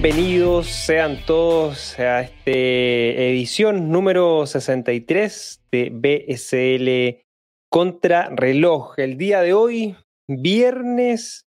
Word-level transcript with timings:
bienvenidos 0.00 0.68
sean 0.68 1.18
todos 1.26 1.98
a 1.98 2.20
esta 2.20 2.50
edición 2.50 3.90
número 3.90 4.46
63 4.46 5.64
de 5.72 5.90
BSL 5.90 7.26
Contra 7.68 8.28
Reloj. 8.28 8.96
El 8.96 9.18
día 9.18 9.40
de 9.40 9.54
hoy, 9.54 9.96
viernes 10.28 11.48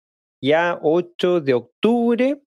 ya 0.42 0.76
8 0.82 1.40
de 1.40 1.54
octubre. 1.54 2.42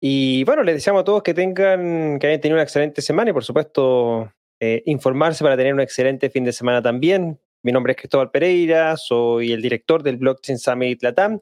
Y 0.00 0.44
bueno, 0.44 0.62
les 0.62 0.76
deseamos 0.76 1.00
a 1.00 1.04
todos 1.04 1.24
que 1.24 1.34
tengan, 1.34 2.20
que 2.20 2.28
hayan 2.28 2.40
tenido 2.40 2.54
una 2.54 2.62
excelente 2.62 3.02
semana 3.02 3.30
y 3.30 3.32
por 3.32 3.44
supuesto 3.44 4.32
eh, 4.60 4.84
informarse 4.86 5.42
para 5.42 5.56
tener 5.56 5.74
un 5.74 5.80
excelente 5.80 6.30
fin 6.30 6.44
de 6.44 6.52
semana 6.52 6.80
también. 6.80 7.40
Mi 7.64 7.72
nombre 7.72 7.90
es 7.90 7.96
Cristóbal 7.96 8.30
Pereira, 8.30 8.96
soy 8.96 9.50
el 9.50 9.62
director 9.62 10.04
del 10.04 10.18
Blockchain 10.18 10.60
Summit 10.60 11.02
Latam 11.02 11.40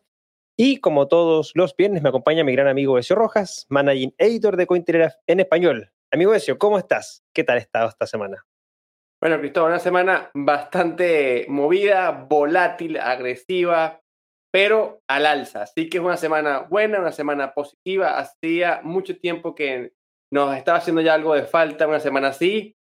y 0.56 0.78
como 0.78 1.06
todos 1.06 1.52
los 1.54 1.76
viernes 1.76 2.02
me 2.02 2.08
acompaña 2.08 2.42
mi 2.42 2.52
gran 2.52 2.68
amigo 2.68 2.98
Ezio 2.98 3.14
Rojas, 3.14 3.66
managing 3.68 4.14
editor 4.16 4.56
de 4.56 4.66
Cointelegraph 4.66 5.16
en 5.26 5.40
español. 5.40 5.92
Amigo 6.10 6.34
Ezio, 6.34 6.58
¿cómo 6.58 6.78
estás? 6.78 7.24
¿Qué 7.34 7.44
tal 7.44 7.58
has 7.58 7.64
estado 7.64 7.88
esta 7.88 8.06
semana? 8.06 8.46
Bueno, 9.20 9.38
Cristóbal, 9.38 9.72
una 9.72 9.78
semana 9.80 10.30
bastante 10.34 11.46
movida, 11.48 12.10
volátil, 12.10 12.98
agresiva, 12.98 14.00
pero 14.50 15.00
al 15.08 15.26
alza. 15.26 15.62
Así 15.62 15.90
que 15.90 15.98
es 15.98 16.04
una 16.04 16.16
semana 16.16 16.60
buena, 16.60 17.00
una 17.00 17.12
semana 17.12 17.52
positiva. 17.52 18.18
Hacía 18.18 18.80
mucho 18.82 19.18
tiempo 19.18 19.54
que 19.54 19.92
nos 20.32 20.56
estaba 20.56 20.78
haciendo 20.78 21.02
ya 21.02 21.14
algo 21.14 21.34
de 21.34 21.44
falta 21.44 21.86
una 21.86 22.00
semana 22.00 22.28
así. 22.28 22.76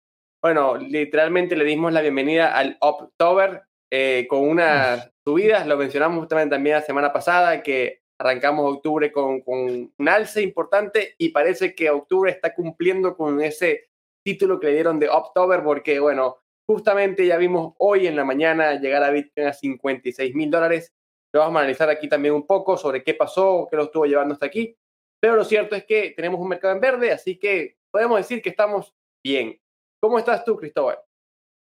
Bueno, 0.42 0.76
literalmente 0.78 1.56
le 1.56 1.64
dimos 1.64 1.94
la 1.94 2.02
bienvenida 2.02 2.58
al 2.58 2.78
October 2.82 3.64
eh, 3.92 4.26
con 4.30 4.40
unas 4.42 5.11
subidas. 5.26 5.68
Lo 5.68 5.78
mencionamos 5.78 6.20
justamente 6.20 6.56
también 6.56 6.76
la 6.76 6.82
semana 6.82 7.14
pasada, 7.14 7.62
que 7.64 8.02
arrancamos 8.20 8.76
octubre 8.76 9.12
con, 9.12 9.42
un 9.46 10.10
alce 10.10 10.42
importante 10.42 11.16
y 11.18 11.30
parece 11.30 11.74
que 11.74 11.90
octubre 11.90 12.32
está 12.32 12.54
cumpliendo 12.54 13.18
con 13.18 13.42
ese 13.42 13.90
título 14.24 14.60
que 14.60 14.68
le 14.68 14.74
dieron 14.74 15.00
de 15.00 15.10
October, 15.10 15.64
porque, 15.64 16.00
bueno, 16.00 16.38
justamente 16.68 17.26
ya 17.26 17.38
vimos 17.38 17.74
hoy 17.80 18.08
en 18.08 18.16
la 18.16 18.24
mañana 18.24 18.76
llegar 18.76 19.04
a 19.04 19.10
Bitcoin 19.10 19.48
a 19.48 19.54
56 19.54 20.36
mil 20.36 20.52
dólares. 20.52 20.94
Lo 21.34 21.40
vamos 21.40 21.58
a 21.58 21.60
analizar 21.60 21.90
aquí 21.90 22.08
también 22.08 22.36
un 22.36 22.46
poco 22.46 22.78
sobre 22.78 23.04
qué 23.04 23.14
pasó, 23.14 23.68
qué 23.70 23.78
lo 23.78 23.84
estuvo 23.84 24.06
llevando 24.06 24.34
hasta 24.34 24.46
aquí. 24.46 24.78
Pero 25.20 25.36
lo 25.36 25.44
cierto 25.44 25.76
es 25.76 25.86
que 25.86 26.14
tenemos 26.16 26.40
un 26.40 26.50
mercado 26.50 26.74
en 26.74 26.82
verde, 26.82 27.12
así 27.12 27.38
que 27.38 27.78
podemos 27.92 28.18
decir 28.18 28.42
que 28.42 28.50
estamos 28.50 28.94
bien. 29.24 29.60
¿Cómo 30.00 30.18
estás 30.20 30.44
tú, 30.44 30.58
Cristóbal? 30.58 31.00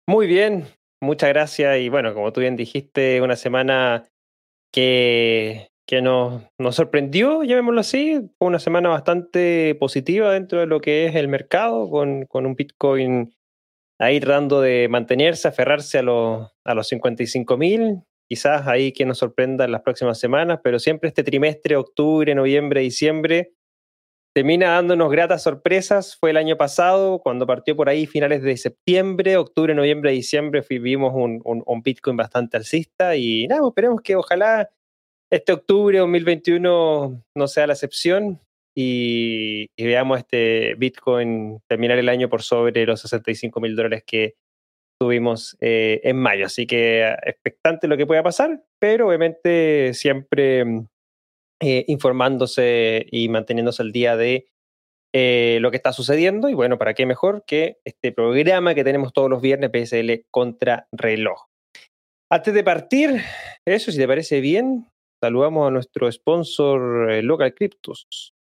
Muy 0.07 0.27
bien, 0.27 0.65
muchas 1.01 1.29
gracias. 1.29 1.79
Y 1.79 1.89
bueno, 1.89 2.13
como 2.13 2.31
tú 2.33 2.41
bien 2.41 2.55
dijiste, 2.55 3.21
una 3.21 3.35
semana 3.35 4.07
que, 4.71 5.69
que 5.87 6.01
nos, 6.01 6.43
nos 6.57 6.75
sorprendió, 6.75 7.43
llamémoslo 7.43 7.81
así. 7.81 8.19
Fue 8.37 8.47
una 8.47 8.59
semana 8.59 8.89
bastante 8.89 9.75
positiva 9.79 10.33
dentro 10.33 10.59
de 10.59 10.67
lo 10.67 10.81
que 10.81 11.07
es 11.07 11.15
el 11.15 11.27
mercado, 11.27 11.89
con, 11.89 12.25
con 12.25 12.45
un 12.45 12.55
Bitcoin 12.55 13.33
ahí 13.99 14.19
tratando 14.19 14.61
de 14.61 14.87
mantenerse, 14.89 15.47
aferrarse 15.47 15.99
a 15.99 16.03
los, 16.03 16.51
a 16.63 16.73
los 16.73 16.87
55 16.87 17.57
mil. 17.57 18.01
Quizás 18.27 18.67
ahí 18.67 18.91
que 18.91 19.05
nos 19.05 19.17
sorprenda 19.17 19.65
en 19.65 19.71
las 19.71 19.81
próximas 19.81 20.19
semanas, 20.19 20.59
pero 20.63 20.79
siempre 20.79 21.09
este 21.09 21.23
trimestre, 21.23 21.75
octubre, 21.75 22.33
noviembre, 22.35 22.81
diciembre, 22.81 23.53
termina 24.33 24.71
dándonos 24.71 25.11
gratas 25.11 25.43
sorpresas. 25.43 26.17
Fue 26.17 26.29
el 26.31 26.37
año 26.37 26.57
pasado, 26.57 27.19
cuando 27.19 27.47
partió 27.47 27.75
por 27.75 27.89
ahí 27.89 28.05
finales 28.05 28.41
de 28.41 28.57
septiembre, 28.57 29.37
octubre, 29.37 29.73
noviembre, 29.73 30.11
diciembre, 30.11 30.63
vimos 30.69 31.13
un, 31.15 31.41
un, 31.43 31.81
Bitcoin 31.81 32.17
bastante 32.17 32.57
alcista 32.57 33.15
y 33.15 33.47
nada, 33.47 33.67
esperemos 33.67 34.01
que 34.01 34.15
ojalá 34.15 34.69
este 35.31 35.53
octubre 35.53 35.99
2021 35.99 37.23
no 37.35 37.47
sea 37.47 37.67
la 37.67 37.73
excepción 37.73 38.39
y, 38.75 39.67
veamos 39.77 40.19
este 40.19 40.75
Bitcoin 40.75 41.59
terminar 41.67 41.97
el 41.97 42.09
año 42.09 42.29
por 42.29 42.41
sobre 42.41 42.85
los 42.85 43.01
65 43.01 43.59
mil 43.59 43.75
dólares 43.75 44.03
que 44.05 44.35
tuvimos 44.99 45.57
eh, 45.59 46.01
en 46.03 46.17
mayo. 46.17 46.45
Así 46.45 46.65
que 46.65 47.13
expectante 47.25 47.87
lo 47.87 47.97
que 47.97 48.05
pueda 48.05 48.23
pasar, 48.23 48.63
pero 48.79 49.07
obviamente 49.07 49.93
siempre 49.93 50.63
eh, 51.61 51.85
informándose 51.87 53.05
y 53.11 53.29
manteniéndose 53.29 53.81
al 53.81 53.91
día 53.91 54.15
de 54.15 54.47
eh, 55.13 55.57
lo 55.61 55.71
que 55.71 55.77
está 55.77 55.91
sucediendo. 55.91 56.49
Y 56.49 56.53
bueno, 56.53 56.77
¿para 56.77 56.93
qué 56.93 57.05
mejor 57.05 57.43
que 57.45 57.79
este 57.83 58.11
programa 58.11 58.75
que 58.75 58.83
tenemos 58.83 59.11
todos 59.13 59.29
los 59.29 59.41
viernes, 59.41 59.71
PSL 59.71 60.25
contra 60.31 60.87
reloj? 60.91 61.47
Antes 62.31 62.53
de 62.53 62.63
partir, 62.63 63.21
eso, 63.65 63.91
si 63.91 63.97
te 63.97 64.07
parece 64.07 64.39
bien, 64.39 64.87
saludamos 65.21 65.67
a 65.67 65.71
nuestro 65.71 66.11
sponsor 66.11 67.11
eh, 67.11 67.23
Local 67.23 67.53
Cryptos. 67.55 68.33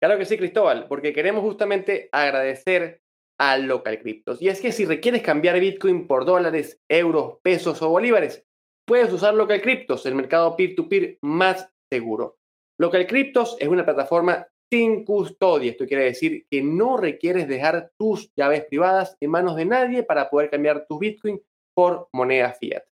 Claro 0.00 0.16
que 0.18 0.24
sí, 0.24 0.38
Cristóbal, 0.38 0.86
porque 0.86 1.12
queremos 1.12 1.42
justamente 1.42 2.08
agradecer 2.12 3.00
a 3.40 3.58
Local 3.58 3.98
Cryptos. 3.98 4.40
Y 4.40 4.48
es 4.48 4.60
que 4.60 4.70
si 4.70 4.84
requieres 4.84 5.22
cambiar 5.22 5.58
Bitcoin 5.58 6.06
por 6.06 6.24
dólares, 6.24 6.80
euros, 6.88 7.38
pesos 7.42 7.82
o 7.82 7.90
bolívares, 7.90 8.44
puedes 8.86 9.12
usar 9.12 9.34
Local 9.34 9.60
Cryptos, 9.60 10.06
el 10.06 10.14
mercado 10.14 10.56
peer-to-peer 10.56 11.18
más 11.22 11.68
seguro. 11.92 12.37
Local 12.80 13.06
Cryptos 13.08 13.56
es 13.58 13.68
una 13.68 13.84
plataforma 13.84 14.46
sin 14.70 15.04
custodia. 15.04 15.72
Esto 15.72 15.86
quiere 15.86 16.04
decir 16.04 16.46
que 16.48 16.62
no 16.62 16.96
requieres 16.96 17.48
dejar 17.48 17.90
tus 17.98 18.32
llaves 18.36 18.64
privadas 18.66 19.16
en 19.20 19.30
manos 19.30 19.56
de 19.56 19.64
nadie 19.64 20.02
para 20.04 20.30
poder 20.30 20.50
cambiar 20.50 20.86
tu 20.86 20.98
Bitcoin 20.98 21.40
por 21.74 22.08
moneda 22.12 22.52
fiat. 22.52 22.84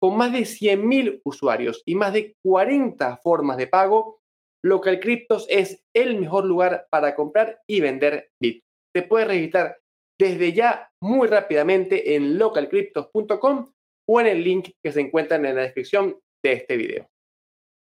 Con 0.00 0.16
más 0.16 0.32
de 0.32 0.40
100.000 0.40 1.20
usuarios 1.24 1.82
y 1.84 1.94
más 1.94 2.12
de 2.12 2.34
40 2.42 3.18
formas 3.18 3.56
de 3.56 3.66
pago, 3.66 4.20
Local 4.64 5.00
Cryptos 5.00 5.46
es 5.50 5.84
el 5.94 6.18
mejor 6.18 6.44
lugar 6.44 6.86
para 6.90 7.14
comprar 7.14 7.60
y 7.68 7.80
vender 7.80 8.30
Bitcoin. 8.40 8.62
Te 8.94 9.02
puedes 9.02 9.28
registrar 9.28 9.78
desde 10.18 10.54
ya 10.54 10.88
muy 11.02 11.28
rápidamente 11.28 12.14
en 12.14 12.38
localcryptos.com 12.38 13.72
o 14.08 14.20
en 14.20 14.26
el 14.26 14.42
link 14.42 14.70
que 14.82 14.92
se 14.92 15.00
encuentra 15.00 15.36
en 15.36 15.42
la 15.42 15.52
descripción 15.52 16.18
de 16.42 16.52
este 16.52 16.76
video. 16.76 17.06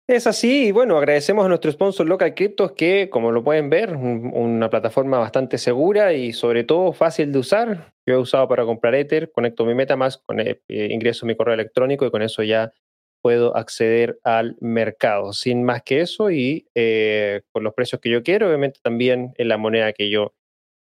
Es 0.09 0.27
así, 0.27 0.67
y 0.67 0.73
bueno, 0.73 0.99
agradecemos 0.99 1.45
a 1.45 1.49
nuestro 1.49 1.71
sponsor 1.71 2.09
Local 2.09 2.35
Cryptos 2.35 2.73
que, 2.73 3.09
como 3.09 3.31
lo 3.31 3.45
pueden 3.45 3.71
ver, 3.71 3.95
una 3.95 4.69
plataforma 4.69 5.19
bastante 5.19 5.59
segura 5.59 6.13
y 6.13 6.33
sobre 6.33 6.65
todo 6.65 6.93
fácil 6.93 7.31
de 7.31 7.39
usar. 7.39 7.95
Yo 8.05 8.15
he 8.15 8.19
usado 8.19 8.49
para 8.49 8.65
comprar 8.65 8.97
Ether, 8.97 9.31
conecto 9.31 9.65
mi 9.65 9.75
MetaMask, 9.75 10.21
con, 10.27 10.41
eh, 10.41 10.61
ingreso 10.69 11.25
mi 11.25 11.37
correo 11.37 11.55
electrónico 11.55 12.05
y 12.05 12.11
con 12.11 12.21
eso 12.21 12.43
ya 12.43 12.73
puedo 13.23 13.57
acceder 13.57 14.19
al 14.25 14.57
mercado. 14.61 15.33
Sin 15.33 15.63
más 15.63 15.83
que 15.85 16.01
eso 16.01 16.33
y 16.33 16.67
eh, 16.75 17.43
con 17.53 17.63
los 17.63 17.73
precios 17.73 18.01
que 18.01 18.11
yo 18.11 18.25
quiero, 18.25 18.49
obviamente 18.49 18.81
también 18.83 19.33
en 19.37 19.49
la 19.49 19.57
moneda 19.57 19.93
que 19.93 20.11
yo 20.11 20.35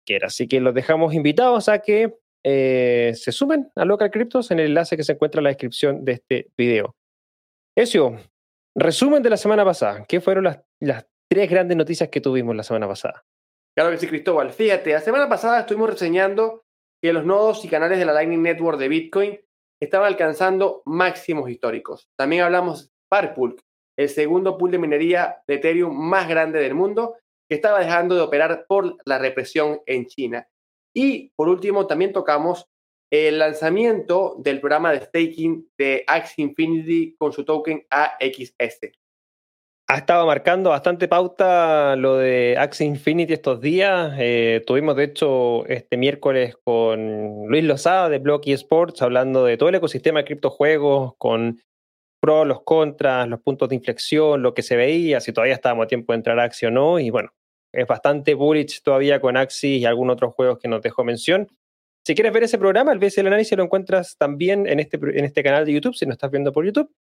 quiera. 0.08 0.28
Así 0.28 0.48
que 0.48 0.60
los 0.60 0.74
dejamos 0.74 1.14
invitados 1.14 1.70
a 1.70 1.80
que 1.80 2.16
eh, 2.44 3.12
se 3.16 3.32
sumen 3.32 3.72
a 3.76 3.86
Local 3.86 4.10
Cryptos 4.10 4.50
en 4.50 4.60
el 4.60 4.68
enlace 4.68 4.98
que 4.98 5.04
se 5.04 5.14
encuentra 5.14 5.40
en 5.40 5.44
la 5.44 5.50
descripción 5.52 6.04
de 6.04 6.14
este 6.14 6.48
video. 6.58 6.96
Ezio, 7.76 8.18
Resumen 8.76 9.22
de 9.22 9.30
la 9.30 9.38
semana 9.38 9.64
pasada. 9.64 10.04
¿Qué 10.08 10.20
fueron 10.20 10.46
las, 10.46 11.08
tres 11.30 11.50
grandes 11.50 11.78
noticias 11.78 12.10
que 12.10 12.22
tuvimos 12.22 12.56
la 12.56 12.64
semana 12.64 12.88
pasada? 12.88 13.24
Claro 13.76 13.92
que 13.92 13.98
sí, 13.98 14.08
Cristóbal. 14.08 14.52
Fíjate, 14.52 14.94
la 14.94 15.00
semana 15.00 15.30
pasada 15.30 15.60
estuvimos 15.60 15.92
reseñando 15.92 16.66
que 17.02 17.14
los 17.14 17.24
nodos 17.24 17.64
y 17.66 17.68
canales 17.68 18.00
de 18.00 18.06
la 18.06 18.14
Lightning 18.14 18.42
Network 18.42 18.80
de 18.80 18.88
Bitcoin 18.88 19.40
estaban 19.80 20.08
alcanzando 20.08 20.82
máximos 20.86 21.50
históricos. 21.50 22.10
También 22.18 22.44
hablamos 22.44 22.88
de 22.88 22.92
Sparkpool, 23.06 23.62
el 23.98 24.10
segundo 24.10 24.58
pool 24.58 24.72
de 24.72 24.80
minería 24.80 25.38
de 25.48 25.56
Ethereum 25.56 25.96
más 25.96 26.28
grande 26.28 26.60
del 26.60 26.74
mundo, 26.74 27.18
que 27.48 27.56
estaba 27.56 27.80
dejando 27.80 28.16
de 28.16 28.22
operar 28.22 28.66
por 28.68 28.96
la 29.06 29.20
represión 29.20 29.82
en 29.86 30.08
China. 30.08 30.48
Y 30.96 31.32
por 31.36 31.48
último, 31.48 31.86
también 31.86 32.12
tocamos 32.12 32.68
el 33.14 33.38
lanzamiento 33.38 34.36
del 34.40 34.60
programa 34.60 34.92
de 34.92 35.02
staking 35.02 35.70
de 35.78 36.04
Axie 36.08 36.44
Infinity 36.46 37.16
con 37.16 37.32
su 37.32 37.46
token 37.46 37.86
AXS. 37.92 38.92
Ha 39.88 39.98
estado 39.98 40.26
marcando 40.26 40.72
bastante 40.72 41.08
pauta 41.08 41.96
lo 41.96 42.18
de 42.18 42.56
Axie 42.58 42.88
Infinity 42.88 43.34
estos 43.34 43.62
días. 43.62 44.16
Eh, 44.18 44.64
tuvimos, 44.66 44.96
de 44.96 45.04
hecho, 45.04 45.64
este 45.68 45.96
miércoles 45.96 46.58
con 46.64 47.46
Luis 47.48 47.64
Lozada 47.64 48.10
de 48.10 48.18
Blocky 48.18 48.52
Sports 48.54 49.04
hablando 49.04 49.46
de 49.46 49.58
todo 49.58 49.70
el 49.70 49.76
ecosistema 49.76 50.22
de 50.22 50.26
criptojuegos, 50.26 51.14
con 51.20 51.62
pros, 52.20 52.48
los 52.48 52.64
contras, 52.64 53.28
los 53.28 53.42
puntos 53.42 53.70
de 53.70 53.76
inflexión, 53.76 54.42
lo 54.42 54.56
que 54.56 54.64
se 54.64 54.76
veía, 54.76 55.22
si 55.22 55.32
todavía 55.32 55.54
estábamos 55.54 55.84
a 55.84 55.88
tiempo 55.88 56.14
de 56.14 56.18
entrar 56.18 56.40
a 56.40 56.46
Axie 56.46 56.70
o 56.70 56.72
no. 56.72 56.98
Y 56.98 57.12
bueno, 57.12 57.30
es 57.72 57.86
bastante 57.86 58.34
bullish 58.34 58.82
todavía 58.82 59.22
con 59.22 59.38
Axie 59.38 59.78
y 59.78 59.86
algunos 59.86 60.16
otros 60.16 60.34
juegos 60.34 60.58
que 60.58 60.68
nos 60.68 60.82
dejó 60.82 61.04
mención. 61.04 61.48
Si 62.06 62.16
quieres 62.16 62.34
ver 62.34 62.44
ese 62.44 62.58
programa, 62.58 62.92
el 62.92 63.00
BSL 63.00 63.28
Análisis 63.28 63.58
lo 63.58 63.64
encuentras 63.64 64.18
también 64.18 64.68
en 64.68 64.80
este, 64.80 64.98
en 64.98 65.24
este 65.24 65.42
canal 65.42 65.66
de 65.66 65.74
YouTube, 65.74 65.96
si 65.96 66.06
no 66.06 66.12
estás 66.12 66.32
viendo 66.32 66.52
por 66.52 66.66
YouTube. 66.66 66.92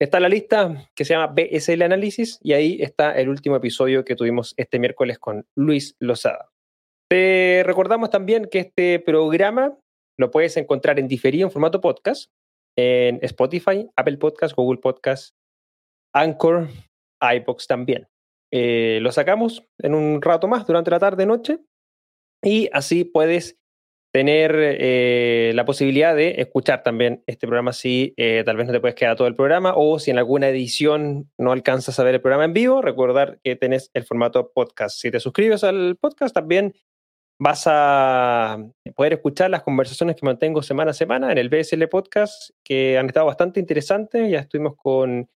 Está 0.00 0.18
la 0.18 0.28
lista 0.28 0.88
que 0.94 1.04
se 1.04 1.14
llama 1.14 1.34
BSL 1.34 1.82
Análisis 1.82 2.38
y 2.42 2.54
ahí 2.54 2.78
está 2.80 3.12
el 3.12 3.28
último 3.28 3.56
episodio 3.56 4.04
que 4.04 4.16
tuvimos 4.16 4.54
este 4.56 4.78
miércoles 4.78 5.18
con 5.18 5.46
Luis 5.54 5.94
Lozada. 6.00 6.50
Te 7.08 7.62
recordamos 7.64 8.10
también 8.10 8.46
que 8.50 8.60
este 8.60 8.98
programa 8.98 9.78
lo 10.18 10.30
puedes 10.30 10.56
encontrar 10.56 10.98
en 10.98 11.06
diferido 11.06 11.46
en 11.46 11.52
formato 11.52 11.80
podcast 11.80 12.30
en 12.76 13.20
Spotify, 13.22 13.88
Apple 13.94 14.16
Podcast, 14.16 14.56
Google 14.56 14.80
Podcast, 14.80 15.34
Anchor, 16.12 16.68
iBox 17.20 17.66
también. 17.66 18.08
eh, 18.52 18.98
lo 19.00 19.12
sacamos 19.12 19.64
en 19.78 19.94
un 19.94 20.22
rato 20.22 20.48
más 20.48 20.66
durante 20.66 20.90
la 20.90 20.98
tarde-noche 20.98 21.58
y 22.42 22.68
así 22.72 23.04
puedes 23.04 23.58
tener 24.14 24.54
eh, 24.56 25.50
la 25.56 25.64
posibilidad 25.64 26.14
de 26.14 26.36
escuchar 26.38 26.84
también 26.84 27.24
este 27.26 27.48
programa 27.48 27.72
si 27.72 28.14
eh, 28.16 28.44
tal 28.46 28.56
vez 28.56 28.68
no 28.68 28.72
te 28.72 28.78
puedes 28.78 28.94
quedar 28.94 29.16
todo 29.16 29.26
el 29.26 29.34
programa 29.34 29.72
o 29.74 29.98
si 29.98 30.12
en 30.12 30.18
alguna 30.18 30.48
edición 30.48 31.32
no 31.36 31.50
alcanzas 31.50 31.98
a 31.98 32.04
ver 32.04 32.14
el 32.14 32.20
programa 32.20 32.44
en 32.44 32.52
vivo, 32.52 32.80
recordar 32.80 33.40
que 33.42 33.56
tenés 33.56 33.90
el 33.92 34.04
formato 34.04 34.52
podcast. 34.54 35.00
Si 35.00 35.10
te 35.10 35.18
suscribes 35.18 35.64
al 35.64 35.96
podcast 36.00 36.32
también 36.32 36.74
vas 37.40 37.64
a 37.66 38.64
poder 38.94 39.14
escuchar 39.14 39.50
las 39.50 39.64
conversaciones 39.64 40.14
que 40.14 40.24
mantengo 40.24 40.62
semana 40.62 40.92
a 40.92 40.94
semana 40.94 41.32
en 41.32 41.38
el 41.38 41.48
BSL 41.48 41.88
Podcast, 41.88 42.50
que 42.62 42.96
han 42.96 43.06
estado 43.06 43.26
bastante 43.26 43.58
interesantes. 43.58 44.30
Ya 44.30 44.38
estuvimos 44.38 44.76
con 44.76 45.28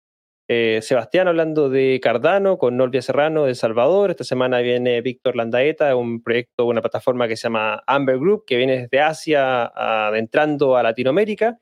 eh, 0.49 0.79
Sebastián 0.81 1.27
hablando 1.27 1.69
de 1.69 1.99
Cardano, 2.01 2.57
con 2.57 2.77
Norvia 2.77 3.01
Serrano 3.01 3.45
de 3.45 3.55
Salvador. 3.55 4.11
Esta 4.11 4.23
semana 4.23 4.59
viene 4.59 5.01
Víctor 5.01 5.35
Landaeta, 5.35 5.95
un 5.95 6.23
proyecto, 6.23 6.65
una 6.65 6.81
plataforma 6.81 7.27
que 7.27 7.35
se 7.35 7.43
llama 7.43 7.83
Amber 7.85 8.17
Group, 8.17 8.45
que 8.45 8.55
viene 8.55 8.77
desde 8.77 9.01
Asia 9.01 9.65
adentrando 9.65 10.77
a 10.77 10.83
Latinoamérica. 10.83 11.59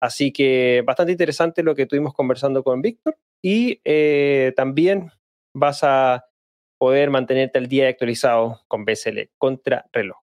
Así 0.00 0.32
que 0.32 0.82
bastante 0.86 1.12
interesante 1.12 1.62
lo 1.62 1.74
que 1.74 1.82
estuvimos 1.82 2.14
conversando 2.14 2.62
con 2.62 2.80
Víctor. 2.82 3.18
Y 3.42 3.80
eh, 3.84 4.52
también 4.54 5.10
vas 5.54 5.82
a 5.82 6.26
poder 6.78 7.10
mantenerte 7.10 7.58
al 7.58 7.66
día 7.66 7.88
actualizado 7.88 8.60
con 8.68 8.84
BSL 8.84 9.30
contra 9.38 9.86
reloj. 9.92 10.18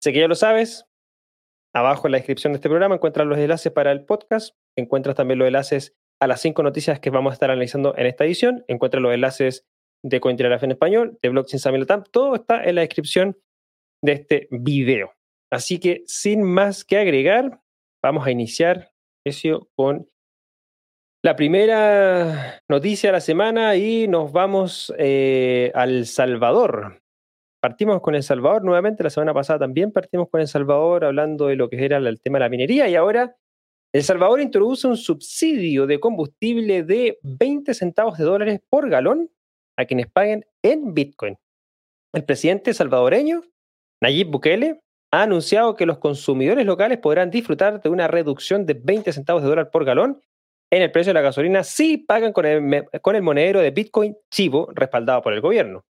Sé 0.00 0.12
que 0.12 0.20
ya 0.20 0.28
lo 0.28 0.34
sabes. 0.34 0.86
Abajo 1.74 2.06
en 2.06 2.12
la 2.12 2.18
descripción 2.18 2.52
de 2.52 2.56
este 2.56 2.68
programa 2.68 2.96
encuentras 2.96 3.26
los 3.26 3.38
enlaces 3.38 3.72
para 3.72 3.92
el 3.92 4.04
podcast. 4.04 4.56
Encuentras 4.76 5.14
también 5.14 5.38
los 5.38 5.46
enlaces 5.46 5.94
a 6.22 6.28
las 6.28 6.40
cinco 6.40 6.62
noticias 6.62 7.00
que 7.00 7.10
vamos 7.10 7.32
a 7.32 7.34
estar 7.34 7.50
analizando 7.50 7.96
en 7.98 8.06
esta 8.06 8.24
edición. 8.24 8.64
Encuentra 8.68 9.00
los 9.00 9.12
enlaces 9.12 9.66
de 10.04 10.20
Cointelegraph 10.20 10.62
en 10.62 10.70
español, 10.70 11.18
de 11.20 11.28
Blockchain 11.28 11.58
Samuel 11.58 11.84
todo 12.12 12.36
está 12.36 12.62
en 12.62 12.76
la 12.76 12.82
descripción 12.82 13.36
de 14.04 14.12
este 14.12 14.46
video. 14.52 15.14
Así 15.50 15.80
que 15.80 16.04
sin 16.06 16.44
más 16.44 16.84
que 16.84 16.98
agregar, 16.98 17.60
vamos 18.00 18.24
a 18.24 18.30
iniciar 18.30 18.92
eso 19.26 19.68
con 19.74 20.06
la 21.24 21.34
primera 21.34 22.60
noticia 22.68 23.08
de 23.08 23.12
la 23.14 23.20
semana 23.20 23.74
y 23.74 24.06
nos 24.06 24.30
vamos 24.30 24.94
eh, 24.98 25.72
al 25.74 26.06
Salvador. 26.06 27.02
Partimos 27.60 28.00
con 28.00 28.14
El 28.14 28.22
Salvador 28.22 28.62
nuevamente, 28.62 29.02
la 29.02 29.10
semana 29.10 29.34
pasada 29.34 29.58
también 29.58 29.90
partimos 29.90 30.28
con 30.28 30.40
El 30.40 30.46
Salvador 30.46 31.04
hablando 31.04 31.48
de 31.48 31.56
lo 31.56 31.68
que 31.68 31.84
era 31.84 31.96
el 31.96 32.20
tema 32.20 32.38
de 32.38 32.44
la 32.44 32.48
minería 32.48 32.88
y 32.88 32.94
ahora 32.94 33.36
el 33.92 34.02
Salvador 34.02 34.40
introduce 34.40 34.86
un 34.86 34.96
subsidio 34.96 35.86
de 35.86 36.00
combustible 36.00 36.82
de 36.82 37.18
20 37.22 37.74
centavos 37.74 38.16
de 38.16 38.24
dólares 38.24 38.60
por 38.70 38.88
galón 38.88 39.30
a 39.76 39.84
quienes 39.84 40.06
paguen 40.06 40.46
en 40.62 40.94
Bitcoin. 40.94 41.38
El 42.14 42.24
presidente 42.24 42.72
salvadoreño, 42.74 43.42
Nayib 44.00 44.28
Bukele, 44.28 44.80
ha 45.12 45.22
anunciado 45.22 45.76
que 45.76 45.86
los 45.86 45.98
consumidores 45.98 46.64
locales 46.64 46.98
podrán 46.98 47.30
disfrutar 47.30 47.82
de 47.82 47.90
una 47.90 48.08
reducción 48.08 48.64
de 48.64 48.74
20 48.74 49.12
centavos 49.12 49.42
de 49.42 49.48
dólar 49.48 49.70
por 49.70 49.84
galón 49.84 50.22
en 50.70 50.82
el 50.82 50.90
precio 50.90 51.10
de 51.10 51.14
la 51.14 51.20
gasolina 51.20 51.62
si 51.62 51.98
pagan 51.98 52.32
con 52.32 52.46
el, 52.46 52.88
con 53.02 53.14
el 53.14 53.22
monedero 53.22 53.60
de 53.60 53.70
Bitcoin 53.72 54.16
Chivo 54.30 54.70
respaldado 54.74 55.20
por 55.20 55.34
el 55.34 55.42
gobierno. 55.42 55.84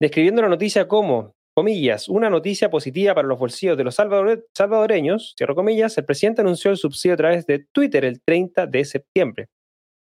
Describiendo 0.00 0.42
la 0.42 0.48
noticia 0.48 0.86
como 0.86 1.35
comillas, 1.56 2.08
una 2.10 2.28
noticia 2.28 2.68
positiva 2.68 3.14
para 3.14 3.26
los 3.26 3.38
bolsillos 3.38 3.78
de 3.78 3.84
los 3.84 3.94
salvadoreños, 3.94 5.34
cierro 5.38 5.54
comillas, 5.54 5.96
el 5.96 6.04
presidente 6.04 6.42
anunció 6.42 6.70
el 6.70 6.76
subsidio 6.76 7.14
a 7.14 7.16
través 7.16 7.46
de 7.46 7.66
Twitter 7.72 8.04
el 8.04 8.20
30 8.22 8.66
de 8.66 8.84
septiembre. 8.84 9.48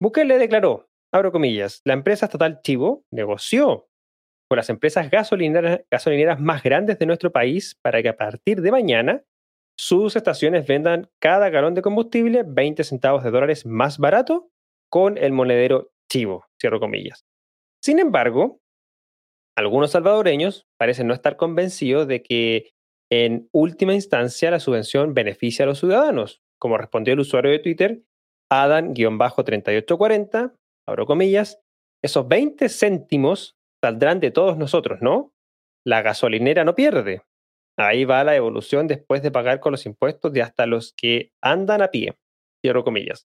Bukele 0.02 0.37
declaró, 0.38 0.90
abro 1.10 1.32
comillas, 1.32 1.81
la 1.84 1.94
empresa 1.94 2.26
estatal 2.26 2.60
Chivo 2.62 3.04
negoció 3.10 3.88
con 4.50 4.56
las 4.56 4.69
empresas 4.69 5.10
gasolineras, 5.10 5.81
gasolineras 5.90 6.40
más 6.40 6.62
grandes 6.62 6.98
de 6.98 7.06
nuestro 7.06 7.32
país 7.32 7.75
para 7.82 8.02
que 8.02 8.10
a 8.10 8.16
partir 8.16 8.60
de 8.60 8.70
mañana 8.70 9.22
sus 9.78 10.16
estaciones 10.16 10.66
vendan 10.66 11.08
cada 11.20 11.48
galón 11.48 11.75
de 11.75 11.81
combustible 11.81 12.43
20 12.46 12.84
centavos 12.84 13.25
de 13.25 13.31
dólares 13.31 13.64
más 13.64 13.96
barato 13.96 14.50
con 14.90 15.16
el 15.16 15.32
monedero 15.32 15.90
Chivo, 16.10 16.44
cierro 16.60 16.81
comillas. 16.81 17.25
Sin 17.82 17.98
embargo, 17.98 18.60
algunos 19.56 19.91
salvadoreños 19.91 20.67
parecen 20.79 21.06
no 21.06 21.14
estar 21.14 21.37
convencidos 21.37 22.06
de 22.06 22.23
que 22.23 22.70
en 23.11 23.49
última 23.52 23.94
instancia 23.94 24.50
la 24.50 24.61
subvención 24.61 25.14
beneficia 25.14 25.64
a 25.64 25.67
los 25.67 25.81
ciudadanos, 25.81 26.43
como 26.58 26.79
respondió 26.79 27.14
el 27.14 27.20
usuario 27.20 27.50
de 27.50 27.58
Twitter, 27.58 28.02
Adam-3840, 28.50 30.55
abro 30.87 31.06
comillas, 31.06 31.61
esos 32.02 32.29
20 32.29 32.69
céntimos 32.69 33.56
saldrán 33.82 34.20
de 34.20 34.31
todos 34.31 34.56
nosotros, 34.56 35.00
¿no? 35.02 35.32
La 35.85 36.03
gasolinera 36.03 36.64
no 36.64 36.75
pierde. 36.75 37.23
Ahí 37.76 38.05
va 38.05 38.25
la 38.25 38.37
evolución 38.37 38.87
después 38.87 39.23
de 39.23 39.31
pagar 39.31 39.61
con 39.61 39.73
los 39.73 39.87
impuestos 39.87 40.32
de 40.32 40.43
hasta 40.43 40.67
los 40.67 40.93
que 40.93 41.32
andan 41.43 41.82
a 41.82 41.88
pie, 41.88 42.17
cierro 42.62 42.85
comillas. 42.85 43.26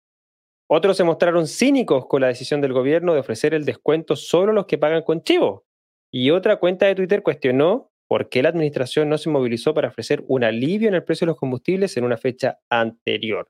Otros 0.70 0.98
se 0.98 1.04
mostraron 1.04 1.48
cínicos 1.48 2.06
con 2.08 2.22
la 2.22 2.28
decisión 2.28 2.62
del 2.62 2.74
gobierno 2.74 3.14
de 3.14 3.20
ofrecer 3.20 3.54
el 3.54 3.66
descuento 3.66 4.16
solo 4.16 4.52
a 4.52 4.56
los 4.56 4.66
que 4.66 4.78
pagan 4.78 5.04
con 5.04 5.24
chivo, 5.24 5.66
y 6.14 6.30
otra 6.30 6.58
cuenta 6.58 6.86
de 6.86 6.94
Twitter 6.94 7.24
cuestionó 7.24 7.92
por 8.08 8.30
qué 8.30 8.44
la 8.44 8.50
administración 8.50 9.10
no 9.10 9.18
se 9.18 9.32
movilizó 9.32 9.74
para 9.74 9.88
ofrecer 9.88 10.24
un 10.28 10.44
alivio 10.44 10.88
en 10.88 10.94
el 10.94 11.04
precio 11.04 11.26
de 11.26 11.32
los 11.32 11.38
combustibles 11.38 11.98
en 11.98 12.04
una 12.04 12.18
fecha 12.18 12.60
anterior. 12.70 13.50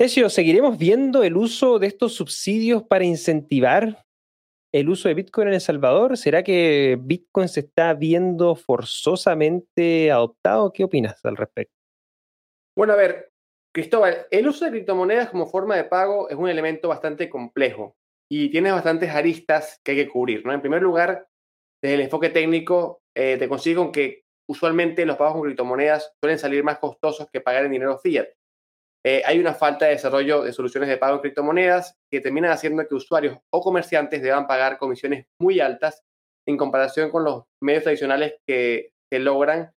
Ezio, 0.00 0.30
¿seguiremos 0.30 0.78
viendo 0.78 1.22
el 1.22 1.36
uso 1.36 1.78
de 1.78 1.88
estos 1.88 2.14
subsidios 2.14 2.84
para 2.84 3.04
incentivar 3.04 4.06
el 4.72 4.88
uso 4.88 5.08
de 5.08 5.14
Bitcoin 5.14 5.48
en 5.48 5.54
El 5.54 5.60
Salvador? 5.60 6.16
¿Será 6.16 6.42
que 6.42 6.96
Bitcoin 6.98 7.48
se 7.48 7.60
está 7.60 7.92
viendo 7.92 8.54
forzosamente 8.54 10.10
adoptado? 10.10 10.72
¿Qué 10.72 10.84
opinas 10.84 11.22
al 11.24 11.36
respecto? 11.36 11.74
Bueno, 12.74 12.94
a 12.94 12.96
ver, 12.96 13.32
Cristóbal, 13.74 14.26
el 14.30 14.48
uso 14.48 14.64
de 14.64 14.70
criptomonedas 14.70 15.28
como 15.28 15.46
forma 15.46 15.76
de 15.76 15.84
pago 15.84 16.30
es 16.30 16.36
un 16.36 16.48
elemento 16.48 16.88
bastante 16.88 17.28
complejo 17.28 17.96
y 18.30 18.50
tienes 18.50 18.72
bastantes 18.72 19.10
aristas 19.10 19.80
que 19.82 19.92
hay 19.92 19.96
que 19.98 20.08
cubrir. 20.08 20.44
¿no? 20.44 20.52
En 20.52 20.60
primer 20.60 20.82
lugar, 20.82 21.26
desde 21.82 21.94
el 21.94 22.00
enfoque 22.02 22.30
técnico, 22.30 23.00
eh, 23.16 23.36
te 23.38 23.48
consigo 23.48 23.90
que 23.90 24.22
usualmente 24.48 25.06
los 25.06 25.16
pagos 25.16 25.34
con 25.34 25.42
criptomonedas 25.42 26.12
suelen 26.22 26.38
salir 26.38 26.62
más 26.64 26.78
costosos 26.78 27.28
que 27.32 27.40
pagar 27.40 27.64
en 27.64 27.72
dinero 27.72 27.98
fiat. 27.98 28.28
Eh, 29.06 29.22
hay 29.24 29.38
una 29.38 29.54
falta 29.54 29.86
de 29.86 29.92
desarrollo 29.92 30.42
de 30.42 30.52
soluciones 30.52 30.88
de 30.88 30.98
pago 30.98 31.14
en 31.14 31.20
criptomonedas 31.20 31.96
que 32.10 32.20
terminan 32.20 32.50
haciendo 32.50 32.86
que 32.86 32.94
usuarios 32.94 33.38
o 33.50 33.60
comerciantes 33.60 34.22
deban 34.22 34.46
pagar 34.46 34.76
comisiones 34.76 35.26
muy 35.40 35.60
altas 35.60 36.02
en 36.46 36.56
comparación 36.56 37.10
con 37.10 37.24
los 37.24 37.44
medios 37.62 37.84
tradicionales 37.84 38.34
que, 38.46 38.90
que 39.10 39.18
logran 39.20 39.72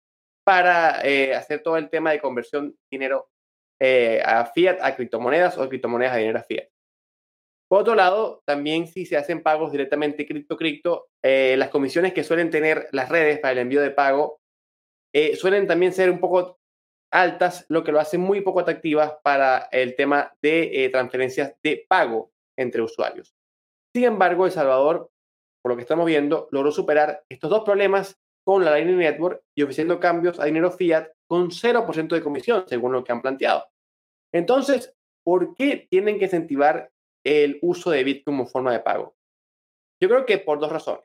para 0.44 1.06
eh, 1.06 1.34
hacer 1.34 1.62
todo 1.62 1.76
el 1.76 1.90
tema 1.90 2.12
de 2.12 2.20
conversión 2.20 2.75
dinero 2.90 3.28
a 4.25 4.44
fiat 4.44 4.78
a 4.82 4.94
criptomonedas 4.94 5.56
o 5.56 5.66
criptomonedas 5.66 6.14
a 6.14 6.18
dinero 6.18 6.38
a 6.38 6.42
fiat. 6.42 6.68
Por 7.70 7.82
otro 7.82 7.94
lado, 7.94 8.42
también 8.44 8.88
si 8.88 9.06
se 9.06 9.16
hacen 9.16 9.44
pagos 9.44 9.70
directamente 9.70 10.26
cripto-cripto, 10.26 11.06
eh, 11.22 11.54
las 11.56 11.68
comisiones 11.68 12.12
que 12.12 12.24
suelen 12.24 12.50
tener 12.50 12.88
las 12.90 13.08
redes 13.08 13.38
para 13.38 13.52
el 13.52 13.58
envío 13.58 13.80
de 13.80 13.92
pago 13.92 14.40
eh, 15.14 15.36
suelen 15.36 15.68
también 15.68 15.92
ser 15.92 16.10
un 16.10 16.18
poco 16.18 16.58
altas, 17.12 17.66
lo 17.68 17.84
que 17.84 17.92
lo 17.92 18.00
hace 18.00 18.18
muy 18.18 18.40
poco 18.40 18.58
atractivas 18.58 19.14
para 19.22 19.68
el 19.70 19.94
tema 19.94 20.32
de 20.42 20.84
eh, 20.84 20.88
transferencias 20.88 21.54
de 21.62 21.86
pago 21.88 22.32
entre 22.58 22.82
usuarios. 22.82 23.36
Sin 23.94 24.02
embargo, 24.02 24.46
El 24.46 24.52
Salvador, 24.52 25.08
por 25.62 25.70
lo 25.70 25.76
que 25.76 25.82
estamos 25.82 26.06
viendo, 26.06 26.48
logró 26.50 26.72
superar 26.72 27.22
estos 27.28 27.50
dos 27.50 27.62
problemas 27.62 28.18
con 28.44 28.64
la 28.64 28.72
Lightning 28.72 28.98
Network 28.98 29.44
y 29.56 29.62
ofreciendo 29.62 30.00
cambios 30.00 30.40
a 30.40 30.44
dinero 30.44 30.72
fiat 30.72 31.06
con 31.28 31.50
0% 31.50 32.08
de 32.08 32.22
comisión, 32.22 32.64
según 32.66 32.90
lo 32.90 33.04
que 33.04 33.12
han 33.12 33.22
planteado. 33.22 33.68
Entonces, 34.34 34.92
¿por 35.24 35.54
qué 35.54 35.86
tienen 35.88 36.18
que 36.18 36.24
incentivar 36.24 36.90
el 37.24 37.58
uso 37.62 37.90
de 37.90 38.04
Bitcoin 38.04 38.38
como 38.38 38.48
forma 38.48 38.72
de 38.72 38.80
pago? 38.80 39.14
Yo 40.02 40.08
creo 40.08 40.26
que 40.26 40.38
por 40.38 40.58
dos 40.58 40.72
razones. 40.72 41.04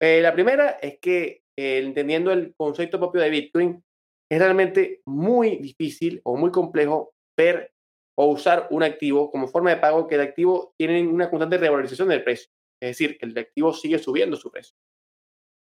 Eh, 0.00 0.20
la 0.22 0.32
primera 0.32 0.70
es 0.80 0.98
que 1.00 1.42
eh, 1.58 1.78
entendiendo 1.78 2.30
el 2.30 2.54
concepto 2.56 2.98
propio 2.98 3.20
de 3.20 3.30
Bitcoin, 3.30 3.84
es 4.30 4.38
realmente 4.38 5.02
muy 5.06 5.56
difícil 5.56 6.20
o 6.24 6.36
muy 6.36 6.52
complejo 6.52 7.14
ver 7.36 7.72
o 8.16 8.26
usar 8.26 8.68
un 8.70 8.82
activo 8.82 9.30
como 9.30 9.48
forma 9.48 9.70
de 9.70 9.78
pago 9.78 10.06
que 10.06 10.16
el 10.16 10.20
activo 10.20 10.74
tiene 10.78 11.06
una 11.06 11.30
constante 11.30 11.58
revalorización 11.58 12.08
del 12.08 12.22
precio. 12.22 12.50
Es 12.80 12.90
decir, 12.90 13.18
el 13.20 13.36
activo 13.36 13.72
sigue 13.72 13.98
subiendo 13.98 14.36
su 14.36 14.50
precio. 14.50 14.76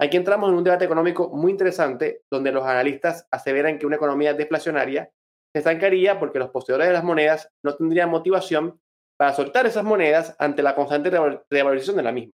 Aquí 0.00 0.16
entramos 0.16 0.50
en 0.50 0.56
un 0.56 0.64
debate 0.64 0.84
económico 0.84 1.28
muy 1.28 1.52
interesante 1.52 2.22
donde 2.28 2.50
los 2.50 2.64
analistas 2.64 3.28
aseveran 3.30 3.78
que 3.78 3.86
una 3.86 3.96
economía 3.96 4.34
deflacionaria 4.34 5.12
se 5.52 5.58
estancaría 5.60 6.18
porque 6.18 6.40
los 6.40 6.50
poseedores 6.50 6.88
de 6.88 6.92
las 6.92 7.04
monedas 7.04 7.48
no 7.62 7.76
tendrían 7.76 8.10
motivación 8.10 8.80
para 9.16 9.32
soltar 9.32 9.66
esas 9.66 9.84
monedas 9.84 10.34
ante 10.38 10.62
la 10.62 10.74
constante 10.74 11.10
revalorización 11.10 11.96
de 11.96 12.02
la 12.02 12.12
misma. 12.12 12.32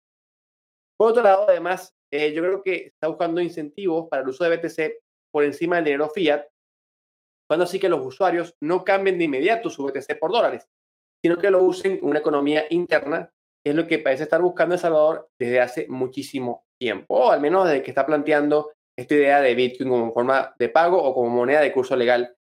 Por 0.98 1.10
otro 1.10 1.22
lado, 1.22 1.46
además, 1.48 1.92
eh, 2.12 2.32
yo 2.32 2.42
creo 2.42 2.62
que 2.62 2.86
está 2.86 3.08
buscando 3.08 3.40
incentivos 3.40 4.08
para 4.08 4.22
el 4.22 4.28
uso 4.28 4.44
de 4.44 4.56
BTC 4.56 5.02
por 5.32 5.44
encima 5.44 5.76
del 5.76 5.84
dinero 5.86 6.08
fiat, 6.10 6.46
cuando 7.48 7.64
así 7.64 7.78
que 7.78 7.88
los 7.88 8.04
usuarios 8.04 8.54
no 8.60 8.84
cambien 8.84 9.18
de 9.18 9.24
inmediato 9.24 9.70
su 9.70 9.84
BTC 9.84 10.18
por 10.18 10.32
dólares, 10.32 10.66
sino 11.22 11.36
que 11.38 11.50
lo 11.50 11.62
usen 11.62 11.98
en 11.98 12.04
una 12.04 12.20
economía 12.20 12.64
interna 12.70 13.30
es 13.66 13.74
lo 13.74 13.86
que 13.86 13.98
parece 13.98 14.24
estar 14.24 14.42
buscando 14.42 14.74
El 14.74 14.80
Salvador 14.80 15.30
desde 15.38 15.60
hace 15.60 15.86
muchísimo 15.88 16.66
tiempo, 16.78 17.14
o 17.14 17.30
al 17.30 17.40
menos 17.40 17.66
desde 17.66 17.82
que 17.82 17.90
está 17.90 18.04
planteando 18.04 18.72
esta 18.96 19.14
idea 19.14 19.40
de 19.40 19.54
Bitcoin 19.54 19.88
como 19.88 20.12
forma 20.12 20.54
de 20.58 20.68
pago 20.68 21.02
o 21.02 21.14
como 21.14 21.30
moneda 21.30 21.60
de 21.60 21.72
curso 21.72 21.96
legal 21.96 22.36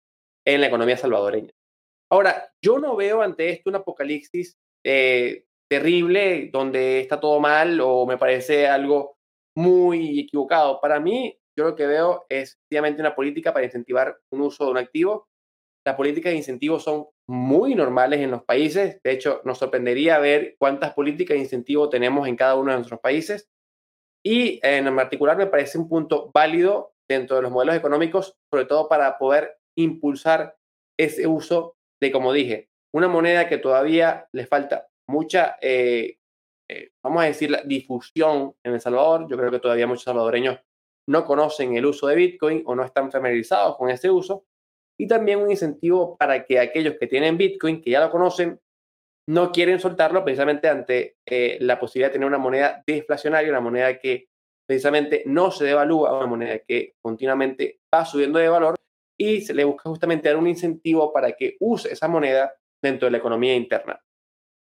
en 0.46 0.60
la 0.60 0.66
economía 0.66 0.96
salvadoreña. 0.96 1.50
Ahora, 2.10 2.50
yo 2.62 2.78
no 2.78 2.96
veo 2.96 3.22
ante 3.22 3.50
esto 3.50 3.70
un 3.70 3.76
apocalipsis 3.76 4.56
eh, 4.84 5.44
terrible 5.68 6.50
donde 6.52 7.00
está 7.00 7.18
todo 7.18 7.40
mal 7.40 7.80
o 7.80 8.06
me 8.06 8.18
parece 8.18 8.66
algo 8.66 9.16
muy 9.56 10.20
equivocado. 10.20 10.80
Para 10.80 11.00
mí, 11.00 11.38
yo 11.56 11.64
lo 11.64 11.76
que 11.76 11.86
veo 11.86 12.26
es 12.28 12.54
efectivamente 12.54 13.00
una 13.00 13.14
política 13.14 13.52
para 13.52 13.64
incentivar 13.64 14.18
un 14.32 14.42
uso 14.42 14.64
de 14.64 14.70
un 14.72 14.78
activo. 14.78 15.28
Las 15.86 15.96
políticas 15.96 16.32
de 16.32 16.38
incentivos 16.38 16.82
son 16.82 17.06
muy 17.28 17.74
normales 17.74 18.20
en 18.20 18.30
los 18.30 18.44
países. 18.44 19.00
De 19.02 19.12
hecho, 19.12 19.40
nos 19.44 19.58
sorprendería 19.58 20.18
ver 20.18 20.56
cuántas 20.58 20.94
políticas 20.94 21.36
de 21.36 21.42
incentivo 21.42 21.88
tenemos 21.88 22.26
en 22.28 22.36
cada 22.36 22.56
uno 22.56 22.72
de 22.72 22.78
nuestros 22.78 23.00
países. 23.00 23.48
Y 24.24 24.58
en 24.62 24.94
particular 24.96 25.36
me 25.36 25.46
parece 25.46 25.78
un 25.78 25.88
punto 25.88 26.30
válido 26.32 26.94
dentro 27.08 27.36
de 27.36 27.42
los 27.42 27.52
modelos 27.52 27.76
económicos, 27.76 28.36
sobre 28.50 28.64
todo 28.64 28.88
para 28.88 29.18
poder 29.18 29.58
impulsar 29.76 30.56
ese 30.98 31.26
uso 31.26 31.76
de, 32.04 32.12
como 32.12 32.32
dije, 32.32 32.68
una 32.92 33.08
moneda 33.08 33.48
que 33.48 33.58
todavía 33.58 34.28
le 34.32 34.46
falta 34.46 34.88
mucha, 35.08 35.56
eh, 35.60 36.18
eh, 36.68 36.90
vamos 37.02 37.22
a 37.22 37.26
decir, 37.26 37.56
difusión 37.64 38.54
en 38.62 38.74
El 38.74 38.80
Salvador. 38.80 39.26
Yo 39.28 39.36
creo 39.36 39.50
que 39.50 39.58
todavía 39.58 39.86
muchos 39.86 40.04
salvadoreños 40.04 40.60
no 41.08 41.24
conocen 41.24 41.76
el 41.76 41.86
uso 41.86 42.06
de 42.06 42.16
Bitcoin 42.16 42.62
o 42.66 42.74
no 42.74 42.84
están 42.84 43.10
familiarizados 43.10 43.76
con 43.76 43.90
ese 43.90 44.10
uso. 44.10 44.44
Y 44.98 45.08
también 45.08 45.40
un 45.40 45.50
incentivo 45.50 46.16
para 46.16 46.44
que 46.44 46.60
aquellos 46.60 46.94
que 47.00 47.06
tienen 47.06 47.36
Bitcoin, 47.36 47.82
que 47.82 47.90
ya 47.90 48.00
lo 48.00 48.10
conocen, 48.10 48.60
no 49.28 49.50
quieren 49.50 49.80
soltarlo 49.80 50.22
precisamente 50.22 50.68
ante 50.68 51.16
eh, 51.26 51.58
la 51.60 51.80
posibilidad 51.80 52.10
de 52.10 52.14
tener 52.14 52.28
una 52.28 52.38
moneda 52.38 52.82
deflacionaria, 52.86 53.50
una 53.50 53.60
moneda 53.60 53.98
que 53.98 54.28
precisamente 54.66 55.22
no 55.26 55.50
se 55.50 55.64
devalúa, 55.64 56.16
una 56.16 56.26
moneda 56.26 56.58
que 56.60 56.94
continuamente 57.02 57.80
va 57.92 58.04
subiendo 58.04 58.38
de 58.38 58.48
valor 58.48 58.76
y 59.18 59.40
se 59.42 59.54
le 59.54 59.64
busca 59.64 59.88
justamente 59.88 60.28
dar 60.28 60.36
un 60.36 60.48
incentivo 60.48 61.12
para 61.12 61.32
que 61.32 61.56
use 61.60 61.92
esa 61.92 62.08
moneda 62.08 62.54
dentro 62.82 63.06
de 63.06 63.12
la 63.12 63.18
economía 63.18 63.54
interna. 63.54 64.00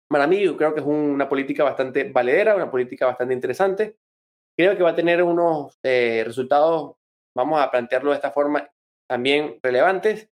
Para 0.10 0.28
mí, 0.28 0.42
yo 0.42 0.58
creo 0.58 0.74
que 0.74 0.80
es 0.80 0.86
una 0.86 1.30
política 1.30 1.64
bastante 1.64 2.12
valedera, 2.12 2.56
una 2.56 2.72
política 2.72 3.06
bastante 3.06 3.34
interesante. 3.34 3.98
Creo 4.58 4.76
que 4.76 4.84
va 4.84 4.90
a 4.90 4.96
tener 4.96 5.22
unos 5.22 5.78
eh, 5.84 6.24
resultados, 6.26 6.96
vamos 7.36 7.62
a 7.62 7.70
plantearlo 7.70 8.10
de 8.10 8.16
esta 8.16 8.32
forma, 8.32 8.68
también 9.08 9.60
relevantes. 9.62 10.30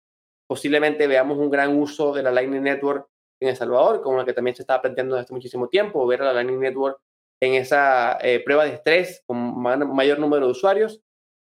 Posiblemente 0.49 1.07
veamos 1.07 1.38
un 1.38 1.50
gran 1.50 1.79
uso 1.79 2.12
de 2.12 2.25
la 2.25 2.33
Lightning 2.33 2.62
Network 2.62 3.09
en 3.40 3.50
El 3.50 3.57
Salvador, 3.57 4.02
como 4.02 4.19
la 4.19 4.25
que 4.25 4.33
también 4.33 4.57
se 4.57 4.62
estaba 4.62 4.83
planteando 4.83 5.14
desde 5.14 5.25
hace 5.25 5.35
muchísimo 5.35 5.69
tiempo, 5.69 6.07
ver 6.07 6.21
la 6.21 6.33
Lightning 6.33 6.61
Network 6.61 7.00
en 7.40 7.55
esa 7.55 8.19
eh, 8.21 8.40
prueba 8.45 8.64
de 8.64 8.75
estrés 8.75 9.23
con 9.26 9.62
mayor 9.62 10.19
número 10.19 10.47
de 10.47 10.52
usuarios. 10.52 11.00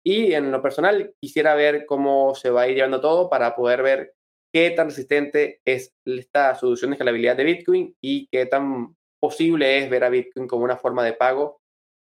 Y 0.06 0.34
en 0.34 0.52
lo 0.52 0.60
personal, 0.60 1.14
quisiera 1.20 1.54
ver 1.54 1.86
cómo 1.86 2.34
se 2.34 2.50
va 2.50 2.62
a 2.62 2.68
ir 2.68 2.76
llevando 2.76 3.00
todo 3.00 3.30
para 3.30 3.56
poder 3.56 3.82
ver 3.82 4.14
qué 4.52 4.70
tan 4.70 4.88
resistente 4.88 5.60
es 5.64 5.94
esta 6.04 6.54
solución 6.54 6.90
de 6.90 6.94
escalabilidad 6.96 7.36
de 7.36 7.44
Bitcoin 7.44 7.96
y 8.00 8.28
qué 8.28 8.46
tan 8.46 8.94
posible 9.20 9.78
es 9.78 9.88
ver 9.88 10.04
a 10.04 10.10
Bitcoin 10.10 10.46
como 10.46 10.64
una 10.64 10.76
forma 10.76 11.02
de 11.02 11.14
pago 11.14 11.60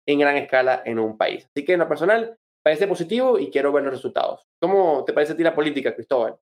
en 0.05 0.19
gran 0.19 0.35
escala 0.37 0.83
en 0.85 0.99
un 0.99 1.17
país. 1.17 1.45
Así 1.45 1.65
que 1.65 1.73
en 1.73 1.79
lo 1.79 1.87
personal 1.87 2.37
parece 2.63 2.87
positivo 2.87 3.39
y 3.39 3.49
quiero 3.49 3.71
ver 3.71 3.83
los 3.83 3.93
resultados. 3.93 4.45
¿Cómo 4.61 5.03
te 5.05 5.13
parece 5.13 5.33
a 5.33 5.35
ti 5.37 5.43
la 5.43 5.55
política, 5.55 5.95
Cristóbal? 5.95 6.35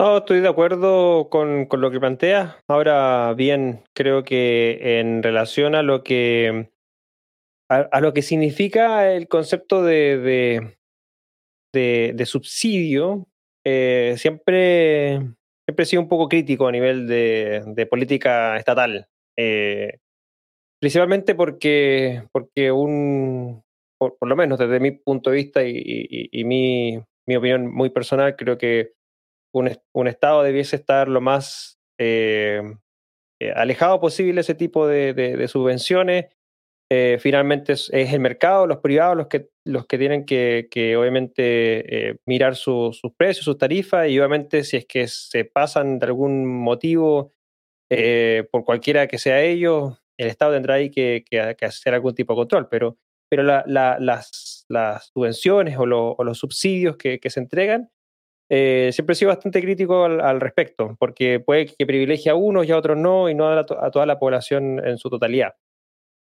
No, 0.00 0.18
estoy 0.18 0.40
de 0.40 0.48
acuerdo 0.48 1.28
con, 1.30 1.68
lo 1.70 1.90
que 1.90 2.00
plantea. 2.00 2.58
Ahora 2.68 3.32
bien, 3.34 3.84
creo 3.94 4.24
que 4.24 4.98
en 4.98 5.22
relación 5.22 5.74
a 5.74 5.82
lo 5.82 6.02
que 6.02 6.70
a, 7.82 8.00
lo 8.00 8.12
que 8.12 8.22
significa 8.22 9.12
el 9.12 9.28
concepto 9.28 9.82
de, 9.82 10.76
de, 11.72 12.26
subsidio, 12.26 13.26
eh, 13.64 14.14
siempre, 14.18 15.18
siempre 15.66 15.82
he 15.82 15.86
sido 15.86 16.02
un 16.02 16.08
poco 16.08 16.28
crítico 16.28 16.66
a 16.66 16.72
nivel 16.72 17.06
de, 17.06 17.86
política 17.90 18.56
estatal. 18.56 19.08
Eh, 19.36 19.98
principalmente 20.80 21.34
porque, 21.34 22.22
porque 22.32 22.70
un, 22.70 23.62
por, 23.98 24.16
lo 24.20 24.36
menos 24.36 24.58
desde 24.58 24.80
mi 24.80 24.92
punto 24.92 25.30
de 25.30 25.36
vista 25.36 25.62
y, 25.64 26.44
mi, 26.44 27.02
mi, 27.26 27.36
opinión 27.36 27.72
muy 27.72 27.90
personal, 27.90 28.36
creo 28.36 28.58
que 28.58 28.92
un, 29.52 29.70
un 29.92 30.08
Estado 30.08 30.42
debiese 30.42 30.76
estar 30.76 31.08
lo 31.08 31.20
más 31.20 31.78
eh, 31.98 32.62
alejado 33.54 34.00
posible 34.00 34.34
de 34.34 34.40
ese 34.40 34.54
tipo 34.54 34.86
de 34.86 35.48
subvenciones 35.48 36.26
eh, 36.90 37.18
finalmente 37.18 37.72
es, 37.72 37.90
el 37.92 38.20
mercado, 38.20 38.66
los 38.66 38.78
privados, 38.78 39.16
los 39.16 39.28
que, 39.28 39.48
los 39.64 39.86
que 39.86 39.98
tienen 39.98 40.26
que, 40.26 40.96
obviamente 40.98 42.10
eh, 42.10 42.16
mirar 42.26 42.56
sus 42.56 43.00
precios, 43.16 43.44
sus 43.44 43.56
tarifas 43.56 44.08
y 44.08 44.18
obviamente 44.18 44.64
si 44.64 44.76
es 44.76 44.86
que 44.86 45.08
se 45.08 45.44
pasan 45.46 45.98
de 45.98 46.06
algún 46.06 46.46
motivo, 46.46 47.32
eh, 47.90 48.46
por 48.50 48.64
cualquiera 48.64 49.06
que 49.06 49.18
sea 49.18 49.40
ellos, 49.42 49.98
el 50.18 50.28
Estado 50.28 50.52
tendrá 50.52 50.74
ahí 50.74 50.90
que, 50.90 51.24
hacer 51.62 51.94
algún 51.94 52.14
tipo 52.14 52.34
de 52.34 52.38
control, 52.38 52.68
pero, 52.68 52.98
pero 53.30 53.42
las, 53.42 53.64
las, 54.68 55.10
subvenciones 55.12 55.76
o, 55.78 55.86
los 55.86 56.38
subsidios 56.38 56.96
que, 56.96 57.18
se 57.28 57.40
entregan, 57.40 57.90
siempre 58.48 59.14
he 59.14 59.16
sido 59.16 59.30
bastante 59.30 59.62
crítico 59.62 60.04
al, 60.04 60.40
respecto, 60.40 60.96
porque 61.00 61.40
puede 61.40 61.66
que 61.66 61.86
privilegie 61.86 62.30
a 62.30 62.34
unos 62.34 62.66
y 62.66 62.72
a 62.72 62.76
otros 62.76 62.98
no, 62.98 63.28
y 63.30 63.34
no 63.34 63.48
a 63.48 63.64
toda 63.64 64.06
la 64.06 64.18
población 64.18 64.86
en 64.86 64.98
su 64.98 65.08
totalidad 65.08 65.54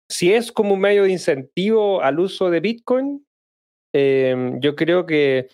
si 0.09 0.33
es 0.33 0.51
como 0.51 0.73
un 0.73 0.81
medio 0.81 1.03
de 1.03 1.11
incentivo 1.11 2.01
al 2.01 2.19
uso 2.19 2.49
de 2.49 2.59
Bitcoin, 2.59 3.25
em, 3.93 4.59
yo 4.59 4.75
creo 4.75 5.05
que 5.05 5.49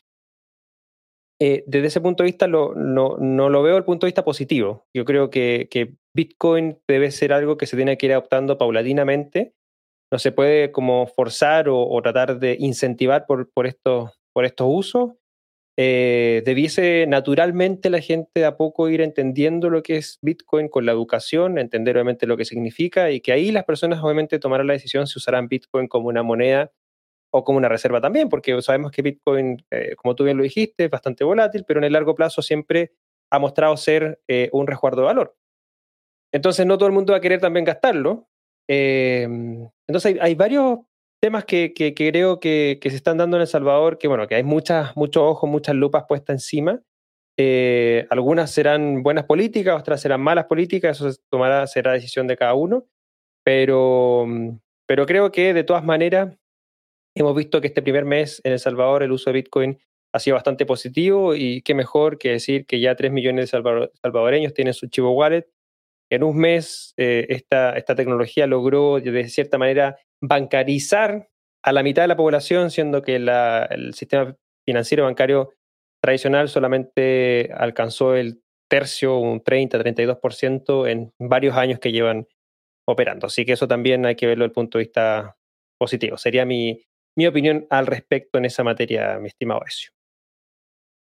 eh, 1.41 1.63
desde 1.67 1.87
ese 1.87 2.01
punto 2.01 2.23
de 2.23 2.27
vista 2.27 2.47
no, 2.47 2.73
lo 2.73 3.63
veo 3.63 3.73
desde 3.73 3.77
el 3.77 3.83
punto 3.83 4.05
de 4.05 4.09
vista 4.09 4.23
positivo. 4.23 4.85
Yo 4.95 5.05
creo 5.05 5.29
que, 5.29 5.95
Bitcoin 6.15 6.79
debe 6.87 7.11
ser 7.11 7.33
algo 7.33 7.57
que 7.57 7.65
se 7.65 7.75
tiene 7.75 7.97
que 7.97 8.05
ir 8.05 8.13
adoptando 8.13 8.57
paulatinamente. 8.57 9.53
No 10.13 10.17
se 10.17 10.31
puede 10.31 10.71
como 10.71 11.07
forzar 11.07 11.67
o, 11.67 12.01
tratar 12.01 12.39
de 12.39 12.55
incentivar 12.57 13.25
por, 13.25 13.51
por, 13.51 13.67
estos, 13.67 14.17
por 14.33 14.45
estos 14.45 14.67
usos. 14.69 15.11
Eh, 15.77 16.41
debiese 16.45 17.05
naturalmente 17.05 17.89
la 17.89 17.99
gente 17.99 18.45
a 18.45 18.55
poco 18.55 18.87
ir 18.87 19.01
entendiendo 19.01 19.69
lo 19.69 19.83
que 19.83 19.97
es 19.97 20.19
Bitcoin 20.21 20.69
con 20.69 20.85
la 20.85 20.93
educación, 20.93 21.57
entender 21.57 21.97
obviamente 21.97 22.27
lo 22.27 22.37
que 22.37 22.45
significa 22.45 23.11
y 23.11 23.19
que 23.19 23.33
ahí 23.33 23.51
las 23.51 23.65
personas 23.65 24.01
obviamente 24.01 24.39
tomarán 24.39 24.67
la 24.67 24.73
decisión 24.73 25.05
si 25.05 25.19
usarán 25.19 25.49
Bitcoin 25.49 25.87
como 25.87 26.07
una 26.07 26.23
moneda 26.23 26.71
o 27.29 27.43
como 27.43 27.57
una 27.57 27.67
reserva 27.67 27.99
también, 27.99 28.29
porque 28.29 28.61
sabemos 28.61 28.91
que 28.91 29.01
Bitcoin, 29.01 29.65
eh, 29.69 29.95
como 29.97 30.15
tú 30.15 30.23
bien 30.23 30.37
lo 30.37 30.43
dijiste, 30.43 30.85
es 30.85 30.89
bastante 30.89 31.25
volátil, 31.25 31.65
pero 31.67 31.81
en 31.81 31.83
el 31.83 31.93
largo 31.93 32.15
plazo 32.15 32.41
siempre 32.41 32.93
ha 33.29 33.39
mostrado 33.39 33.75
ser 33.75 34.21
eh, 34.29 34.49
un 34.53 34.67
resguardo 34.67 35.01
de 35.01 35.07
valor. 35.07 35.35
Entonces 36.31 36.65
no 36.65 36.77
todo 36.77 36.87
el 36.87 36.93
mundo 36.93 37.11
va 37.11 37.17
a 37.17 37.21
querer 37.21 37.41
también 37.41 37.65
gastarlo. 37.65 38.29
entonces 38.67 40.17
hay 40.21 40.35
varios 40.35 40.79
temas 41.25 41.45
que, 41.45 41.73
creo 41.95 42.39
que, 42.39 42.77
se 42.79 42.95
están 42.95 43.17
dando 43.17 43.37
en 43.37 43.41
El 43.41 43.47
Salvador, 43.47 43.97
que 43.97 44.07
bueno, 44.07 44.27
que 44.27 44.35
hay 44.35 44.43
muchas, 44.43 44.95
muchos 44.95 45.23
ojos, 45.23 45.49
muchas 45.49 45.73
lupas 45.73 46.03
puestas 46.07 46.35
encima. 46.35 46.83
Eh, 47.35 48.05
algunas 48.11 48.51
serán 48.51 49.01
buenas 49.01 49.25
políticas, 49.25 49.81
otras 49.81 50.01
serán 50.01 50.21
malas 50.21 50.45
políticas, 50.45 51.01
eso 51.01 51.19
tomará, 51.31 51.65
será 51.65 51.93
decisión 51.93 52.27
de 52.27 52.37
cada 52.37 52.53
uno. 52.53 52.85
Pero, 53.43 54.27
pero 54.85 55.07
creo 55.07 55.31
que 55.31 55.55
de 55.55 55.63
todas 55.63 55.83
maneras 55.83 56.37
hemos 57.15 57.35
visto 57.35 57.59
que 57.59 57.67
este 57.69 57.81
primer 57.81 58.05
mes 58.05 58.39
en 58.43 58.51
El 58.51 58.59
Salvador 58.59 59.01
el 59.01 59.11
uso 59.11 59.31
de 59.31 59.37
Bitcoin 59.37 59.79
ha 60.13 60.19
sido 60.19 60.35
bastante 60.35 60.67
positivo 60.67 61.33
y 61.33 61.63
qué 61.63 61.73
mejor 61.73 62.19
que 62.19 62.33
decir 62.33 62.67
que 62.67 62.79
ya 62.79 62.95
3 62.95 63.11
millones 63.11 63.49
de 63.49 63.91
salvadoreños 63.99 64.53
tienen 64.53 64.75
su 64.75 64.85
Chivo 64.89 65.09
Wallet. 65.09 65.47
En 66.11 66.21
un 66.21 66.37
mes 66.37 66.93
eh, 66.97 67.25
esta, 67.29 67.75
esta 67.75 67.95
tecnología 67.95 68.45
logró 68.45 68.99
de 68.99 69.27
cierta 69.27 69.57
manera 69.57 69.97
bancarizar 70.27 71.29
a 71.63 71.71
la 71.71 71.83
mitad 71.83 72.03
de 72.03 72.07
la 72.07 72.15
población, 72.15 72.71
siendo 72.71 73.01
que 73.01 73.15
el 73.15 73.93
sistema 73.93 74.35
financiero 74.65 75.05
bancario 75.05 75.53
tradicional 76.01 76.49
solamente 76.49 77.51
alcanzó 77.55 78.15
el 78.15 78.41
tercio, 78.69 79.17
un 79.17 79.43
30, 79.43 79.79
32% 79.79 80.87
en 80.87 81.13
varios 81.19 81.55
años 81.55 81.79
que 81.79 81.91
llevan 81.91 82.27
operando. 82.87 83.27
Así 83.27 83.45
que 83.45 83.53
eso 83.53 83.67
también 83.67 84.05
hay 84.05 84.15
que 84.15 84.27
verlo 84.27 84.43
desde 84.43 84.51
el 84.51 84.53
punto 84.53 84.77
de 84.77 84.83
vista 84.83 85.35
positivo. 85.79 86.17
Sería 86.17 86.45
mi, 86.45 86.85
mi 87.17 87.27
opinión 87.27 87.65
al 87.69 87.87
respecto 87.87 88.37
en 88.37 88.45
esa 88.45 88.63
materia, 88.63 89.17
mi 89.19 89.27
estimado 89.27 89.61
Ezio. 89.65 89.91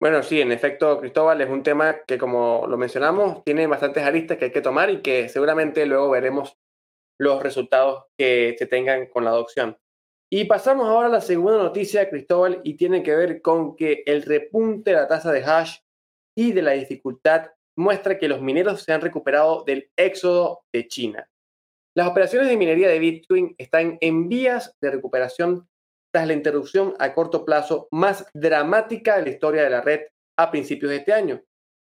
Bueno, 0.01 0.23
sí, 0.23 0.39
en 0.39 0.51
efecto, 0.51 0.97
Cristóbal, 0.99 1.41
es 1.41 1.49
un 1.49 1.61
tema 1.61 1.97
que, 2.07 2.17
como 2.17 2.65
lo 2.67 2.77
mencionamos, 2.77 3.43
tiene 3.43 3.67
bastantes 3.67 4.03
aristas 4.03 4.37
que 4.37 4.45
hay 4.45 4.51
que 4.51 4.61
tomar 4.61 4.89
y 4.89 5.01
que 5.01 5.27
seguramente 5.27 5.85
luego 5.85 6.09
veremos 6.09 6.57
los 7.19 7.43
resultados 7.43 8.05
que 8.17 8.55
se 8.57 8.65
tengan 8.65 9.07
con 9.07 9.25
la 9.25 9.31
adopción. 9.31 9.77
Y 10.31 10.45
pasamos 10.45 10.87
ahora 10.87 11.07
a 11.07 11.11
la 11.11 11.21
segunda 11.21 11.57
noticia, 11.57 12.09
Cristóbal, 12.09 12.61
y 12.63 12.75
tiene 12.75 13.03
que 13.03 13.15
ver 13.15 13.41
con 13.41 13.75
que 13.75 14.03
el 14.05 14.21
repunte 14.21 14.91
de 14.91 14.97
la 14.97 15.07
tasa 15.07 15.31
de 15.31 15.43
hash 15.43 15.79
y 16.37 16.51
de 16.53 16.61
la 16.61 16.71
dificultad 16.71 17.47
muestra 17.77 18.17
que 18.17 18.27
los 18.27 18.41
mineros 18.41 18.83
se 18.83 18.93
han 18.93 19.01
recuperado 19.01 19.63
del 19.65 19.89
éxodo 19.97 20.61
de 20.73 20.87
China. 20.87 21.27
Las 21.95 22.07
operaciones 22.07 22.47
de 22.47 22.57
minería 22.57 22.87
de 22.87 22.99
Bitcoin 22.99 23.55
están 23.57 23.97
en 24.01 24.29
vías 24.29 24.77
de 24.79 24.91
recuperación 24.91 25.67
tras 26.13 26.27
la 26.27 26.33
interrupción 26.33 26.93
a 26.99 27.13
corto 27.13 27.43
plazo 27.45 27.87
más 27.91 28.29
dramática 28.33 29.17
de 29.17 29.23
la 29.23 29.29
historia 29.29 29.63
de 29.63 29.69
la 29.69 29.81
red 29.81 30.01
a 30.37 30.51
principios 30.51 30.91
de 30.91 30.97
este 30.97 31.13
año, 31.13 31.41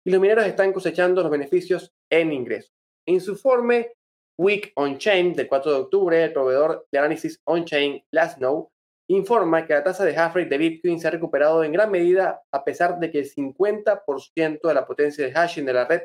y 0.06 0.10
los 0.10 0.20
mineros 0.20 0.46
están 0.46 0.72
cosechando 0.72 1.22
los 1.22 1.30
beneficios 1.30 1.92
en 2.10 2.32
ingresos. 2.32 2.72
En 3.06 3.20
su 3.20 3.32
informe 3.32 3.92
Week 4.38 4.72
on 4.76 4.98
Chain 4.98 5.34
del 5.34 5.48
4 5.48 5.72
de 5.72 5.78
octubre, 5.78 6.24
el 6.24 6.32
proveedor 6.32 6.86
de 6.92 6.98
análisis 6.98 7.40
on-chain 7.44 8.04
Glassnode 8.12 8.68
informa 9.10 9.66
que 9.66 9.72
la 9.72 9.82
tasa 9.82 10.04
de 10.04 10.16
hash 10.16 10.34
rate 10.34 10.48
de 10.48 10.58
Bitcoin 10.58 11.00
se 11.00 11.08
ha 11.08 11.10
recuperado 11.10 11.64
en 11.64 11.72
gran 11.72 11.90
medida 11.90 12.42
a 12.52 12.62
pesar 12.62 13.00
de 13.00 13.10
que 13.10 13.20
el 13.20 13.30
50% 13.30 14.60
de 14.62 14.74
la 14.74 14.86
potencia 14.86 15.24
de 15.24 15.32
hashing 15.32 15.64
de 15.64 15.72
la 15.72 15.86
red 15.86 16.02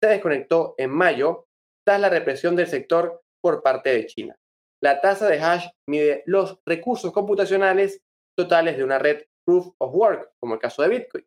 se 0.00 0.08
desconectó 0.08 0.74
en 0.78 0.90
mayo 0.90 1.46
tras 1.86 2.00
la 2.00 2.08
represión 2.08 2.56
del 2.56 2.68
sector 2.68 3.20
por 3.42 3.62
parte 3.62 3.90
de 3.90 4.06
China. 4.06 4.36
La 4.82 5.00
tasa 5.00 5.28
de 5.28 5.40
hash 5.40 5.66
mide 5.86 6.22
los 6.26 6.60
recursos 6.64 7.12
computacionales 7.12 8.00
totales 8.38 8.76
de 8.78 8.84
una 8.84 8.98
red 8.98 9.24
proof 9.44 9.74
of 9.78 9.94
work, 9.94 10.32
como 10.40 10.54
el 10.54 10.60
caso 10.60 10.82
de 10.82 10.88
Bitcoin. 10.88 11.26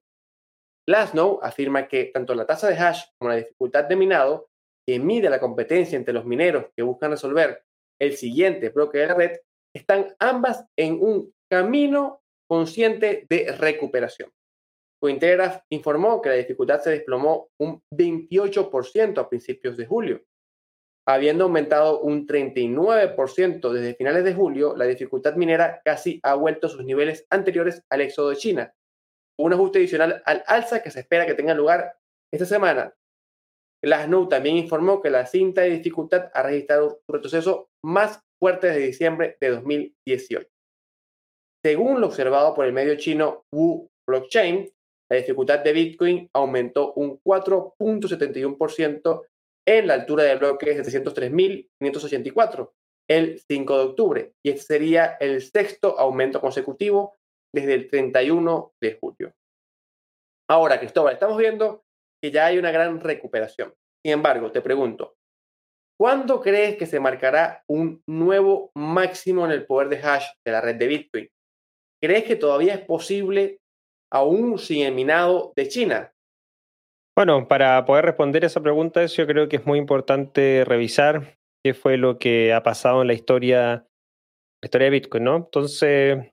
Glassnode 0.87 1.39
afirma 1.43 1.87
que 1.87 2.05
tanto 2.05 2.33
la 2.33 2.47
tasa 2.47 2.69
de 2.69 2.77
hash 2.77 3.03
como 3.19 3.29
la 3.29 3.37
dificultad 3.37 3.83
de 3.83 3.95
minado, 3.95 4.49
que 4.87 4.99
mide 4.99 5.29
la 5.29 5.39
competencia 5.39 5.97
entre 5.97 6.13
los 6.13 6.25
mineros 6.25 6.67
que 6.75 6.83
buscan 6.83 7.11
resolver 7.11 7.63
el 7.99 8.15
siguiente 8.15 8.69
bloque 8.69 8.99
de 8.99 9.07
la 9.07 9.13
red, 9.15 9.37
están 9.75 10.15
ambas 10.19 10.65
en 10.77 11.01
un 11.01 11.33
camino 11.51 12.21
consciente 12.49 13.25
de 13.29 13.51
recuperación. 13.51 14.31
Cointelegraph 15.01 15.61
informó 15.69 16.21
que 16.21 16.29
la 16.29 16.35
dificultad 16.35 16.81
se 16.81 16.91
desplomó 16.91 17.49
un 17.59 17.81
28% 17.93 19.19
a 19.19 19.29
principios 19.29 19.77
de 19.77 19.85
julio. 19.85 20.23
Habiendo 21.07 21.45
aumentado 21.45 22.01
un 22.01 22.25
39% 22.25 23.71
desde 23.71 23.95
finales 23.95 24.23
de 24.23 24.33
julio, 24.33 24.75
la 24.75 24.85
dificultad 24.85 25.35
minera 25.35 25.81
casi 25.85 26.19
ha 26.23 26.33
vuelto 26.33 26.67
a 26.67 26.69
sus 26.69 26.83
niveles 26.83 27.25
anteriores 27.29 27.83
al 27.89 28.01
éxodo 28.01 28.29
de 28.29 28.37
China. 28.37 28.73
Un 29.39 29.53
ajuste 29.53 29.79
adicional 29.79 30.21
al 30.25 30.43
alza 30.47 30.81
que 30.81 30.91
se 30.91 31.01
espera 31.01 31.25
que 31.25 31.35
tenga 31.35 31.53
lugar 31.53 31.97
esta 32.31 32.45
semana. 32.45 32.93
Glassnode 33.83 34.29
también 34.29 34.57
informó 34.57 35.01
que 35.01 35.09
la 35.09 35.25
cinta 35.25 35.61
de 35.61 35.71
dificultad 35.71 36.29
ha 36.33 36.43
registrado 36.43 37.01
un 37.07 37.15
retroceso 37.15 37.69
más 37.83 38.21
fuerte 38.39 38.67
desde 38.67 38.87
diciembre 38.87 39.37
de 39.39 39.49
2018. 39.49 40.47
Según 41.63 42.01
lo 42.01 42.07
observado 42.07 42.53
por 42.53 42.65
el 42.65 42.73
medio 42.73 42.95
chino 42.95 43.45
Wu 43.53 43.89
Blockchain, 44.07 44.69
la 45.09 45.17
dificultad 45.17 45.59
de 45.59 45.73
Bitcoin 45.73 46.29
aumentó 46.33 46.93
un 46.93 47.19
4.71% 47.21 49.25
en 49.67 49.87
la 49.87 49.95
altura 49.95 50.23
del 50.23 50.39
bloque 50.39 50.73
de 50.73 50.83
703.584 50.83 52.71
el 53.09 53.39
5 53.39 53.77
de 53.77 53.83
octubre, 53.83 54.33
y 54.43 54.49
este 54.49 54.63
sería 54.63 55.17
el 55.19 55.41
sexto 55.41 55.97
aumento 55.97 56.41
consecutivo 56.41 57.15
desde 57.53 57.73
el 57.73 57.89
31 57.89 58.73
de 58.81 58.97
julio. 58.99 59.33
Ahora, 60.49 60.79
Cristóbal, 60.79 61.13
estamos 61.13 61.37
viendo 61.37 61.85
que 62.21 62.31
ya 62.31 62.47
hay 62.47 62.57
una 62.57 62.71
gran 62.71 62.99
recuperación. 62.99 63.73
Sin 64.03 64.13
embargo, 64.13 64.51
te 64.51 64.61
pregunto, 64.61 65.17
¿Cuándo 65.99 66.41
crees 66.41 66.77
que 66.77 66.85
se 66.85 66.99
marcará 66.99 67.63
un 67.67 68.03
nuevo 68.07 68.71
máximo 68.75 69.45
en 69.45 69.51
el 69.51 69.65
poder 69.65 69.89
de 69.89 69.97
hash 69.97 70.27
de 70.45 70.51
la 70.51 70.61
red 70.61 70.75
de 70.75 70.87
Bitcoin? 70.87 71.27
¿Crees 71.99 72.23
que 72.25 72.35
todavía 72.35 72.75
es 72.75 72.81
posible 72.81 73.57
aún 74.13 74.59
sin 74.59 74.85
el 74.85 75.53
de 75.55 75.67
China? 75.67 76.13
Bueno, 77.17 77.47
para 77.47 77.83
poder 77.85 78.05
responder 78.05 78.45
esa 78.45 78.61
pregunta, 78.61 79.03
yo 79.07 79.25
creo 79.25 79.49
que 79.49 79.55
es 79.55 79.65
muy 79.65 79.79
importante 79.79 80.63
revisar 80.65 81.39
qué 81.65 81.73
fue 81.73 81.97
lo 81.97 82.19
que 82.19 82.53
ha 82.53 82.61
pasado 82.61 83.01
en 83.01 83.07
la 83.07 83.13
historia, 83.13 83.87
historia 84.63 84.85
de 84.85 84.91
Bitcoin, 84.91 85.23
¿no? 85.23 85.35
Entonces, 85.37 86.31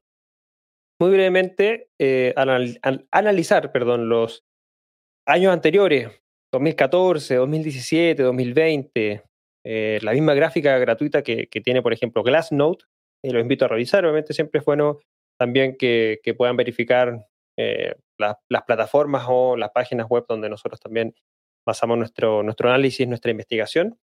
muy 1.01 1.11
brevemente, 1.11 1.89
eh, 1.99 2.35
analizar 2.37 3.73
perdón, 3.73 4.11
los 4.11 4.45
años 5.27 5.53
anteriores, 5.53 6.11
2014, 6.53 7.37
2017, 7.37 8.23
2020, 8.23 9.23
eh, 9.65 9.99
la 10.03 10.13
misma 10.13 10.35
gráfica 10.35 10.79
gratuita 10.79 11.23
que, 11.23 11.47
tiene, 11.65 11.83
por 11.83 11.93
ejemplo, 11.93 12.23
Glassnode. 12.23 12.85
Y 13.23 13.31
lo 13.31 13.41
invito 13.41 13.65
a 13.65 13.69
revisar. 13.69 14.05
Obviamente 14.05 14.35
siempre 14.35 14.59
es 14.59 14.65
bueno 14.65 14.99
también 15.39 15.77
que, 15.79 16.21
puedan 16.37 16.57
verificar 16.57 17.27
eh, 17.59 17.95
las 18.19 18.63
plataformas 18.67 19.25
o 19.29 19.57
las 19.57 19.71
páginas 19.71 20.07
web 20.09 20.25
donde 20.29 20.49
nosotros 20.49 20.79
también 20.81 21.15
basamos 21.67 21.97
nuestro, 21.97 22.43
nuestro 22.43 22.69
análisis, 22.69 23.09
nuestra 23.09 23.31
investigación. 23.31 23.99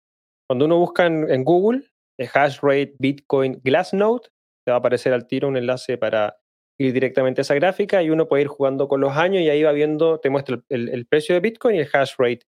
Cuando 0.48 0.64
uno 0.64 0.78
busca 0.78 1.06
en, 1.06 1.44
Google 1.44 1.90
eh, 2.18 2.28
hash 2.32 2.60
rate 2.62 2.94
Bitcoin 2.98 3.60
Glassnode, 3.62 4.28
te 4.64 4.70
va 4.70 4.76
a 4.76 4.78
aparecer 4.78 5.12
al 5.12 5.26
tiro 5.26 5.48
un 5.48 5.56
enlace 5.56 5.98
para 5.98 6.38
ir 6.78 6.92
directamente 6.92 7.40
a 7.40 7.42
esa 7.42 7.54
gráfica 7.54 8.02
y 8.02 8.10
uno 8.10 8.28
puede 8.28 8.42
ir 8.42 8.48
jugando 8.48 8.88
con 8.88 9.00
los 9.00 9.16
años 9.16 9.42
y 9.42 9.50
ahí 9.50 9.62
va 9.62 9.72
viendo, 9.72 10.20
te 10.20 10.30
muestra 10.30 10.62
el, 10.68 11.06
precio 11.06 11.34
de 11.34 11.40
Bitcoin 11.40 11.76
y 11.76 11.80
el 11.80 11.88
hash 11.92 12.14
rate 12.18 12.46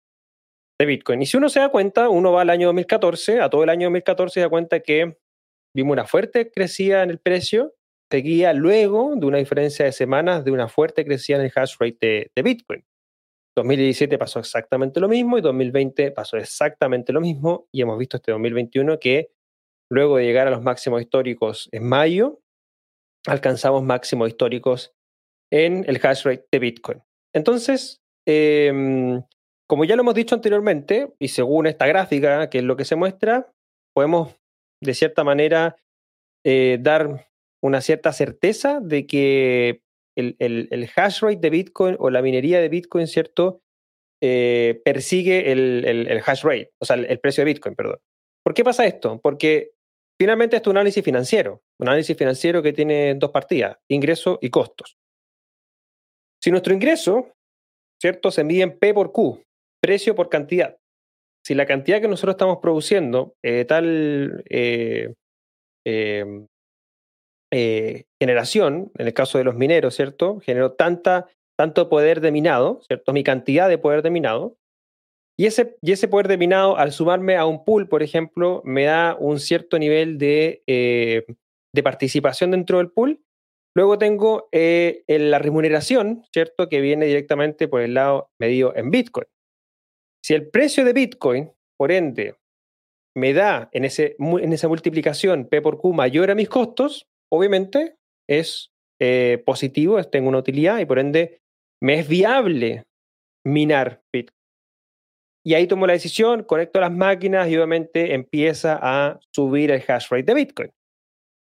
de 0.79 0.85
Bitcoin. 0.85 1.21
Y 1.21 1.25
si 1.25 1.37
uno 1.37 1.49
se 1.49 1.59
da 1.59 1.69
cuenta, 1.69 2.09
uno 2.09 2.31
va 2.31 2.41
al 2.41 2.49
año 2.49 2.67
2014, 2.67 3.41
a 3.41 3.49
todo 3.49 3.63
el 3.63 3.69
año 3.69 3.87
2014 3.87 4.33
se 4.33 4.39
da 4.41 4.49
cuenta 4.49 4.79
que 4.81 5.17
vimos 5.75 5.93
una 5.93 6.05
fuerte 6.05 6.51
crecida 6.51 7.03
en 7.03 7.09
el 7.09 7.19
precio, 7.19 7.73
seguía 8.11 8.53
luego 8.53 9.15
de 9.15 9.25
una 9.25 9.39
diferencia 9.39 9.85
de 9.85 9.91
semanas 9.91 10.45
de 10.45 10.51
una 10.51 10.67
fuerte 10.67 11.05
crecida 11.05 11.37
en 11.37 11.45
el 11.45 11.51
hash 11.55 11.75
rate 11.79 12.31
de, 12.35 12.41
Bitcoin. 12.43 12.85
2017 13.57 14.17
pasó 14.17 14.39
exactamente 14.39 14.99
lo 14.99 15.09
mismo 15.09 15.37
y 15.37 15.41
2020 15.41 16.11
pasó 16.11 16.37
exactamente 16.37 17.11
lo 17.11 17.19
mismo 17.19 17.67
y 17.73 17.81
hemos 17.81 17.97
visto 17.97 18.17
este 18.17 18.31
2021 18.31 18.99
que 18.99 19.31
luego 19.91 20.17
de 20.17 20.23
llegar 20.23 20.47
a 20.47 20.51
los 20.51 20.61
máximos 20.61 21.01
históricos 21.01 21.67
en 21.71 21.89
mayo, 21.89 22.39
alcanzamos 23.27 23.83
máximos 23.83 24.29
históricos 24.29 24.93
en 25.51 25.85
el 25.87 25.99
hash 26.03 26.23
rate 26.23 26.45
de 26.51 26.59
Bitcoin. 26.59 27.03
Entonces, 27.33 28.01
em, 28.27 29.21
como 29.67 29.85
ya 29.85 29.95
lo 29.95 30.01
hemos 30.01 30.15
dicho 30.15 30.35
anteriormente, 30.35 31.13
y 31.19 31.29
según 31.29 31.67
esta 31.67 31.87
gráfica, 31.87 32.49
que 32.49 32.59
es 32.59 32.63
lo 32.63 32.75
que 32.75 32.85
se 32.85 32.95
muestra, 32.95 33.51
podemos 33.95 34.35
de 34.81 34.93
cierta 34.93 35.23
manera 35.23 35.75
eh, 36.45 36.77
dar 36.79 37.29
una 37.61 37.81
cierta 37.81 38.13
certeza 38.13 38.79
de 38.79 39.05
que 39.05 39.81
el, 40.15 40.89
hash 40.95 41.21
rate 41.21 41.39
de 41.39 41.49
Bitcoin 41.49 41.95
o 41.99 42.09
la 42.09 42.21
minería 42.21 42.59
de 42.61 42.69
Bitcoin, 42.69 43.07
¿cierto? 43.07 43.61
Eh, 44.21 44.81
persigue 44.83 45.51
el, 45.51 46.21
hash 46.25 46.43
rate, 46.43 46.71
o 46.81 46.85
sea, 46.85 46.95
el, 46.95 47.19
precio 47.19 47.41
de 47.41 47.53
Bitcoin, 47.53 47.75
perdón. 47.75 47.99
¿Por 48.43 48.53
qué 48.53 48.63
pasa 48.63 48.85
esto? 48.85 49.19
Porque 49.21 49.71
finalmente 50.19 50.57
esto 50.57 50.69
es 50.69 50.73
un 50.73 50.77
análisis 50.77 51.03
financiero, 51.03 51.61
un 51.79 51.87
análisis 51.87 52.17
financiero 52.17 52.61
que 52.61 52.73
tiene 52.73 53.15
dos 53.15 53.31
partidas, 53.31 53.77
ingreso 53.87 54.37
y 54.41 54.49
costos. 54.49 54.97
Si 56.41 56.51
nuestro 56.51 56.73
ingreso, 56.73 57.33
¿cierto? 58.01 58.31
Se 58.31 58.43
mide 58.43 58.63
en 58.63 58.77
P 58.77 58.93
por 58.93 59.11
Q, 59.11 59.43
precio 59.81 60.15
por 60.15 60.29
cantidad. 60.29 60.77
Si 61.45 61.55
la 61.55 61.65
cantidad 61.65 62.01
que 62.01 62.07
nosotros 62.07 62.33
estamos 62.33 62.59
produciendo, 62.61 63.35
eh, 63.43 63.65
tal 63.65 64.43
eh, 64.49 65.13
em, 65.85 66.47
eh, 67.51 68.03
generación, 68.21 68.91
en 68.97 69.07
el 69.07 69.13
caso 69.13 69.37
de 69.37 69.43
los 69.43 69.55
mineros, 69.55 69.95
¿cierto? 69.95 70.39
Generó 70.41 70.73
tanta, 70.73 71.27
tanto 71.57 71.89
poder 71.89 72.21
de 72.21 72.31
minado, 72.31 72.81
¿cierto? 72.87 73.13
Mi 73.13 73.23
cantidad 73.23 73.67
de 73.69 73.77
poder 73.77 74.01
de 74.01 74.11
minado. 74.11 74.55
Y 75.39 75.45
ese, 75.45 75.77
y 75.81 75.93
ese 75.93 76.09
poder 76.09 76.27
de 76.27 76.37
minado, 76.37 76.75
al 76.77 76.91
sumarme 76.91 77.37
a 77.37 77.45
un 77.45 77.63
pool, 77.63 77.87
por 77.87 78.03
ejemplo, 78.03 78.61
me 78.65 78.83
da 78.83 79.15
un 79.17 79.39
cierto 79.39 79.79
nivel 79.79 80.17
de, 80.17 80.63
de 80.67 81.83
participación 81.83 82.51
dentro 82.51 82.79
del 82.79 82.91
pool. 82.91 83.23
Luego 83.73 83.97
tengo 83.97 84.49
la 84.51 85.39
remuneración, 85.39 86.25
¿cierto? 86.33 86.67
Que 86.67 86.81
viene 86.81 87.05
directamente 87.05 87.69
por 87.69 87.79
el 87.79 87.93
lado 87.93 88.31
medido 88.37 88.75
en 88.75 88.91
Bitcoin. 88.91 89.27
Si 90.25 90.33
el 90.33 90.49
precio 90.49 90.83
de 90.83 90.91
Bitcoin, 90.91 91.51
por 91.77 91.93
ende, 91.93 92.35
me 93.15 93.31
da 93.31 93.69
en, 93.71 93.85
ese, 93.85 94.17
en 94.19 94.51
esa 94.51 94.67
multiplicación 94.67 95.47
P 95.47 95.61
por 95.61 95.77
Q 95.77 95.93
mayor 95.93 96.31
a 96.31 96.35
mis 96.35 96.49
costos, 96.49 97.07
obviamente 97.31 97.95
es 98.29 98.71
eh, 99.01 99.41
positivo, 99.45 100.03
tengo 100.03 100.27
una 100.27 100.39
utilidad 100.39 100.79
y 100.79 100.85
por 100.85 100.99
ende 100.99 101.39
me 101.81 101.99
es 101.99 102.09
viable 102.09 102.83
minar 103.45 104.01
Bitcoin. 104.11 104.38
Y 105.43 105.53
ahí 105.53 105.67
tomo 105.67 105.87
la 105.87 105.93
decisión, 105.93 106.43
conecto 106.43 106.79
las 106.79 106.91
máquinas 106.91 107.47
y 107.49 107.55
obviamente 107.55 108.13
empieza 108.13 108.79
a 108.81 109.19
subir 109.31 109.71
el 109.71 109.83
hash 109.87 110.07
rate 110.09 110.23
de 110.23 110.33
Bitcoin. 110.33 110.71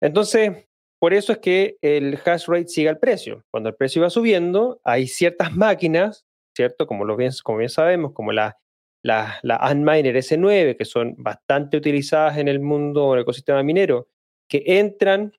Entonces, 0.01 0.67
por 0.99 1.13
eso 1.13 1.33
es 1.33 1.39
que 1.39 1.77
el 1.81 2.17
hash 2.25 2.47
rate 2.47 2.67
sigue 2.67 2.89
al 2.89 2.99
precio. 2.99 3.43
Cuando 3.51 3.69
el 3.69 3.75
precio 3.75 4.01
va 4.01 4.09
subiendo, 4.09 4.79
hay 4.83 5.07
ciertas 5.07 5.53
máquinas 5.53 6.25
¿cierto? 6.55 6.87
Como, 6.87 7.05
lo 7.05 7.15
bien, 7.15 7.31
como 7.43 7.59
bien 7.59 7.69
sabemos, 7.69 8.13
como 8.13 8.31
la, 8.31 8.57
la, 9.03 9.39
la 9.43 9.57
Antminer 9.57 10.15
S9, 10.15 10.77
que 10.77 10.85
son 10.85 11.15
bastante 11.17 11.77
utilizadas 11.77 12.37
en 12.37 12.47
el 12.47 12.59
mundo, 12.59 13.11
en 13.11 13.17
el 13.17 13.23
ecosistema 13.23 13.63
minero, 13.63 14.09
que 14.47 14.63
entran 14.65 15.33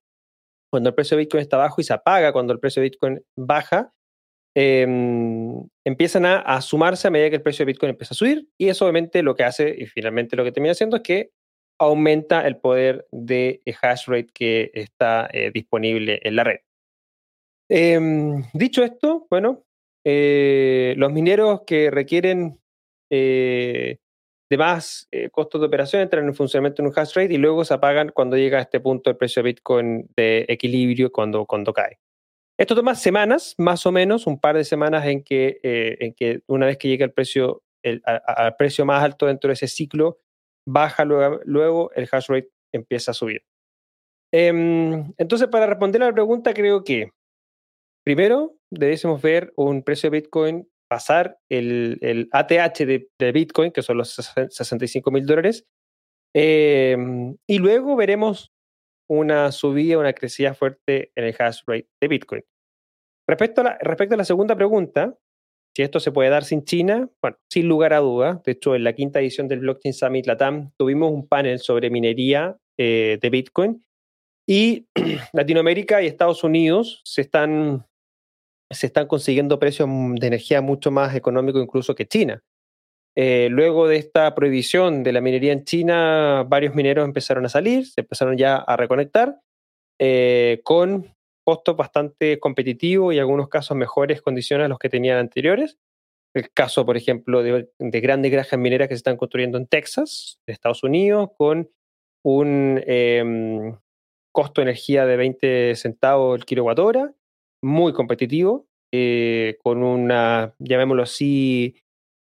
cuando 0.70 0.88
el 0.88 0.94
precio 0.94 1.16
de 1.16 1.22
Bitcoin 1.22 1.42
está 1.42 1.56
bajo 1.56 1.80
y 1.80 1.84
se 1.84 1.92
apaga 1.92 2.32
cuando 2.32 2.52
el 2.52 2.58
precio 2.58 2.82
de 2.82 2.88
Bitcoin 2.88 3.24
baja, 3.36 3.93
em, 4.54 5.66
empiezan 5.84 6.26
a, 6.26 6.60
sumarse 6.60 7.08
a 7.08 7.10
medida 7.10 7.30
que 7.30 7.36
el 7.36 7.42
precio 7.42 7.64
de 7.64 7.72
Bitcoin 7.72 7.90
empieza 7.90 8.14
a 8.14 8.16
subir 8.16 8.48
y 8.58 8.68
eso 8.68 8.84
obviamente 8.84 9.22
lo 9.22 9.34
que 9.34 9.44
hace 9.44 9.74
y 9.76 9.86
finalmente 9.86 10.36
lo 10.36 10.44
que 10.44 10.52
termina 10.52 10.72
haciendo 10.72 10.96
es 10.96 11.02
que 11.02 11.30
aumenta 11.80 12.46
el 12.46 12.56
poder 12.58 13.06
de 13.10 13.60
hash 13.82 14.06
rate 14.06 14.28
que 14.32 14.70
está 14.74 15.28
disponible 15.52 16.20
en 16.22 16.36
la 16.36 16.44
red. 16.44 16.60
Em, 17.68 18.44
dicho 18.52 18.84
esto, 18.84 19.26
bueno, 19.28 19.64
los 20.04 21.12
mineros 21.12 21.62
que 21.66 21.90
requieren 21.90 22.60
de 24.50 24.58
más 24.58 25.08
eh, 25.10 25.30
costos 25.30 25.60
de 25.60 25.66
operación 25.66 26.02
entran 26.02 26.26
en 26.26 26.34
funcionamiento 26.34 26.82
en 26.82 26.88
un 26.88 26.92
hash 26.96 27.14
rate 27.14 27.34
y 27.34 27.38
luego 27.38 27.64
se 27.64 27.74
apagan 27.74 28.10
cuando 28.14 28.36
llega 28.36 28.58
a 28.58 28.62
este 28.62 28.80
punto 28.80 29.10
el 29.10 29.16
precio 29.16 29.42
de 29.42 29.50
Bitcoin 29.50 30.08
de 30.16 30.44
equilibrio 30.48 31.10
cuando, 31.10 31.46
cuando 31.46 31.72
cae. 31.72 31.98
Esto 32.58 32.76
toma 32.76 32.94
semanas, 32.94 33.54
más 33.58 33.84
o 33.84 33.92
menos, 33.92 34.26
un 34.26 34.38
par 34.38 34.56
de 34.56 34.64
semanas 34.64 35.06
en 35.06 35.24
que, 35.24 35.58
eh, 35.62 35.96
en 36.00 36.14
que 36.14 36.42
una 36.46 36.66
vez 36.66 36.78
que 36.78 36.88
llega 36.88 37.04
el 37.04 37.12
precio, 37.12 37.62
al 38.04 38.56
precio 38.56 38.84
más 38.84 39.02
alto 39.02 39.26
dentro 39.26 39.48
de 39.48 39.54
ese 39.54 39.66
ciclo, 39.66 40.20
baja 40.66 41.04
luego, 41.04 41.40
luego 41.44 41.90
el 41.92 42.08
hash 42.10 42.28
rate 42.28 42.50
empieza 42.72 43.10
a 43.10 43.14
subir. 43.14 43.42
Em, 44.32 45.12
entonces, 45.16 45.48
para 45.48 45.66
responder 45.66 46.02
a 46.02 46.06
la 46.06 46.12
pregunta, 46.12 46.54
creo 46.54 46.82
que 46.84 47.10
primero 48.04 48.56
debemos 48.70 49.20
ver 49.22 49.52
un 49.56 49.82
precio 49.82 50.10
de 50.10 50.20
Bitcoin 50.20 50.68
pasar 50.88 51.38
el, 51.48 52.28
ATH 52.32 52.78
de, 52.84 53.32
Bitcoin, 53.32 53.72
que 53.72 53.82
son 53.82 53.98
los 53.98 54.10
65 54.10 55.10
mil 55.10 55.26
dólares, 55.26 55.66
em, 56.34 57.36
y 57.48 57.58
luego 57.58 57.96
veremos 57.96 58.53
una 59.08 59.52
subida, 59.52 59.98
una 59.98 60.12
crecida 60.12 60.54
fuerte 60.54 61.12
en 61.14 61.24
el 61.24 61.36
hash 61.38 61.62
rate 61.66 61.88
de 62.00 62.08
Bitcoin. 62.08 62.44
Respecto 63.26 63.60
a, 63.62 63.64
la, 63.64 63.78
respecto 63.80 64.14
a 64.14 64.18
la 64.18 64.24
segunda 64.24 64.54
pregunta, 64.54 65.16
si 65.74 65.82
esto 65.82 65.98
se 65.98 66.12
puede 66.12 66.30
dar 66.30 66.44
sin 66.44 66.64
China, 66.64 67.08
bueno, 67.20 67.36
sin 67.50 67.68
lugar 67.68 67.92
a 67.94 67.98
duda. 67.98 68.40
De 68.44 68.52
hecho, 68.52 68.74
en 68.74 68.84
la 68.84 68.92
quinta 68.92 69.20
edición 69.20 69.48
del 69.48 69.60
Blockchain 69.60 69.94
Summit 69.94 70.26
Latam 70.26 70.70
tuvimos 70.76 71.10
un 71.10 71.26
panel 71.26 71.58
sobre 71.58 71.90
minería 71.90 72.56
eh, 72.78 73.18
de 73.20 73.30
Bitcoin 73.30 73.84
y 74.46 74.86
Latinoamérica 75.32 76.02
y 76.02 76.06
Estados 76.06 76.44
Unidos 76.44 77.00
se 77.04 77.22
están 77.22 77.86
se 78.70 78.86
están 78.86 79.06
consiguiendo 79.06 79.58
precios 79.58 79.88
de 79.88 80.26
energía 80.26 80.60
mucho 80.60 80.90
más 80.90 81.14
económicos 81.14 81.62
incluso 81.62 81.94
que 81.94 82.06
China. 82.06 82.42
Eh, 83.16 83.48
luego 83.50 83.86
de 83.86 83.96
esta 83.96 84.34
prohibición 84.34 85.04
de 85.04 85.12
la 85.12 85.20
minería 85.20 85.52
en 85.52 85.64
China, 85.64 86.44
varios 86.48 86.74
mineros 86.74 87.04
empezaron 87.04 87.46
a 87.46 87.48
salir, 87.48 87.86
se 87.86 88.00
empezaron 88.00 88.36
ya 88.36 88.56
a 88.56 88.76
reconectar 88.76 89.40
eh, 90.00 90.60
con 90.64 91.14
costos 91.44 91.76
bastante 91.76 92.40
competitivos 92.40 93.14
y 93.14 93.18
en 93.18 93.20
algunos 93.20 93.48
casos 93.48 93.76
mejores 93.76 94.20
condiciones 94.22 94.64
a 94.64 94.68
los 94.68 94.78
que 94.78 94.88
tenían 94.88 95.18
anteriores. 95.18 95.78
El 96.34 96.50
caso, 96.50 96.84
por 96.84 96.96
ejemplo, 96.96 97.44
de, 97.44 97.68
grandes 97.78 98.32
granjas 98.32 98.58
mineras 98.58 98.88
que 98.88 98.94
se 98.94 98.98
están 98.98 99.16
construyendo 99.16 99.58
en 99.58 99.68
Texas, 99.68 100.40
Estados 100.46 100.82
Unidos, 100.82 101.30
con 101.36 101.70
un 102.24 102.82
em, 102.86 103.76
costo 104.32 104.60
de 104.60 104.70
energía 104.70 105.06
de 105.06 105.16
20 105.16 105.76
centavos 105.76 106.36
el 106.36 106.44
kilowatt 106.44 106.78
hora 106.80 107.14
muy 107.62 107.92
competitivo, 107.92 108.66
eh, 108.92 109.58
con 109.62 109.82
una, 109.82 110.54
llamémoslo 110.58 111.04
así, 111.04 111.76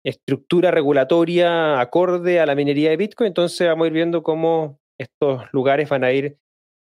estructura 0.05 0.71
regulatoria 0.71 1.81
acorde 1.81 2.38
a 2.38 2.47
la 2.47 2.55
minería 2.55 2.90
de 2.90 2.97
Bitcoin. 2.97 3.29
Entonces 3.29 3.67
vamos 3.67 3.87
a 3.87 3.88
ir 3.88 3.95
viendo 3.95 4.23
cómo 4.23 4.79
estos 4.99 5.43
lugares 5.53 5.88
van 5.88 6.05
a 6.05 6.12
ir 6.12 6.38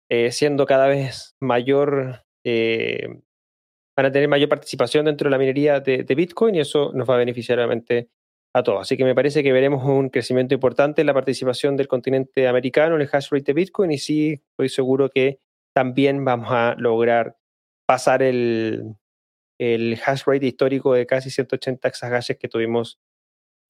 eh, 0.10 0.32
siendo 0.32 0.66
cada 0.66 0.88
vez 0.88 1.36
mayor, 1.40 2.26
eh, 2.44 3.08
van 3.96 4.08
a 4.08 4.12
tener 4.12 4.28
mayor 4.28 4.50
participación 4.50 5.06
dentro 5.06 5.30
de 5.30 5.32
la 5.32 5.38
minería 5.38 5.80
de, 5.80 6.04
Bitcoin 6.16 6.56
y 6.56 6.60
eso 6.60 6.92
nos 6.94 7.10
va 7.10 7.16
a 7.16 7.20
beneficiar 7.20 7.58
realmente 7.58 8.10
a 8.54 8.64
todos. 8.64 8.82
Así 8.82 8.98
que 8.98 9.06
me 9.06 9.16
parece 9.16 9.44
que 9.44 9.54
veremos 9.54 9.86
un 9.86 10.10
crecimiento 10.10 10.54
importante 10.54 11.02
en 11.02 11.08
la 11.08 11.14
participación 11.14 11.78
del 11.78 11.88
continente 11.88 12.48
americano 12.48 12.96
en 12.96 13.02
el 13.02 13.10
hash 13.12 13.30
rate 13.32 13.46
de 13.46 13.54
Bitcoin 13.54 13.92
y 13.92 14.00
sí 14.00 14.42
estoy 14.52 14.68
seguro 14.68 15.10
que 15.10 15.40
también 15.74 16.26
vamos 16.26 16.50
a 16.52 16.76
lograr 16.78 17.38
pasar 17.88 18.24
el, 18.24 18.96
el 19.60 19.98
hash 20.04 20.24
rate 20.26 20.48
histórico 20.48 20.94
de 20.94 21.06
casi 21.06 21.30
180 21.30 21.88
exahashes 21.88 22.38
que 22.38 22.50
tuvimos 22.50 23.00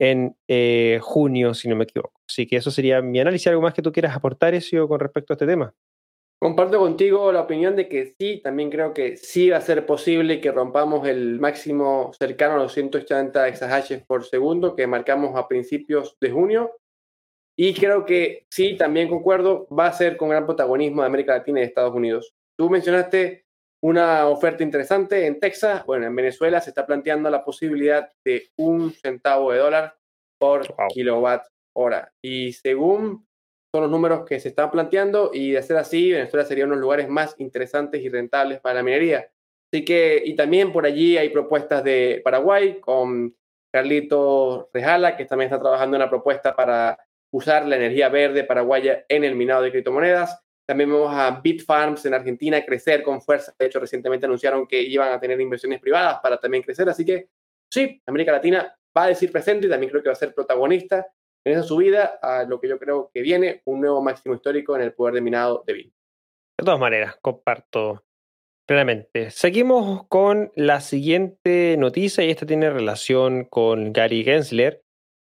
en 0.02 0.36
eh, 0.48 0.98
junio, 1.00 1.54
si 1.54 1.68
no 1.68 1.76
me 1.76 1.84
equivoco. 1.84 2.20
Así 2.28 2.44
que 2.44 2.56
eso 2.56 2.72
sería 2.72 3.00
mi 3.00 3.20
análisis. 3.20 3.46
¿Algo 3.46 3.62
más 3.62 3.72
que 3.72 3.82
tú 3.82 3.92
quieras 3.92 4.16
aportar, 4.16 4.52
Ezio, 4.52 4.88
con 4.88 4.98
respecto 4.98 5.32
a 5.32 5.34
este 5.34 5.46
tema? 5.46 5.72
Comparto 6.40 6.80
contigo 6.80 7.30
la 7.30 7.42
opinión 7.42 7.76
de 7.76 7.88
que 7.88 8.12
sí, 8.18 8.40
también 8.42 8.68
creo 8.68 8.92
que 8.92 9.16
sí 9.16 9.50
va 9.50 9.58
a 9.58 9.60
ser 9.60 9.86
posible 9.86 10.40
que 10.40 10.50
rompamos 10.50 11.06
el 11.06 11.38
máximo 11.38 12.10
cercano 12.18 12.54
a 12.54 12.64
los 12.64 12.72
180 12.72 13.46
exahashes 13.46 14.02
por 14.04 14.24
segundo 14.24 14.74
que 14.74 14.88
marcamos 14.88 15.36
a 15.36 15.46
principios 15.46 16.16
de 16.20 16.32
junio. 16.32 16.72
Y 17.56 17.72
creo 17.72 18.04
que 18.04 18.46
sí, 18.50 18.76
también 18.76 19.08
concuerdo, 19.08 19.68
va 19.68 19.86
a 19.86 19.92
ser 19.92 20.16
con 20.16 20.30
gran 20.30 20.46
protagonismo 20.46 21.02
de 21.02 21.06
América 21.06 21.34
Latina 21.34 21.60
y 21.60 21.62
de 21.62 21.68
Estados 21.68 21.94
Unidos. 21.94 22.34
Tú 22.58 22.68
mencionaste 22.68 23.44
una 23.82 24.28
oferta 24.28 24.62
interesante 24.62 25.26
en 25.26 25.40
Texas. 25.40 25.84
Bueno, 25.84 26.06
en 26.06 26.14
Venezuela 26.14 26.60
se 26.60 26.70
está 26.70 26.86
planteando 26.86 27.28
la 27.30 27.44
posibilidad 27.44 28.10
de 28.24 28.48
un 28.56 28.92
centavo 28.92 29.52
de 29.52 29.58
dólar 29.58 29.96
por 30.38 30.74
kilowatt 30.92 31.46
hora. 31.74 32.12
Y 32.22 32.52
según 32.52 33.26
son 33.74 33.82
los 33.82 33.90
números 33.90 34.24
que 34.24 34.38
se 34.38 34.48
están 34.48 34.70
planteando, 34.70 35.30
y 35.32 35.52
de 35.52 35.62
ser 35.62 35.78
así, 35.78 36.12
Venezuela 36.12 36.44
sería 36.44 36.64
uno 36.64 36.74
de 36.74 36.80
los 36.80 36.82
lugares 36.82 37.08
más 37.08 37.34
interesantes 37.38 38.02
y 38.02 38.08
rentables 38.08 38.60
para 38.60 38.76
la 38.76 38.82
minería. 38.82 39.30
Así 39.72 39.84
que, 39.84 40.22
y 40.24 40.36
también 40.36 40.72
por 40.72 40.84
allí 40.84 41.16
hay 41.16 41.30
propuestas 41.30 41.82
de 41.82 42.20
Paraguay 42.22 42.78
con 42.80 43.34
Carlito 43.72 44.68
Rejala, 44.72 45.16
que 45.16 45.24
también 45.24 45.46
está 45.46 45.60
trabajando 45.60 45.96
en 45.96 46.02
una 46.02 46.10
propuesta 46.10 46.54
para 46.54 46.98
usar 47.32 47.66
la 47.66 47.76
energía 47.76 48.10
verde 48.10 48.44
paraguaya 48.44 49.06
en 49.08 49.24
el 49.24 49.34
minado 49.34 49.62
de 49.62 49.70
criptomonedas. 49.70 50.44
También 50.72 50.88
vemos 50.88 51.14
a 51.14 51.38
Bitfarms 51.38 52.06
en 52.06 52.14
Argentina 52.14 52.64
crecer 52.64 53.02
con 53.02 53.20
fuerza. 53.20 53.54
De 53.58 53.66
hecho, 53.66 53.78
recientemente 53.78 54.24
anunciaron 54.24 54.66
que 54.66 54.80
iban 54.80 55.12
a 55.12 55.20
tener 55.20 55.38
inversiones 55.38 55.78
privadas 55.78 56.20
para 56.22 56.38
también 56.38 56.62
crecer. 56.62 56.88
Así 56.88 57.04
que 57.04 57.28
sí, 57.70 58.00
América 58.06 58.32
Latina 58.32 58.74
va 58.96 59.02
a 59.02 59.08
decir 59.08 59.30
presente 59.30 59.66
y 59.66 59.68
también 59.68 59.90
creo 59.90 60.02
que 60.02 60.08
va 60.08 60.14
a 60.14 60.16
ser 60.16 60.32
protagonista 60.32 61.06
en 61.44 61.52
esa 61.52 61.62
subida 61.62 62.18
a 62.22 62.44
lo 62.44 62.58
que 62.58 62.68
yo 62.70 62.78
creo 62.78 63.10
que 63.12 63.20
viene, 63.20 63.60
un 63.66 63.82
nuevo 63.82 64.00
máximo 64.00 64.34
histórico 64.34 64.74
en 64.74 64.80
el 64.80 64.94
poder 64.94 65.12
de 65.12 65.20
minado 65.20 65.62
de 65.66 65.74
Bitcoin. 65.74 65.94
De 66.58 66.64
todas 66.64 66.80
maneras, 66.80 67.16
comparto 67.20 68.02
plenamente. 68.66 69.30
Seguimos 69.30 70.06
con 70.08 70.52
la 70.56 70.80
siguiente 70.80 71.76
noticia 71.76 72.24
y 72.24 72.30
esta 72.30 72.46
tiene 72.46 72.70
relación 72.70 73.44
con 73.44 73.92
Gary 73.92 74.24
Gensler 74.24 74.80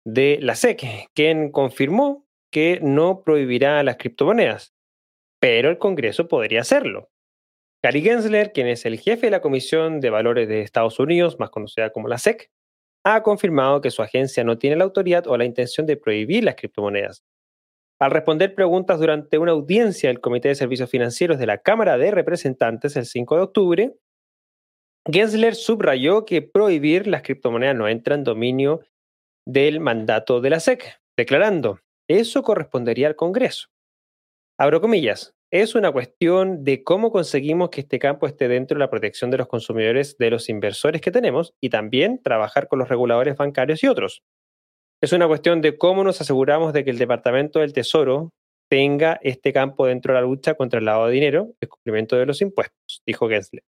de 0.07 0.39
la 0.41 0.55
SEC, 0.55 1.09
quien 1.17 1.51
confirmó 1.51 2.29
que 2.53 2.79
no 2.81 3.25
prohibirá 3.25 3.83
las 3.83 3.97
criptomonedas 3.97 4.73
pero 5.43 5.71
el 5.71 5.79
Congreso 5.79 6.29
podría 6.29 6.61
hacerlo. 6.61 7.11
Gary 7.83 8.01
Gensler, 8.01 8.53
quien 8.53 8.69
es 8.69 8.87
el 8.87 9.01
jefe 9.01 9.27
de 9.27 9.33
la 9.33 9.41
Comisión 9.41 9.99
de 9.99 10.09
Valores 10.09 10.47
de 10.47 10.61
Estados 10.61 11.01
Unidos, 11.01 11.41
más 11.41 11.51
conocida 11.51 11.91
como 11.91 12.07
la 12.07 12.19
SEC, 12.19 12.49
ha 13.05 13.25
confirmado 13.25 13.81
que 13.81 13.91
su 13.91 14.03
agencia 14.03 14.45
no 14.45 14.57
tiene 14.57 14.77
la 14.77 14.85
autoridad 14.85 15.27
o 15.27 15.37
la 15.37 15.45
intención 15.45 15.85
de 15.85 15.97
prohibir 15.97 16.45
las 16.45 16.55
criptomonedas. 16.55 17.25
Al 18.01 18.13
responder 18.13 18.55
preguntas 18.55 19.01
durante 19.01 19.37
una 19.39 19.51
audiencia 19.51 20.11
del 20.11 20.21
Comité 20.21 20.47
de 20.47 20.55
Servicios 20.55 20.89
Financieros 20.89 21.41
de 21.41 21.47
la 21.47 21.59
Cámara 21.59 21.99
de 21.99 22.13
Representantes 22.13 22.95
el 22.95 23.07
5 23.07 23.35
de 23.35 23.43
octubre, 23.43 23.97
Gensler 25.11 25.57
subrayó 25.57 26.25
que 26.25 26.43
prohibir 26.43 27.09
las 27.09 27.23
criptomonedas 27.23 27.75
no 27.75 27.89
entra 27.89 28.15
en 28.15 28.23
dominio 28.23 28.83
del 29.45 29.81
mandato 29.81 30.41
de 30.41 30.51
la 30.51 30.61
SEC, 30.61 31.01
declarando, 31.17 31.81
eso 32.09 32.45
correspondería 32.45 33.09
al 33.09 33.17
Congreso. 33.17 33.72
Abro 34.63 34.81
comillas, 34.81 35.35
es 35.51 35.75
una 35.75 35.91
cuestión 35.91 36.63
de 36.63 36.85
cómo 36.85 37.11
conseguimos 37.11 37.71
que 37.71 37.81
este 37.81 37.99
campo 37.99 38.29
esté 38.29 38.47
dentro 38.47 38.77
de 38.77 38.79
la 38.79 38.91
protección 38.91 39.29
de 39.33 39.39
los 39.39 39.49
consumidores, 39.49 40.17
de 40.19 40.31
los 40.31 40.49
inversores 40.49 41.01
que 41.01 41.11
tenemos 41.11 41.53
y 41.61 41.69
también 41.69 42.23
trabajar 42.23 42.69
con 42.69 42.79
los 42.79 42.89
reguladores 42.89 43.37
bancarios 43.37 43.83
y 43.83 43.89
otros. 43.89 44.23
Es 45.03 45.13
una 45.13 45.27
cuestión 45.27 45.63
de 45.63 45.77
cómo 45.77 46.05
nos 46.05 46.21
aseguramos 46.21 46.73
de 46.73 46.85
que 46.85 46.91
el 46.91 46.99
Departamento 46.99 47.59
del 47.59 47.73
Tesoro 47.73 48.31
tenga 48.71 49.19
este 49.25 49.53
campo 49.53 49.85
dentro 49.85 50.15
de 50.15 50.21
la 50.21 50.27
lucha 50.29 50.55
contra 50.55 50.79
el 50.79 50.85
lavado 50.85 51.09
de 51.09 51.15
dinero, 51.15 51.49
el 51.61 51.69
cumplimiento 51.69 52.15
de 52.15 52.27
los 52.27 52.41
impuestos, 52.41 53.03
dijo 53.05 53.29
Gensler. 53.29 53.65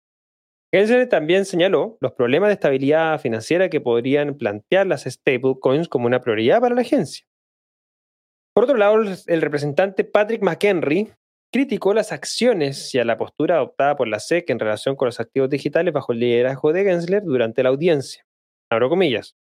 Gensler 0.74 1.08
también 1.08 1.46
señaló 1.46 2.00
los 2.02 2.14
problemas 2.14 2.50
de 2.50 2.56
estabilidad 2.56 3.22
financiera 3.22 3.70
que 3.70 3.80
podrían 3.80 4.40
plantear 4.40 4.88
las 4.88 5.04
stablecoins 5.04 5.88
como 5.88 6.08
una 6.08 6.22
prioridad 6.22 6.60
para 6.60 6.74
la 6.74 6.82
agencia. 6.82 7.29
Por 8.60 8.66
otro 8.66 8.76
lado, 8.76 8.98
el 9.28 9.42
representante 9.42 10.04
Patrick 10.04 10.42
McHenry 10.42 11.14
criticó 11.50 11.94
las 11.94 12.12
acciones 12.12 12.94
y 12.94 13.00
a 13.00 13.06
la 13.06 13.18
postura 13.18 13.56
adoptada 13.56 13.96
por 13.96 14.10
la 14.10 14.20
SEC 14.20 14.50
en 14.50 14.60
relación 14.60 14.98
con 14.98 15.06
los 15.06 15.22
activos 15.22 15.50
digitales 15.50 15.94
bajo 15.94 16.12
el 16.12 16.20
liderazgo 16.20 16.74
de 16.74 16.84
Gensler 16.84 17.24
durante 17.24 17.64
la 17.64 17.70
audiencia. 17.70 18.26
Abro 18.70 18.90
comillas. 18.90 19.38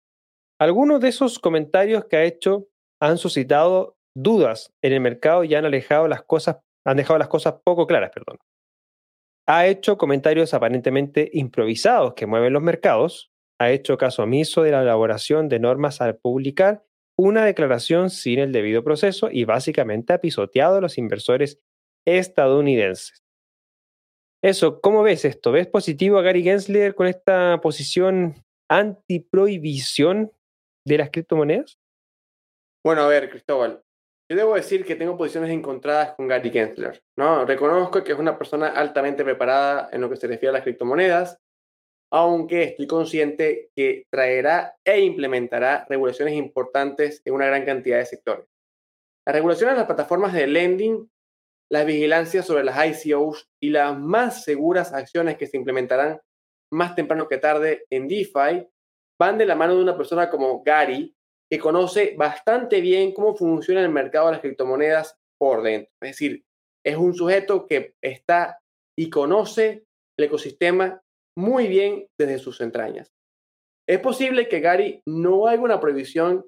Algunos 0.57 1.01
de 1.01 1.09
esos 1.09 1.37
comentarios 1.37 2.05
que 2.05 2.15
ha 2.15 2.23
hecho 2.23 2.67
han 3.01 3.17
suscitado 3.17 3.97
dudas 4.15 4.71
en 4.81 4.93
el 4.93 5.01
mercado 5.01 5.43
y 5.43 5.53
han 5.53 5.65
alejado 5.65 6.07
las 6.07 6.23
cosas, 6.23 6.59
han 6.87 6.95
dejado 6.95 7.19
las 7.19 7.27
cosas 7.27 7.55
poco 7.65 7.87
claras, 7.87 8.11
perdón. 8.11 8.37
Ha 9.49 9.67
hecho 9.67 9.97
comentarios 9.97 10.53
aparentemente 10.53 11.29
improvisados 11.33 12.13
que 12.13 12.25
mueven 12.25 12.53
los 12.53 12.63
mercados, 12.63 13.33
ha 13.59 13.69
hecho 13.69 13.97
caso 13.97 14.23
omiso 14.23 14.63
de 14.63 14.71
la 14.71 14.81
elaboración 14.81 15.49
de 15.49 15.59
normas 15.59 15.99
al 15.99 16.15
publicar 16.15 16.85
una 17.19 17.43
declaración 17.43 18.09
sin 18.09 18.39
el 18.39 18.53
debido 18.53 18.81
proceso 18.81 19.29
y 19.29 19.43
básicamente 19.43 20.13
ha 20.13 20.21
pisoteado 20.21 20.77
a 20.77 20.81
los 20.81 20.97
inversores 20.97 21.59
estadounidenses. 22.07 23.25
Eso, 24.41 24.79
¿cómo 24.79 25.03
ves 25.03 25.25
esto? 25.25 25.51
¿Ves 25.51 25.67
positivo 25.67 26.17
a 26.17 26.21
Gary 26.21 26.43
Gensler 26.43 26.95
con 26.95 27.07
esta 27.07 27.59
posición 27.61 28.35
anti-prohibición 28.69 30.31
de 30.87 30.97
las 30.97 31.09
criptomonedas? 31.09 31.77
Bueno, 32.85 33.01
a 33.01 33.07
ver, 33.09 33.29
Cristóbal, 33.29 33.83
yo 34.31 34.37
debo 34.37 34.55
decir 34.55 34.85
que 34.85 34.95
tengo 34.95 35.17
posiciones 35.17 35.51
encontradas 35.51 36.13
con 36.13 36.29
Gary 36.29 36.51
Gensler. 36.51 37.03
¿no? 37.17 37.43
Reconozco 37.43 38.01
que 38.01 38.13
es 38.13 38.17
una 38.17 38.37
persona 38.37 38.69
altamente 38.69 39.25
preparada 39.25 39.89
en 39.91 39.99
lo 39.99 40.09
que 40.09 40.15
se 40.15 40.27
refiere 40.27 40.51
a 40.51 40.53
las 40.53 40.63
criptomonedas, 40.63 41.37
aunque 42.11 42.63
estoy 42.63 42.87
consciente 42.87 43.69
que 43.75 44.05
traerá 44.11 44.75
e 44.83 44.99
implementará 45.01 45.85
regulaciones 45.87 46.35
importantes 46.35 47.21
en 47.25 47.33
una 47.33 47.45
gran 47.45 47.65
cantidad 47.65 47.97
de 47.97 48.05
sectores. 48.05 48.45
Las 49.27 49.35
regulaciones 49.35 49.75
de 49.75 49.79
las 49.79 49.87
plataformas 49.87 50.33
de 50.33 50.47
lending, 50.47 51.09
la 51.71 51.83
vigilancia 51.83 52.41
sobre 52.41 52.63
las 52.63 53.05
ICOs 53.05 53.47
y 53.61 53.69
las 53.69 53.97
más 53.97 54.43
seguras 54.43 54.91
acciones 54.91 55.37
que 55.37 55.45
se 55.45 55.57
implementarán 55.57 56.19
más 56.71 56.95
temprano 56.95 57.27
que 57.27 57.37
tarde 57.37 57.85
en 57.89 58.07
DeFi 58.07 58.67
van 59.19 59.37
de 59.37 59.45
la 59.45 59.55
mano 59.55 59.75
de 59.75 59.83
una 59.83 59.97
persona 59.97 60.29
como 60.29 60.63
Gary, 60.63 61.13
que 61.51 61.59
conoce 61.59 62.15
bastante 62.17 62.79
bien 62.79 63.11
cómo 63.11 63.35
funciona 63.35 63.81
el 63.81 63.89
mercado 63.89 64.27
de 64.27 64.31
las 64.33 64.41
criptomonedas 64.41 65.15
por 65.37 65.61
dentro. 65.61 65.91
Es 66.01 66.11
decir, 66.11 66.43
es 66.83 66.95
un 66.95 67.13
sujeto 67.13 67.67
que 67.67 67.95
está 68.01 68.59
y 68.97 69.09
conoce 69.09 69.83
el 70.17 70.25
ecosistema 70.25 71.01
muy 71.39 71.67
bien 71.67 72.05
desde 72.19 72.37
sus 72.37 72.59
entrañas. 72.59 73.13
Es 73.87 73.99
posible 73.99 74.49
que 74.49 74.59
Gary 74.59 75.01
no 75.05 75.47
haga 75.47 75.61
una 75.61 75.79
prohibición 75.79 76.45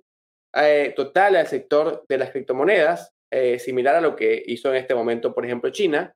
eh, 0.54 0.94
total 0.96 1.38
al 1.38 1.48
sector 1.48 2.04
de 2.10 2.18
las 2.18 2.32
criptomonedas, 2.32 3.14
eh, 3.32 3.58
similar 3.58 3.96
a 3.96 4.02
lo 4.02 4.18
que 4.18 4.44
hizo 4.46 4.70
en 4.70 4.76
este 4.76 4.94
momento, 4.94 5.34
por 5.34 5.46
ejemplo, 5.46 5.70
China. 5.70 6.14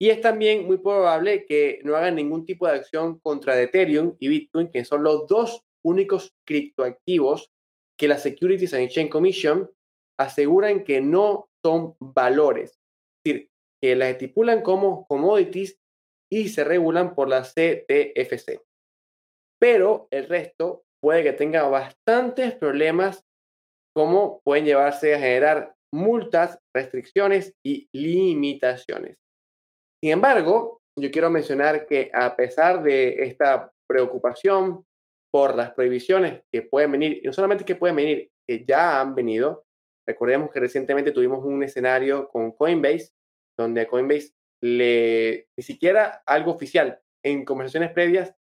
Y 0.00 0.10
es 0.10 0.20
también 0.20 0.66
muy 0.66 0.78
probable 0.78 1.46
que 1.46 1.80
no 1.84 1.94
haga 1.94 2.10
ningún 2.10 2.44
tipo 2.44 2.66
de 2.66 2.74
acción 2.74 3.20
contra 3.20 3.60
Ethereum 3.60 4.16
y 4.18 4.26
Bitcoin, 4.28 4.70
que 4.72 4.84
son 4.84 5.04
los 5.04 5.28
dos 5.28 5.62
únicos 5.84 6.34
criptoactivos 6.44 7.48
que 7.96 8.08
la 8.08 8.18
Securities 8.18 8.74
and 8.74 8.82
Exchange 8.82 9.10
Commission 9.10 9.70
aseguran 10.18 10.82
que 10.82 11.00
no 11.00 11.48
son 11.64 11.94
valores, 12.00 12.72
es 13.24 13.32
decir, 13.32 13.50
que 13.80 13.94
las 13.94 14.08
estipulan 14.08 14.62
como 14.62 15.06
commodities 15.06 15.78
y 16.34 16.48
se 16.48 16.64
regulan 16.64 17.14
por 17.14 17.28
la 17.28 17.42
CTFC. 17.42 18.60
Pero 19.60 20.08
el 20.10 20.28
resto 20.28 20.82
puede 21.00 21.22
que 21.22 21.32
tenga 21.32 21.62
bastantes 21.68 22.56
problemas 22.56 23.22
como 23.94 24.40
pueden 24.42 24.64
llevarse 24.64 25.14
a 25.14 25.20
generar 25.20 25.76
multas, 25.92 26.58
restricciones 26.74 27.54
y 27.64 27.88
limitaciones. 27.92 29.16
Sin 30.02 30.10
embargo, 30.10 30.80
yo 30.98 31.08
quiero 31.12 31.30
mencionar 31.30 31.86
que 31.86 32.10
a 32.12 32.34
pesar 32.34 32.82
de 32.82 33.22
esta 33.22 33.70
preocupación 33.88 34.84
por 35.32 35.54
las 35.54 35.72
prohibiciones 35.72 36.42
que 36.52 36.62
pueden 36.62 36.90
venir, 36.92 37.20
y 37.22 37.26
no 37.26 37.32
solamente 37.32 37.64
que 37.64 37.76
pueden 37.76 37.94
venir, 37.94 38.30
que 38.48 38.64
ya 38.66 39.00
han 39.00 39.14
venido. 39.14 39.64
Recordemos 40.06 40.50
que 40.50 40.60
recientemente 40.60 41.12
tuvimos 41.12 41.44
un 41.44 41.62
escenario 41.62 42.28
con 42.28 42.50
Coinbase, 42.52 43.10
donde 43.56 43.86
Coinbase 43.86 44.32
ni 44.62 45.62
siquiera 45.62 46.22
algo 46.26 46.52
oficial, 46.52 47.00
en 47.24 47.44
conversaciones 47.44 47.92
previas, 47.92 48.34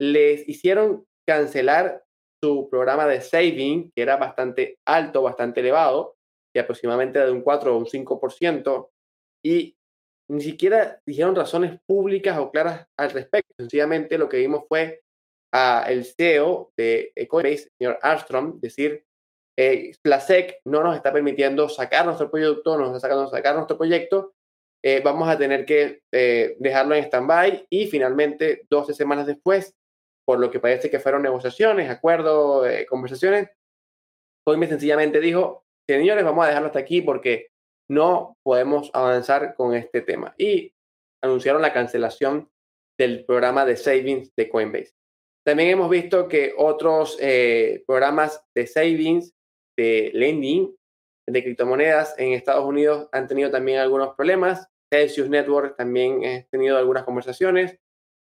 les 0.00 0.48
hicieron 0.48 1.06
cancelar 1.26 2.04
su 2.42 2.68
programa 2.70 3.06
de 3.06 3.20
saving, 3.20 3.90
que 3.94 4.02
era 4.02 4.16
bastante 4.16 4.78
alto, 4.86 5.22
bastante 5.22 5.60
elevado, 5.60 6.16
y 6.54 6.60
aproximadamente 6.60 7.18
de 7.18 7.30
un 7.30 7.42
4 7.42 7.74
o 7.74 7.78
un 7.78 7.86
5%, 7.86 8.90
y 9.44 9.76
ni 10.30 10.40
siquiera 10.42 11.00
dijeron 11.06 11.34
razones 11.34 11.80
públicas 11.86 12.38
o 12.38 12.50
claras 12.50 12.86
al 12.98 13.10
respecto. 13.10 13.54
Sencillamente 13.58 14.18
lo 14.18 14.28
que 14.28 14.38
vimos 14.38 14.64
fue 14.68 15.02
a 15.52 15.86
el 15.88 16.04
CEO 16.04 16.72
de 16.76 17.12
Coinbase, 17.28 17.70
señor 17.78 17.98
Armstrong, 18.02 18.60
decir, 18.60 19.04
eh, 19.58 19.92
la 20.04 20.20
SEC 20.20 20.60
no 20.66 20.82
nos 20.82 20.94
está 20.94 21.12
permitiendo 21.12 21.68
sacar 21.68 22.04
nuestro 22.04 22.30
producto, 22.30 22.76
nos 22.78 22.88
está 22.88 23.00
sacando 23.00 23.28
sacar 23.28 23.54
nuestro 23.56 23.78
proyecto, 23.78 24.34
eh, 24.82 25.00
vamos 25.04 25.28
a 25.28 25.36
tener 25.36 25.64
que 25.64 26.00
eh, 26.12 26.56
dejarlo 26.58 26.94
en 26.94 27.04
stand-by 27.04 27.66
y 27.68 27.86
finalmente, 27.86 28.66
12 28.70 28.94
semanas 28.94 29.26
después, 29.26 29.74
por 30.24 30.38
lo 30.38 30.50
que 30.50 30.60
parece 30.60 30.90
que 30.90 31.00
fueron 31.00 31.22
negociaciones, 31.22 31.90
acuerdos, 31.90 32.68
eh, 32.68 32.86
conversaciones, 32.88 33.48
Coinbase 34.48 34.72
sencillamente 34.72 35.20
dijo, 35.20 35.64
señores, 35.86 36.24
vamos 36.24 36.44
a 36.44 36.48
dejarlo 36.48 36.68
hasta 36.68 36.78
aquí 36.78 37.02
porque 37.02 37.48
no 37.90 38.38
podemos 38.42 38.90
avanzar 38.94 39.54
con 39.54 39.74
este 39.74 40.00
tema. 40.00 40.34
Y 40.38 40.72
anunciaron 41.22 41.60
la 41.60 41.72
cancelación 41.72 42.50
del 42.98 43.24
programa 43.26 43.64
de 43.64 43.76
savings 43.76 44.34
de 44.36 44.48
Coinbase. 44.48 44.94
También 45.46 45.70
hemos 45.70 45.90
visto 45.90 46.28
que 46.28 46.54
otros 46.56 47.18
eh, 47.20 47.82
programas 47.86 48.42
de 48.54 48.66
savings, 48.66 49.34
de 49.76 50.10
lending, 50.14 50.74
de 51.30 51.42
criptomonedas 51.42 52.14
en 52.18 52.32
Estados 52.32 52.64
Unidos 52.64 53.08
han 53.12 53.26
tenido 53.26 53.50
también 53.50 53.78
algunos 53.78 54.14
problemas. 54.14 54.68
Celsius 54.92 55.28
Network 55.28 55.76
también 55.76 56.24
ha 56.24 56.44
tenido 56.50 56.78
algunas 56.78 57.04
conversaciones. 57.04 57.78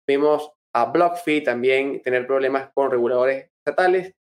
Vimos 0.07 0.51
a 0.73 0.85
BlockFi 0.91 1.43
también 1.43 2.01
tener 2.01 2.27
problemas 2.27 2.71
con 2.73 2.91
reguladores 2.91 3.49
estatales 3.59 4.13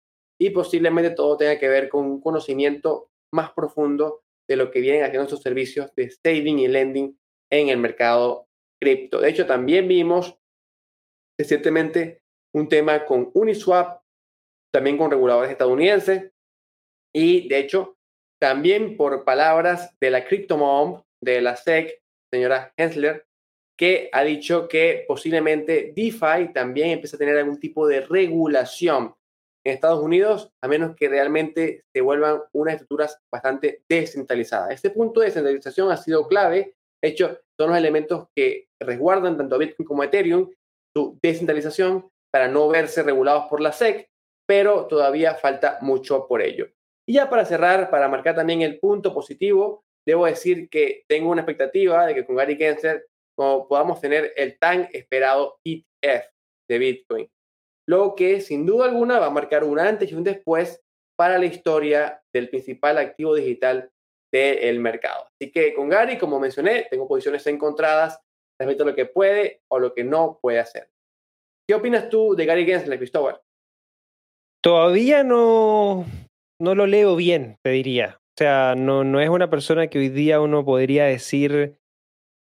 y 0.40 0.50
posiblemente 0.50 1.10
todo 1.10 1.36
tenga 1.36 1.58
que 1.58 1.68
ver 1.68 1.88
con 1.88 2.04
un 2.04 2.20
conocimiento 2.20 3.10
más 3.32 3.52
profundo 3.52 4.22
de 4.48 4.56
lo 4.56 4.70
que 4.70 4.80
vienen 4.80 5.04
haciendo 5.04 5.24
estos 5.24 5.42
servicios 5.42 5.94
de 5.94 6.10
saving 6.10 6.58
y 6.58 6.68
lending 6.68 7.18
en 7.50 7.68
el 7.68 7.78
mercado 7.78 8.48
cripto. 8.80 9.20
De 9.20 9.30
hecho, 9.30 9.46
también 9.46 9.86
vimos 9.86 10.36
recientemente 11.38 12.22
un 12.54 12.68
tema 12.68 13.04
con 13.04 13.30
Uniswap, 13.34 14.02
también 14.72 14.98
con 14.98 15.10
reguladores 15.10 15.50
estadounidenses 15.50 16.32
y 17.14 17.48
de 17.48 17.58
hecho 17.58 17.96
también 18.42 18.96
por 18.96 19.24
palabras 19.24 19.96
de 20.00 20.10
la 20.10 20.24
CryptoMom 20.24 21.00
de 21.22 21.40
la 21.40 21.54
SEC, 21.54 22.02
señora 22.28 22.74
Hensler, 22.76 23.24
que 23.78 24.10
ha 24.12 24.24
dicho 24.24 24.66
que 24.66 25.04
posiblemente 25.06 25.92
DeFi 25.94 26.52
también 26.52 26.90
empieza 26.90 27.14
a 27.14 27.20
tener 27.20 27.38
algún 27.38 27.60
tipo 27.60 27.86
de 27.86 28.00
regulación 28.00 29.14
en 29.64 29.74
Estados 29.74 30.02
Unidos, 30.02 30.50
a 30.60 30.66
menos 30.66 30.96
que 30.96 31.08
realmente 31.08 31.84
se 31.94 32.00
vuelvan 32.00 32.40
unas 32.52 32.74
estructuras 32.74 33.16
bastante 33.32 33.84
descentralizadas. 33.88 34.72
Este 34.72 34.90
punto 34.90 35.20
de 35.20 35.26
descentralización 35.26 35.92
ha 35.92 35.96
sido 35.96 36.26
clave. 36.26 36.74
De 37.00 37.10
hecho, 37.10 37.38
son 37.56 37.70
los 37.70 37.78
elementos 37.78 38.26
que 38.34 38.66
resguardan 38.80 39.36
tanto 39.36 39.56
Bitcoin 39.56 39.86
como 39.86 40.02
Ethereum 40.02 40.50
su 40.92 41.16
descentralización 41.22 42.10
para 42.32 42.48
no 42.48 42.68
verse 42.68 43.04
regulados 43.04 43.44
por 43.48 43.60
la 43.60 43.70
SEC, 43.70 44.10
pero 44.48 44.88
todavía 44.88 45.36
falta 45.36 45.78
mucho 45.80 46.26
por 46.26 46.42
ello. 46.42 46.66
Y 47.06 47.14
ya 47.14 47.28
para 47.28 47.44
cerrar, 47.44 47.90
para 47.90 48.08
marcar 48.08 48.34
también 48.34 48.62
el 48.62 48.78
punto 48.78 49.12
positivo, 49.12 49.84
debo 50.06 50.26
decir 50.26 50.68
que 50.68 51.04
tengo 51.08 51.30
una 51.30 51.42
expectativa 51.42 52.06
de 52.06 52.14
que 52.14 52.24
con 52.24 52.36
Gary 52.36 52.56
Gensler 52.56 53.06
podamos 53.36 54.00
tener 54.00 54.32
el 54.36 54.58
tan 54.58 54.88
esperado 54.92 55.58
ETF 55.64 56.26
de 56.68 56.78
Bitcoin, 56.78 57.30
lo 57.88 58.14
que 58.14 58.40
sin 58.40 58.66
duda 58.66 58.86
alguna 58.86 59.18
va 59.18 59.26
a 59.26 59.30
marcar 59.30 59.64
un 59.64 59.78
antes 59.78 60.10
y 60.10 60.14
un 60.14 60.24
después 60.24 60.80
para 61.16 61.38
la 61.38 61.46
historia 61.46 62.22
del 62.32 62.48
principal 62.48 62.98
activo 62.98 63.34
digital 63.34 63.90
del 64.32 64.80
mercado. 64.80 65.26
Así 65.26 65.50
que 65.50 65.74
con 65.74 65.88
Gary, 65.88 66.18
como 66.18 66.40
mencioné, 66.40 66.86
tengo 66.90 67.06
posiciones 67.06 67.46
encontradas 67.46 68.18
respecto 68.58 68.84
a 68.84 68.86
lo 68.86 68.94
que 68.94 69.06
puede 69.06 69.62
o 69.68 69.78
lo 69.78 69.92
que 69.92 70.04
no 70.04 70.38
puede 70.40 70.58
hacer. 70.58 70.88
¿Qué 71.68 71.74
opinas 71.74 72.08
tú 72.08 72.34
de 72.34 72.46
Gary 72.46 72.64
Gensler, 72.64 72.98
Cristóbal? 72.98 73.40
Todavía 74.62 75.24
no, 75.24 76.06
no 76.62 76.76
lo 76.76 76.86
leo 76.86 77.16
bien, 77.16 77.58
te 77.62 77.70
diría. 77.70 78.20
O 78.20 78.38
sea, 78.38 78.74
no, 78.76 79.02
no 79.02 79.20
es 79.20 79.28
una 79.28 79.50
persona 79.50 79.88
que 79.88 79.98
hoy 79.98 80.08
día 80.08 80.40
uno 80.40 80.64
podría 80.64 81.04
decir 81.04 81.76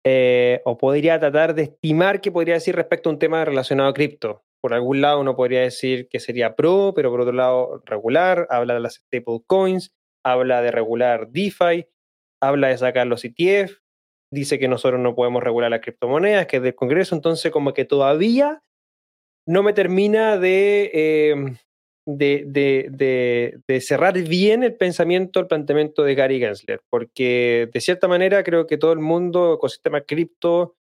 eh, 0.04 0.60
o 0.64 0.76
podría 0.76 1.20
tratar 1.20 1.54
de 1.54 1.62
estimar 1.62 2.20
que 2.20 2.32
podría 2.32 2.54
decir 2.54 2.74
respecto 2.74 3.08
a 3.08 3.12
un 3.12 3.18
tema 3.20 3.44
relacionado 3.44 3.88
a 3.88 3.94
cripto. 3.94 4.42
Por 4.60 4.74
algún 4.74 5.00
lado 5.00 5.20
uno 5.20 5.36
podría 5.36 5.60
decir 5.60 6.08
que 6.08 6.18
sería 6.18 6.56
pro, 6.56 6.92
pero 6.94 7.10
por 7.10 7.20
otro 7.20 7.32
lado 7.32 7.82
regular, 7.86 8.46
habla 8.50 8.74
de 8.74 8.80
las 8.80 8.96
stable 8.96 9.42
coins, 9.46 9.94
habla 10.24 10.60
de 10.60 10.72
regular 10.72 11.28
DeFi, 11.30 11.86
habla 12.42 12.68
de 12.68 12.78
sacar 12.78 13.06
los 13.06 13.24
ETF, 13.24 13.78
dice 14.32 14.58
que 14.58 14.68
nosotros 14.68 15.00
no 15.00 15.14
podemos 15.14 15.42
regular 15.42 15.70
las 15.70 15.80
criptomonedas, 15.80 16.46
que 16.46 16.56
es 16.56 16.62
del 16.62 16.74
Congreso, 16.74 17.14
entonces 17.14 17.52
como 17.52 17.72
que 17.74 17.84
todavía 17.84 18.62
no 19.46 19.62
me 19.62 19.72
termina 19.72 20.38
em, 20.42 21.56
de, 22.18 22.44
de, 23.66 23.80
cerrar 23.80 24.18
bien 24.22 24.62
el 24.62 24.74
pensamiento, 24.74 25.40
el 25.40 25.46
planteamiento 25.46 26.02
de 26.02 26.14
Gary 26.14 26.38
Gensler, 26.38 26.80
porque 26.88 27.68
de 27.72 27.80
cierta 27.80 28.08
manera 28.08 28.42
creo 28.42 28.66
que 28.66 28.78
todo 28.78 28.92
el 28.92 28.98
mundo, 28.98 29.54
ecosistema 29.54 30.00
cripto, 30.02 30.76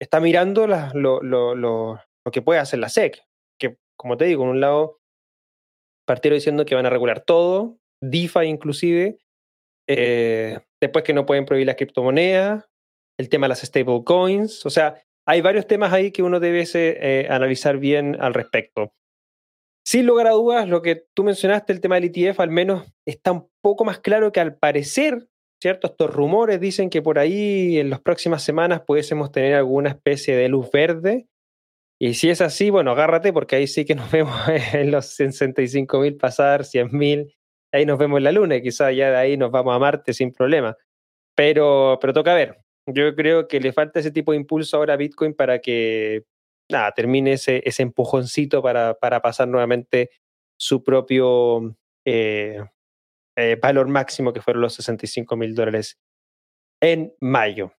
está 0.00 0.20
mirando 0.20 0.66
lo, 0.66 1.22
lo, 1.22 2.00
que 2.32 2.42
puede 2.42 2.60
hacer 2.60 2.78
la 2.78 2.88
SEC, 2.88 3.24
que 3.58 3.76
como 3.96 4.16
te 4.16 4.24
digo, 4.24 4.44
en 4.44 4.50
un 4.50 4.60
lado 4.60 5.00
partieron 6.06 6.38
diciendo 6.38 6.64
que 6.64 6.74
van 6.74 6.86
a 6.86 6.90
regular 6.90 7.20
todo, 7.20 7.78
DeFi 8.02 8.46
inclusive, 8.46 9.18
eh, 9.88 10.60
después 10.80 11.04
que 11.04 11.14
no 11.14 11.26
pueden 11.26 11.46
prohibir 11.46 11.66
las 11.66 11.76
criptomonedas, 11.76 12.64
el 13.18 13.28
tema 13.28 13.46
de 13.46 13.50
las 13.50 13.60
stablecoins, 13.60 14.66
o 14.66 14.70
sea, 14.70 15.02
hay 15.26 15.40
varios 15.40 15.66
temas 15.66 15.92
ahí 15.92 16.10
que 16.10 16.22
uno 16.22 16.40
debe 16.40 16.64
eh, 16.74 17.26
analizar 17.30 17.78
bien 17.78 18.16
al 18.20 18.34
respecto. 18.34 18.92
Sin 19.86 20.06
lugar 20.06 20.26
a 20.26 20.30
dudas, 20.30 20.66
lo 20.66 20.80
que 20.80 21.04
tú 21.14 21.24
mencionaste, 21.24 21.72
el 21.72 21.80
tema 21.80 21.96
del 21.96 22.10
ETF, 22.14 22.40
al 22.40 22.50
menos 22.50 22.90
está 23.06 23.32
un 23.32 23.50
poco 23.60 23.84
más 23.84 23.98
claro 23.98 24.32
que 24.32 24.40
al 24.40 24.56
parecer, 24.56 25.28
¿cierto? 25.60 25.88
Estos 25.88 26.10
rumores 26.10 26.58
dicen 26.58 26.88
que 26.88 27.02
por 27.02 27.18
ahí 27.18 27.78
en 27.78 27.90
las 27.90 28.00
próximas 28.00 28.42
semanas 28.42 28.80
pudiésemos 28.86 29.30
tener 29.30 29.54
alguna 29.54 29.90
especie 29.90 30.36
de 30.36 30.48
luz 30.48 30.70
verde. 30.70 31.28
Y 32.00 32.14
si 32.14 32.30
es 32.30 32.40
así, 32.40 32.70
bueno, 32.70 32.92
agárrate 32.92 33.32
porque 33.32 33.56
ahí 33.56 33.66
sí 33.66 33.84
que 33.84 33.94
nos 33.94 34.10
vemos 34.12 34.34
en 34.72 34.90
los 34.90 35.06
65 35.06 36.00
mil 36.00 36.16
pasar, 36.16 36.64
100 36.64 36.88
mil, 36.92 37.34
ahí 37.70 37.84
nos 37.84 37.98
vemos 37.98 38.18
en 38.18 38.24
la 38.24 38.32
luna 38.32 38.56
y 38.56 38.62
quizás 38.62 38.96
ya 38.96 39.10
de 39.10 39.16
ahí 39.16 39.36
nos 39.36 39.50
vamos 39.50 39.76
a 39.76 39.78
Marte 39.78 40.14
sin 40.14 40.32
problema. 40.32 40.76
Pero, 41.36 41.98
pero 42.00 42.14
toca 42.14 42.34
ver, 42.34 42.58
yo 42.86 43.14
creo 43.14 43.48
que 43.48 43.60
le 43.60 43.72
falta 43.72 44.00
ese 44.00 44.10
tipo 44.10 44.32
de 44.32 44.38
impulso 44.38 44.76
ahora 44.78 44.94
a 44.94 44.96
Bitcoin 44.96 45.34
para 45.34 45.58
que 45.58 46.24
nada, 46.70 46.92
termine 46.92 47.32
ese, 47.32 47.62
ese 47.64 47.82
empujoncito 47.82 48.62
para, 48.62 48.94
para 48.94 49.20
pasar 49.20 49.48
nuevamente 49.48 50.10
su 50.58 50.82
propio 50.82 51.76
eh, 52.06 52.64
eh, 53.36 53.58
valor 53.60 53.88
máximo, 53.88 54.32
que 54.32 54.40
fueron 54.40 54.62
los 54.62 54.74
65 54.74 55.36
mil 55.36 55.54
dólares 55.54 55.98
en 56.80 57.14
mayo. 57.20 57.72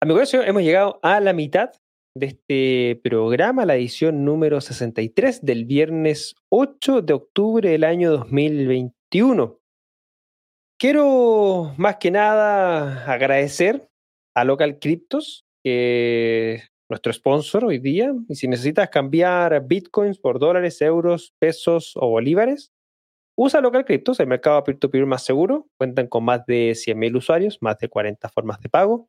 Amigos, 0.00 0.34
hemos 0.34 0.62
llegado 0.62 0.98
a 1.02 1.20
la 1.20 1.32
mitad 1.32 1.70
de 2.14 2.26
este 2.26 3.00
programa, 3.02 3.64
la 3.64 3.76
edición 3.76 4.24
número 4.24 4.60
63 4.60 5.44
del 5.44 5.64
viernes 5.64 6.34
8 6.50 7.02
de 7.02 7.14
octubre 7.14 7.70
del 7.70 7.84
año 7.84 8.10
2021. 8.10 9.58
Quiero 10.78 11.72
más 11.78 11.96
que 11.96 12.10
nada 12.10 13.10
agradecer 13.10 13.88
a 14.34 14.44
Local 14.44 14.78
Cryptos, 14.80 15.44
que 15.64 16.64
nuestro 16.92 17.12
sponsor 17.12 17.64
hoy 17.64 17.78
día. 17.78 18.14
Y 18.28 18.34
si 18.34 18.46
necesitas 18.46 18.90
cambiar 18.90 19.66
bitcoins 19.66 20.18
por 20.18 20.38
dólares, 20.38 20.80
euros, 20.82 21.34
pesos 21.38 21.92
o 21.96 22.08
bolívares, 22.08 22.70
usa 23.34 23.60
Local 23.62 23.84
Cryptos, 23.84 24.20
el 24.20 24.26
mercado 24.26 24.62
peer-to-peer 24.62 25.06
más 25.06 25.24
seguro. 25.24 25.68
Cuentan 25.78 26.06
con 26.06 26.24
más 26.24 26.44
de 26.46 26.72
100.000 26.72 27.16
usuarios, 27.16 27.58
más 27.62 27.78
de 27.78 27.88
40 27.88 28.28
formas 28.28 28.60
de 28.60 28.68
pago. 28.68 29.08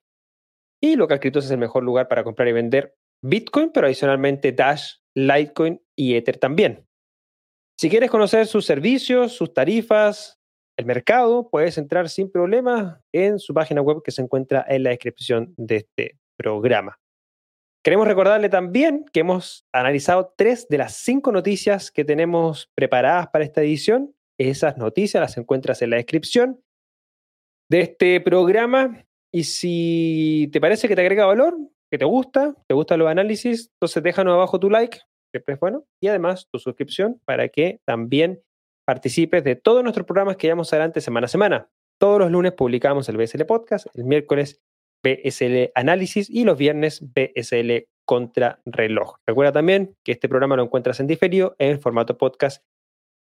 Y 0.82 0.96
Local 0.96 1.20
Cryptos 1.20 1.46
es 1.46 1.52
el 1.52 1.58
mejor 1.58 1.84
lugar 1.84 2.08
para 2.08 2.24
comprar 2.24 2.48
y 2.48 2.54
vender 2.54 2.96
Bitcoin, 3.22 3.72
pero 3.74 3.88
adicionalmente 3.88 4.52
Dash, 4.54 4.96
Litecoin 5.16 5.82
y 5.96 6.16
Ether 6.16 6.38
también. 6.38 6.88
Si 7.78 7.90
quieres 7.90 8.10
conocer 8.10 8.48
sus 8.48 8.66
servicios, 8.66 9.34
sus 9.34 9.54
tarifas, 9.54 10.40
el 10.78 10.86
mercado, 10.86 11.50
puedes 11.50 11.78
entrar 11.78 12.10
sin 12.10 12.32
problema 12.32 13.02
en 13.12 13.40
su 13.40 13.54
página 13.54 13.82
web 13.82 14.02
que 14.04 14.12
se 14.12 14.22
encuentra 14.22 14.66
en 14.68 14.84
la 14.84 14.90
descripción 14.92 15.54
de 15.58 15.78
este 15.78 16.20
programa. 16.38 16.98
Queremos 17.84 18.08
recordarle 18.08 18.48
también 18.48 19.04
que 19.12 19.20
hemos 19.20 19.68
analizado 19.74 20.34
tres 20.38 20.70
de 20.70 20.78
las 20.78 20.96
cinco 20.96 21.34
noticias 21.34 21.92
que 21.92 22.06
tenemos 22.06 22.72
preparadas 22.76 23.28
para 23.28 23.44
esta 23.44 23.62
edición. 23.62 24.16
Esas 24.38 24.78
noticias 24.78 25.20
las 25.20 25.38
encuentras 25.38 25.82
en 25.82 25.90
la 25.90 25.98
descripción 25.98 26.64
de 27.70 27.82
este 27.82 28.22
programa. 28.22 29.06
Y 29.34 29.44
si 29.44 30.50
te 30.54 30.62
parece 30.62 30.88
que 30.88 30.96
te 30.96 31.02
agrega 31.02 31.26
valor, 31.26 31.58
que 31.92 31.98
te 31.98 32.06
gusta, 32.06 32.56
te 32.68 32.74
gustan 32.74 33.00
los 33.00 33.10
análisis, 33.10 33.70
entonces 33.74 34.02
déjanos 34.02 34.34
abajo 34.34 34.62
tu 34.62 34.70
like, 34.70 35.00
siempre 35.34 35.56
es 35.56 35.60
bueno, 35.60 35.86
y 36.02 36.08
además 36.08 36.48
tu 36.50 36.60
suscripción 36.60 37.20
para 37.26 37.50
que 37.50 37.82
también 37.86 38.42
participes 38.86 39.44
de 39.44 39.58
todos 39.58 39.84
nuestros 39.84 40.06
programas 40.06 40.38
que 40.38 40.48
llevamos 40.48 40.72
adelante 40.72 41.02
semana 41.02 41.26
a 41.26 41.28
semana. 41.28 41.70
Todos 42.00 42.20
los 42.20 42.32
lunes 42.32 42.54
publicamos 42.54 43.10
el 43.10 43.18
BSL 43.18 43.46
Podcast, 43.46 43.88
el 43.94 44.06
miércoles 44.06 44.62
BSL 45.04 45.72
Análisis 45.76 46.30
y 46.30 46.44
los 46.46 46.58
viernes 46.58 47.02
BSL 47.02 47.88
Contra 48.06 48.62
Reloj. 48.66 49.18
Recuerda 49.28 49.52
también 49.52 49.96
que 50.04 50.14
este 50.14 50.30
programa 50.30 50.56
lo 50.56 50.64
encuentras 50.64 51.00
en 51.00 51.08
diferido 51.08 51.56
en 51.60 51.80
formato 51.80 52.18
podcast 52.18 52.64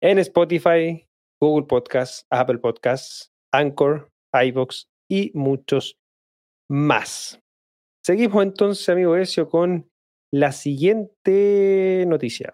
en 0.01 0.19
Spotify, 0.19 1.07
Google 1.41 1.67
Podcasts, 1.67 2.25
Apple 2.29 2.59
Podcasts, 2.59 3.31
Anchor, 3.51 4.09
iVoox 4.33 4.85
y 5.09 5.31
muchos 5.33 5.97
más. 6.69 7.39
Seguimos 8.03 8.43
entonces, 8.43 8.87
amigo 8.89 9.15
Ezio, 9.15 9.49
con 9.49 9.89
la 10.31 10.51
siguiente 10.51 12.05
noticia. 12.07 12.53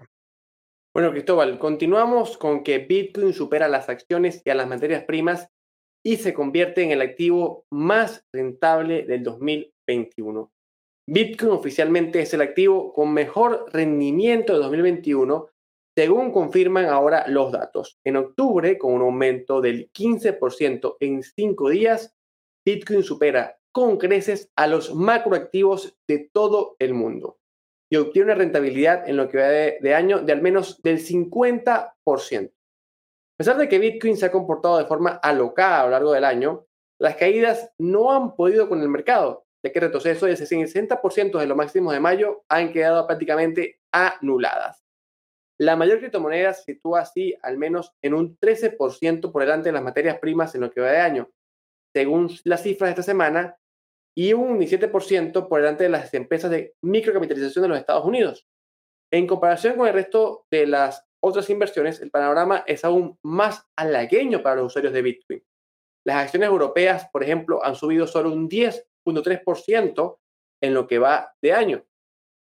Bueno, 0.94 1.12
Cristóbal, 1.12 1.60
continuamos 1.60 2.38
con 2.38 2.64
que 2.64 2.80
Bitcoin 2.80 3.34
supera 3.34 3.68
las 3.68 3.90
acciones 3.90 4.42
y 4.46 4.50
a 4.50 4.56
las 4.56 4.68
materias 4.68 5.04
primas 5.04 5.50
y 6.06 6.18
se 6.18 6.34
convierte 6.36 6.84
en 6.84 6.92
el 6.92 7.02
activo 7.02 7.66
más 7.72 8.26
rentable 8.32 9.04
del 9.04 9.24
2021. 9.24 10.52
Bitcoin 11.08 11.52
oficialmente 11.52 12.22
es 12.22 12.34
el 12.34 12.42
activo 12.42 12.94
con 12.94 13.12
mejor 13.12 13.66
rendimiento 13.74 14.54
de 14.54 14.60
2021, 14.60 15.48
según 15.98 16.32
confirman 16.32 16.86
ahora 16.86 17.28
los 17.28 17.52
datos. 17.52 17.98
En 18.06 18.18
octubre, 18.18 18.78
con 18.78 18.94
un 18.94 19.02
aumento 19.02 19.62
del 19.62 19.92
15% 19.92 20.98
en 21.00 21.24
cinco 21.24 21.70
días, 21.70 22.14
Bitcoin 22.66 23.02
supera 23.02 23.58
con 23.72 23.98
creces 23.98 24.52
a 24.56 24.68
los 24.68 24.94
macroactivos 24.94 25.98
de 26.08 26.30
todo 26.32 26.76
el 26.80 26.94
mundo 26.94 27.40
y 27.92 27.98
obtiene 27.98 28.28
una 28.28 28.36
rentabilidad 28.36 29.08
en 29.08 29.18
lo 29.18 29.28
que 29.30 29.38
va 29.38 29.48
de, 29.48 29.94
año 29.96 30.20
de 30.20 30.34
al 30.34 30.42
menos 30.42 30.82
del 30.82 31.00
50%. 31.00 32.52
A 33.36 33.38
pesar 33.38 33.58
de 33.58 33.68
que 33.68 33.80
Bitcoin 33.80 34.16
se 34.16 34.26
ha 34.26 34.32
comportado 34.32 34.78
de 34.78 34.86
forma 34.86 35.12
alocada 35.12 35.82
a 35.82 35.86
lo 35.86 35.92
largo 35.92 36.14
del 36.14 36.24
año, 36.24 36.66
las 37.00 37.18
caídas 37.18 37.70
no 37.78 38.14
han 38.14 38.36
podido 38.36 38.70
con 38.70 38.82
el 38.82 38.88
mercado, 38.88 39.46
ya 39.62 39.74
que 39.74 39.80
el 39.80 39.86
retroceso 39.86 40.26
del 40.26 40.38
60% 40.38 41.38
de 41.38 41.46
los 41.46 41.58
máximos 41.58 41.94
de 41.94 42.00
mayo 42.00 42.46
han 42.48 42.72
quedado 42.72 43.06
prácticamente 43.06 43.82
anuladas. 43.92 44.86
La 45.60 45.76
mayor 45.76 46.00
criptomoneda 46.00 46.54
se 46.54 46.64
sitúa 46.64 47.02
así 47.02 47.36
al 47.42 47.58
menos 47.58 47.94
en 48.02 48.14
un 48.14 48.38
13% 48.38 49.32
por 49.32 49.42
delante 49.42 49.70
de 49.70 49.74
las 49.74 49.84
materias 49.84 50.20
primas 50.20 50.56
en 50.56 50.62
lo 50.62 50.72
que 50.72 50.82
va 50.82 50.92
de 50.92 51.00
año. 51.00 51.30
Según 51.94 52.30
las 52.46 52.64
cifras 52.64 52.88
de 52.88 52.92
esta 52.92 53.04
semana, 53.04 53.58
y 54.18 54.32
un 54.32 54.58
17% 54.58 55.50
por 55.50 55.60
delante 55.60 55.84
de 55.84 55.90
las 55.90 56.14
empresas 56.14 56.50
de 56.50 56.74
microcapitalización 56.82 57.64
de 57.64 57.70
los 57.70 57.78
Estados 57.78 58.06
Unidos. 58.06 58.48
En 59.12 59.28
comparación 59.28 59.76
con 59.76 59.88
el 59.88 59.94
resto 59.94 60.46
de 60.50 60.68
las 60.68 61.06
otras 61.26 61.50
inversiones, 61.50 62.02
el 62.02 62.12
panorama 62.12 62.64
es 62.68 62.86
aún 62.86 63.18
más 63.24 63.68
halagueño 63.76 64.44
para 64.44 64.58
los 64.58 64.68
usuarios 64.68 64.94
de 64.94 65.02
Bitcoin. 65.02 65.44
Las 66.06 66.18
acciones 66.18 66.48
europeas, 66.50 67.10
por 67.12 67.24
ejemplo, 67.24 67.66
han 67.66 67.76
subido 67.76 68.06
solo 68.06 68.32
un 68.32 68.48
10.3% 68.48 70.20
en 70.62 70.74
lo 70.76 70.86
que 70.86 71.00
va 71.00 71.34
de 71.42 71.52
año, 71.52 71.84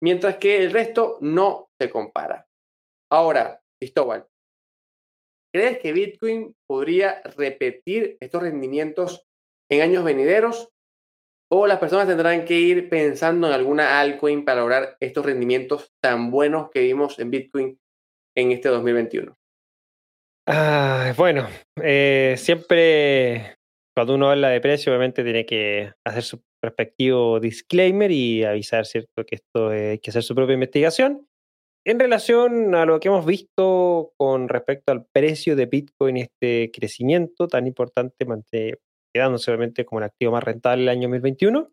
mientras 0.00 0.36
que 0.36 0.62
el 0.62 0.70
resto 0.70 1.18
no 1.20 1.68
se 1.80 1.90
compara. 1.90 2.46
Ahora, 3.10 3.60
Cristóbal, 3.80 4.28
¿crees 5.52 5.80
que 5.80 5.92
Bitcoin 5.92 6.54
podría 6.68 7.22
repetir 7.36 8.18
estos 8.20 8.40
rendimientos 8.40 9.26
en 9.68 9.82
años 9.82 10.04
venideros 10.04 10.68
o 11.52 11.66
las 11.66 11.80
personas 11.80 12.06
tendrán 12.06 12.44
que 12.44 12.54
ir 12.54 12.88
pensando 12.88 13.48
en 13.48 13.52
alguna 13.52 13.98
altcoin 13.98 14.44
para 14.44 14.60
lograr 14.60 14.96
estos 15.00 15.26
rendimientos 15.26 15.92
tan 16.00 16.30
buenos 16.30 16.70
que 16.70 16.82
vimos 16.82 17.18
en 17.18 17.32
Bitcoin 17.32 17.80
en 18.40 18.52
este 18.52 18.68
2021. 18.68 19.36
Ah, 20.46 21.12
bueno, 21.16 21.46
eh, 21.82 22.34
siempre 22.36 23.56
cuando 23.94 24.14
uno 24.14 24.30
habla 24.30 24.48
de 24.48 24.60
precio, 24.60 24.92
obviamente 24.92 25.22
tiene 25.22 25.44
que 25.44 25.92
hacer 26.06 26.22
su 26.22 26.40
respectivo 26.62 27.40
disclaimer 27.40 28.10
y 28.10 28.44
avisar, 28.44 28.86
¿cierto?, 28.86 29.24
que 29.24 29.36
esto 29.36 29.68
hay 29.68 29.98
que 29.98 30.10
hacer 30.10 30.22
su 30.22 30.34
propia 30.34 30.54
investigación. 30.54 31.26
En 31.86 31.98
relación 31.98 32.74
a 32.74 32.84
lo 32.84 33.00
que 33.00 33.08
hemos 33.08 33.24
visto 33.24 34.12
con 34.18 34.48
respecto 34.48 34.92
al 34.92 35.06
precio 35.12 35.56
de 35.56 35.66
Bitcoin, 35.66 36.18
este 36.18 36.70
crecimiento 36.72 37.48
tan 37.48 37.66
importante, 37.66 38.26
quedándose 39.14 39.50
obviamente 39.50 39.84
como 39.84 40.00
el 40.00 40.04
activo 40.04 40.32
más 40.32 40.44
rentable 40.44 40.82
el 40.82 40.88
año 40.90 41.08
2021. 41.08 41.70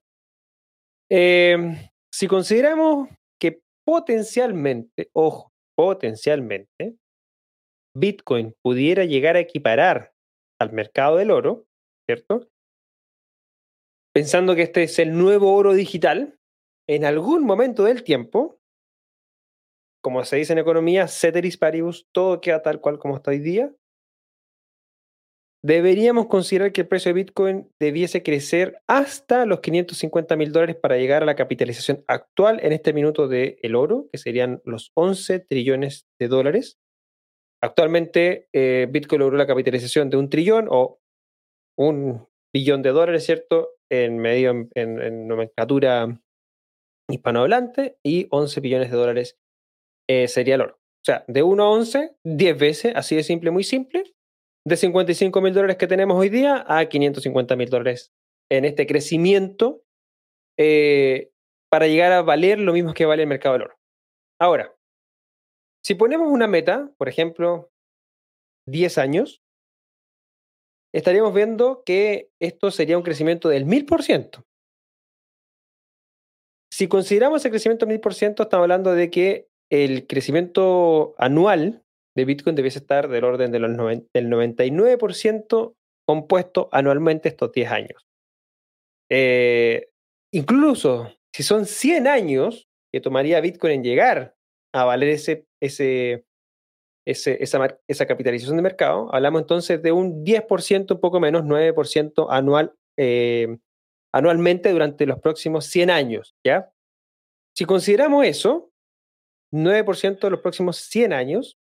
Em, 1.10 1.78
si 2.12 2.28
consideramos 2.28 3.10
que 3.40 3.62
potencialmente, 3.86 5.10
ojo, 5.14 5.52
potencialmente, 5.78 6.98
Bitcoin 7.96 8.56
pudiera 8.64 9.06
llegar 9.06 9.36
a 9.36 9.40
equiparar 9.40 10.14
al 10.60 10.74
mercado 10.74 11.18
del 11.18 11.32
oro, 11.32 11.66
¿cierto? 12.10 12.50
Pensando 14.14 14.56
que 14.56 14.64
este 14.64 14.84
es 14.84 14.98
el 14.98 15.18
nuevo 15.18 15.54
oro 15.54 15.74
digital, 15.74 16.40
en 16.90 17.06
algún 17.06 17.44
momento 17.44 17.84
del 17.84 18.04
tiempo, 18.04 18.60
como 20.04 20.24
se 20.24 20.38
dice 20.38 20.54
en 20.54 20.60
economía, 20.60 21.08
ceteris 21.08 21.58
paribus, 21.58 22.08
todo 22.14 22.42
queda 22.42 22.62
tal 22.62 22.82
cual 22.82 22.98
como 22.98 23.18
está 23.18 23.32
hoy 23.32 23.40
día, 23.40 23.72
deberíamos 25.68 26.28
considerar 26.28 26.72
que 26.72 26.82
el 26.82 26.88
precio 26.88 27.10
de 27.10 27.22
Bitcoin 27.22 27.70
debiese 27.80 28.24
crecer 28.24 28.82
hasta 28.88 29.46
los 29.46 29.60
550 29.60 30.36
mil 30.36 30.52
dólares 30.52 30.76
para 30.76 30.98
llegar 30.98 31.24
a 31.24 31.26
la 31.26 31.36
capitalización 31.36 32.04
actual 32.08 32.60
en 32.64 32.74
este 32.74 32.94
minuto 32.94 33.28
del 33.28 33.58
el 33.62 33.76
oro, 33.76 34.08
que 34.12 34.18
serían 34.18 34.62
los 34.66 34.92
11 34.96 35.40
trillones 35.40 36.08
de 36.20 36.28
dólares 36.28 36.78
actualmente 37.62 38.48
eh, 38.54 38.88
Bitcoin 38.90 39.20
logró 39.20 39.38
la 39.38 39.48
capitalización 39.48 40.10
de 40.10 40.18
un 40.18 40.30
trillón 40.30 40.68
o 40.70 41.00
un 41.78 42.28
billón 42.54 42.82
de 42.82 42.90
dólares, 42.90 43.26
¿cierto? 43.26 43.70
En 43.90 44.18
medio, 44.18 44.68
en, 44.74 45.28
nomenclatura 45.28 46.20
hispanohablante 47.10 47.98
y 48.04 48.28
11 48.32 48.62
billones 48.62 48.92
de 48.92 48.98
dólares 48.98 49.38
eh, 50.10 50.28
sería 50.28 50.56
el 50.56 50.62
oro. 50.62 50.74
O 50.76 51.06
sea, 51.06 51.24
de 51.28 51.44
1 51.44 51.64
a 51.64 51.70
11, 51.70 52.18
10 52.24 52.58
veces, 52.58 52.94
así 52.96 53.16
de 53.16 53.24
simple, 53.24 53.52
muy 53.52 53.64
simple. 53.64 54.04
De 54.68 54.76
55 54.76 55.40
mil 55.40 55.54
dólares 55.54 55.78
que 55.78 55.88
tenemos 55.88 56.18
hoy 56.18 56.28
día 56.28 56.66
a 56.68 56.90
550 56.90 57.56
mil 57.56 57.70
dólares 57.70 58.12
en 58.52 58.66
este 58.66 58.86
crecimiento 58.86 59.82
eh, 60.60 61.32
para 61.72 61.88
llegar 61.88 62.12
a 62.12 62.22
valer 62.22 62.60
lo 62.60 62.74
mismo 62.74 62.94
que 62.94 63.06
vale 63.06 63.24
el 63.24 63.30
mercado 63.30 63.54
del 63.54 63.62
oro. 63.62 63.78
Ahora, 64.42 64.76
si 65.86 65.96
ponemos 65.96 66.30
una 66.30 66.48
meta, 66.48 66.92
por 66.98 67.08
ejemplo, 67.08 67.72
10 68.68 68.98
años, 68.98 69.42
estaríamos 70.94 71.34
viendo 71.34 71.84
que 71.86 72.30
esto 72.42 72.70
sería 72.70 72.98
un 72.98 73.06
crecimiento 73.06 73.48
del 73.48 73.66
1000%. 73.66 74.44
Si 76.74 76.90
consideramos 76.90 77.46
el 77.46 77.52
crecimiento 77.52 77.86
del 77.86 78.02
1000%, 78.02 78.44
estamos 78.44 78.64
hablando 78.66 78.92
de 78.92 79.10
que 79.12 79.48
el 79.72 80.08
crecimiento 80.08 81.16
anual 81.18 81.86
de 82.18 82.26
Bitcoin 82.26 82.56
debiese 82.56 82.80
estar 82.80 83.08
del 83.08 83.24
orden 83.24 83.52
de 83.52 83.60
los 83.60 83.78
del 84.12 84.28
99% 84.28 85.76
compuesto 86.04 86.68
anualmente 86.72 87.30
estos 87.30 87.52
10 87.52 87.72
años. 87.72 88.08
Eh, 89.12 89.90
incluso 90.34 91.14
si 91.32 91.44
son 91.44 91.68
100 91.68 92.08
años 92.08 92.68
que 92.92 93.02
tomaría 93.02 93.40
Bitcoin 93.40 93.74
en 93.74 93.84
llegar 93.84 94.36
a 94.74 94.86
valer 94.86 95.10
ese, 95.10 95.46
ese, 95.62 96.26
esa, 97.06 97.78
esa, 97.88 98.06
capitalización 98.08 98.58
de 98.58 98.64
mercado, 98.64 99.14
hablamos 99.14 99.42
entonces 99.42 99.84
de 99.84 99.92
un 99.92 100.26
10%, 100.26 100.96
un 100.96 101.00
poco 101.00 101.20
menos, 101.20 101.44
9% 101.44 102.28
anual, 102.32 102.74
eh, 102.98 103.60
anualmente 104.12 104.72
durante 104.72 105.06
los 105.06 105.20
próximos 105.20 105.68
100 105.68 105.92
años. 105.92 106.36
¿ya? 106.44 106.72
Si 107.56 107.66
consideramos 107.66 108.26
eso, 108.26 108.72
9% 109.54 110.20
de 110.20 110.30
los 110.32 110.40
próximos 110.40 110.78
100 110.78 111.14
años, 111.14 111.60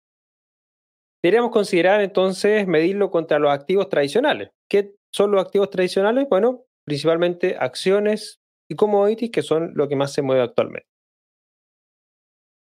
deberíamos 1.23 1.51
considerar 1.51 2.01
entonces 2.01 2.67
medirlo 2.67 3.11
contra 3.11 3.39
los 3.39 3.53
activos 3.53 3.89
tradicionales. 3.89 4.51
¿Qué 4.71 4.95
son 5.13 5.31
los 5.31 5.45
activos 5.45 5.71
tradicionales? 5.71 6.29
Bueno, 6.29 6.65
principalmente 6.87 7.57
acciones 7.59 8.41
y 8.71 8.77
commodities, 8.77 9.31
que 9.31 9.43
son 9.43 9.73
lo 9.75 9.89
que 9.89 9.97
más 9.97 10.13
se 10.13 10.23
mueve 10.23 10.43
actualmente. 10.43 10.87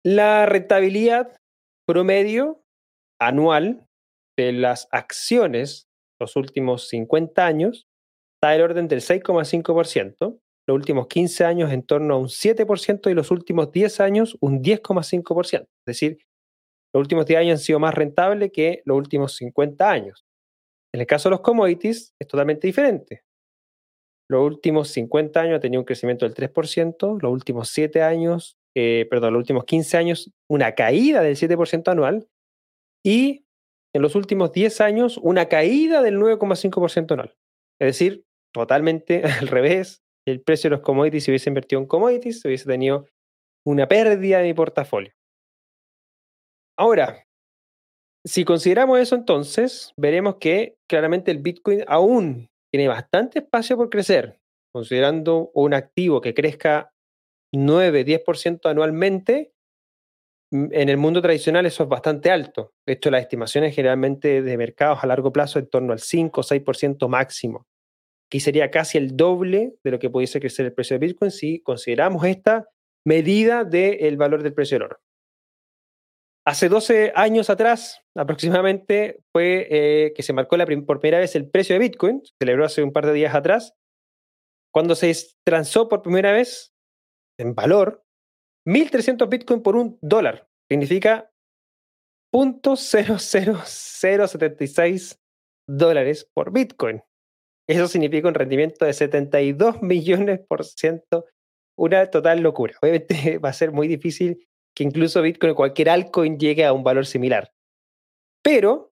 La 0.03 0.45
rentabilidad 0.47 1.37
promedio 1.87 2.63
anual 3.19 3.85
de 4.37 4.51
las 4.51 4.87
acciones 4.91 5.87
los 6.21 6.35
últimos 6.35 6.87
50 6.87 7.45
años 7.45 7.87
está 8.35 8.51
del 8.51 8.61
orden 8.61 8.87
del 8.87 9.01
6,5%, 9.01 10.39
los 10.67 10.75
últimos 10.75 11.07
15 11.07 11.45
años 11.45 11.71
en 11.71 11.83
torno 11.83 12.13
a 12.13 12.17
un 12.17 12.27
7% 12.27 13.09
y 13.09 13.13
los 13.13 13.31
últimos 13.31 13.71
10 13.71 13.99
años 13.99 14.37
un 14.39 14.61
10,5%. 14.61 15.61
Es 15.61 15.67
decir, 15.85 16.19
los 16.93 17.01
últimos 17.01 17.25
10 17.25 17.39
años 17.39 17.59
han 17.59 17.63
sido 17.63 17.79
más 17.79 17.93
rentables 17.93 18.51
que 18.51 18.81
los 18.85 18.97
últimos 18.97 19.35
50 19.35 19.89
años. 19.89 20.25
En 20.93 20.99
el 20.99 21.07
caso 21.07 21.29
de 21.29 21.31
los 21.31 21.41
commodities 21.41 22.13
es 22.19 22.27
totalmente 22.27 22.67
diferente. 22.67 23.23
Los 24.29 24.45
últimos 24.45 24.89
50 24.89 25.41
años 25.41 25.57
ha 25.57 25.59
tenido 25.59 25.81
un 25.81 25.85
crecimiento 25.85 26.25
del 26.25 26.35
3%, 26.35 27.21
los 27.21 27.31
últimos 27.31 27.69
7 27.69 28.01
años, 28.01 28.57
eh, 28.75 29.07
perdón, 29.09 29.33
los 29.33 29.41
últimos 29.41 29.65
15 29.65 29.97
años 29.97 30.31
una 30.49 30.73
caída 30.73 31.21
del 31.21 31.35
7% 31.35 31.91
anual 31.91 32.27
y 33.05 33.45
en 33.93 34.01
los 34.01 34.15
últimos 34.15 34.51
10 34.53 34.81
años 34.81 35.17
una 35.17 35.47
caída 35.47 36.01
del 36.01 36.17
9,5% 36.17 37.13
anual. 37.13 37.35
Es 37.79 37.87
decir, 37.87 38.23
totalmente 38.53 39.23
al 39.41 39.47
revés 39.47 40.01
el 40.27 40.41
precio 40.41 40.69
de 40.69 40.77
los 40.77 40.85
commodities, 40.85 41.23
si 41.23 41.31
hubiese 41.31 41.49
invertido 41.49 41.81
en 41.81 41.87
commodities, 41.87 42.45
hubiese 42.45 42.65
tenido 42.65 43.07
una 43.65 43.87
pérdida 43.87 44.39
de 44.39 44.45
mi 44.45 44.53
portafolio. 44.53 45.11
Ahora, 46.81 47.27
si 48.25 48.43
consideramos 48.43 48.99
eso 48.99 49.13
entonces, 49.13 49.93
veremos 49.97 50.37
que 50.37 50.77
claramente 50.89 51.29
el 51.29 51.37
Bitcoin 51.37 51.83
aún 51.85 52.49
tiene 52.73 52.87
bastante 52.87 53.37
espacio 53.37 53.77
por 53.77 53.91
crecer, 53.91 54.39
considerando 54.73 55.51
un 55.53 55.75
activo 55.75 56.21
que 56.21 56.33
crezca 56.33 56.91
9-10% 57.53 58.67
anualmente, 58.67 59.53
mm, 60.49 60.69
en 60.71 60.89
el 60.89 60.97
mundo 60.97 61.21
tradicional 61.21 61.67
eso 61.67 61.83
es 61.83 61.89
bastante 61.89 62.31
alto. 62.31 62.73
De 62.87 62.93
hecho, 62.93 63.11
las 63.11 63.21
estimaciones 63.21 63.75
generalmente 63.75 64.41
de 64.41 64.57
mercados 64.57 65.03
a 65.03 65.07
largo 65.07 65.31
plazo 65.31 65.59
en 65.59 65.69
torno 65.69 65.93
al 65.93 65.99
5 65.99 66.41
o 66.41 66.43
6% 66.43 67.09
máximo. 67.09 67.67
Aquí 68.27 68.39
sería 68.39 68.71
casi 68.71 68.97
el 68.97 69.15
doble 69.15 69.75
de 69.83 69.91
lo 69.91 69.99
que 69.99 70.09
pudiese 70.09 70.39
crecer 70.39 70.65
el 70.65 70.73
precio 70.73 70.97
de 70.97 71.05
Bitcoin 71.05 71.29
si 71.29 71.61
consideramos 71.61 72.25
esta 72.25 72.67
medida 73.05 73.65
del 73.65 74.17
valor 74.17 74.41
del 74.41 74.55
precio 74.55 74.79
del 74.79 74.85
oro. 74.85 74.99
Hace 76.45 76.69
12 76.69 77.11
años 77.15 77.49
atrás, 77.51 78.01
aproximadamente, 78.15 79.21
fue 79.31 79.67
eh, 79.69 80.13
que 80.15 80.23
se 80.23 80.33
marcó 80.33 80.57
la 80.57 80.65
por 80.65 80.99
primera 80.99 81.19
vez 81.19 81.35
el 81.35 81.47
precio 81.49 81.75
de 81.75 81.79
Bitcoin, 81.79 82.25
se 82.25 82.33
celebró 82.39 82.65
hace 82.65 82.81
un 82.81 82.91
par 82.91 83.05
de 83.05 83.13
días 83.13 83.35
atrás, 83.35 83.75
cuando 84.73 84.95
se 84.95 85.15
transó 85.45 85.87
por 85.87 86.01
primera 86.01 86.31
vez 86.31 86.73
en 87.37 87.53
valor 87.53 88.03
1.300 88.67 89.29
Bitcoin 89.29 89.61
por 89.61 89.75
un 89.75 89.99
dólar. 90.01 90.47
Significa 90.69 91.31
0.00076 92.33 95.19
dólares 95.67 96.27
por 96.33 96.51
Bitcoin. 96.51 97.03
Eso 97.69 97.87
significa 97.87 98.27
un 98.27 98.33
rendimiento 98.33 98.85
de 98.85 98.93
72 98.93 99.79
millones 99.81 100.41
por 100.47 100.65
ciento, 100.65 101.25
una 101.77 102.09
total 102.09 102.41
locura. 102.41 102.73
Obviamente 102.81 103.37
va 103.43 103.49
a 103.49 103.53
ser 103.53 103.71
muy 103.71 103.87
difícil 103.87 104.47
que 104.75 104.83
incluso 104.83 105.21
Bitcoin 105.21 105.51
o 105.51 105.55
cualquier 105.55 105.89
altcoin 105.89 106.37
llegue 106.37 106.65
a 106.65 106.73
un 106.73 106.83
valor 106.83 107.05
similar. 107.05 107.51
Pero 108.43 108.91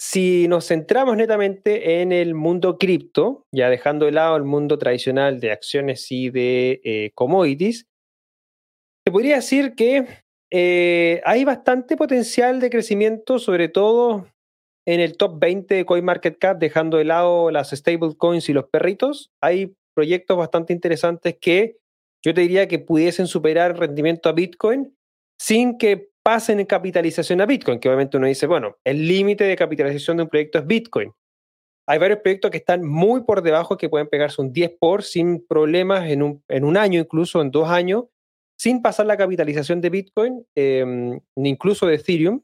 si 0.00 0.46
nos 0.48 0.68
centramos 0.68 1.16
netamente 1.16 2.00
en 2.00 2.12
el 2.12 2.34
mundo 2.34 2.78
cripto, 2.78 3.46
ya 3.52 3.68
dejando 3.68 4.06
de 4.06 4.12
lado 4.12 4.36
el 4.36 4.44
mundo 4.44 4.78
tradicional 4.78 5.40
de 5.40 5.50
acciones 5.50 6.06
y 6.10 6.30
de 6.30 6.80
eh, 6.84 7.10
commodities, 7.14 7.86
se 9.04 9.12
podría 9.12 9.36
decir 9.36 9.74
que 9.74 10.06
eh, 10.50 11.20
hay 11.24 11.44
bastante 11.44 11.96
potencial 11.96 12.60
de 12.60 12.70
crecimiento, 12.70 13.38
sobre 13.38 13.68
todo 13.68 14.28
en 14.86 15.00
el 15.00 15.16
top 15.16 15.38
20 15.40 15.74
de 15.74 15.84
CoinMarketCap, 15.84 16.58
dejando 16.58 16.96
de 16.96 17.04
lado 17.04 17.50
las 17.50 17.70
stablecoins 17.70 18.48
y 18.48 18.52
los 18.52 18.66
perritos. 18.66 19.30
Hay 19.42 19.74
proyectos 19.94 20.36
bastante 20.38 20.72
interesantes 20.72 21.36
que 21.40 21.78
yo 22.24 22.34
te 22.34 22.40
diría 22.40 22.68
que 22.68 22.78
pudiesen 22.78 23.26
superar 23.26 23.72
el 23.72 23.78
rendimiento 23.78 24.28
a 24.28 24.32
Bitcoin 24.32 24.96
sin 25.38 25.78
que 25.78 26.10
pasen 26.22 26.60
en 26.60 26.66
capitalización 26.66 27.40
a 27.40 27.46
Bitcoin, 27.46 27.78
que 27.78 27.88
obviamente 27.88 28.16
uno 28.16 28.26
dice, 28.26 28.46
bueno, 28.46 28.76
el 28.84 29.06
límite 29.06 29.44
de 29.44 29.56
capitalización 29.56 30.16
de 30.16 30.24
un 30.24 30.28
proyecto 30.28 30.58
es 30.58 30.66
Bitcoin. 30.66 31.12
Hay 31.86 31.98
varios 31.98 32.20
proyectos 32.20 32.50
que 32.50 32.58
están 32.58 32.84
muy 32.84 33.22
por 33.22 33.40
debajo 33.40 33.78
que 33.78 33.88
pueden 33.88 34.08
pegarse 34.08 34.42
un 34.42 34.52
10 34.52 34.72
por 34.78 35.02
sin 35.02 35.46
problemas 35.46 36.10
en 36.10 36.22
un, 36.22 36.44
en 36.48 36.64
un 36.64 36.76
año, 36.76 37.00
incluso 37.00 37.40
en 37.40 37.50
dos 37.50 37.70
años, 37.70 38.04
sin 38.58 38.82
pasar 38.82 39.06
la 39.06 39.16
capitalización 39.16 39.80
de 39.80 39.88
Bitcoin, 39.88 40.44
eh, 40.54 41.18
incluso 41.36 41.86
de 41.86 41.94
Ethereum. 41.94 42.42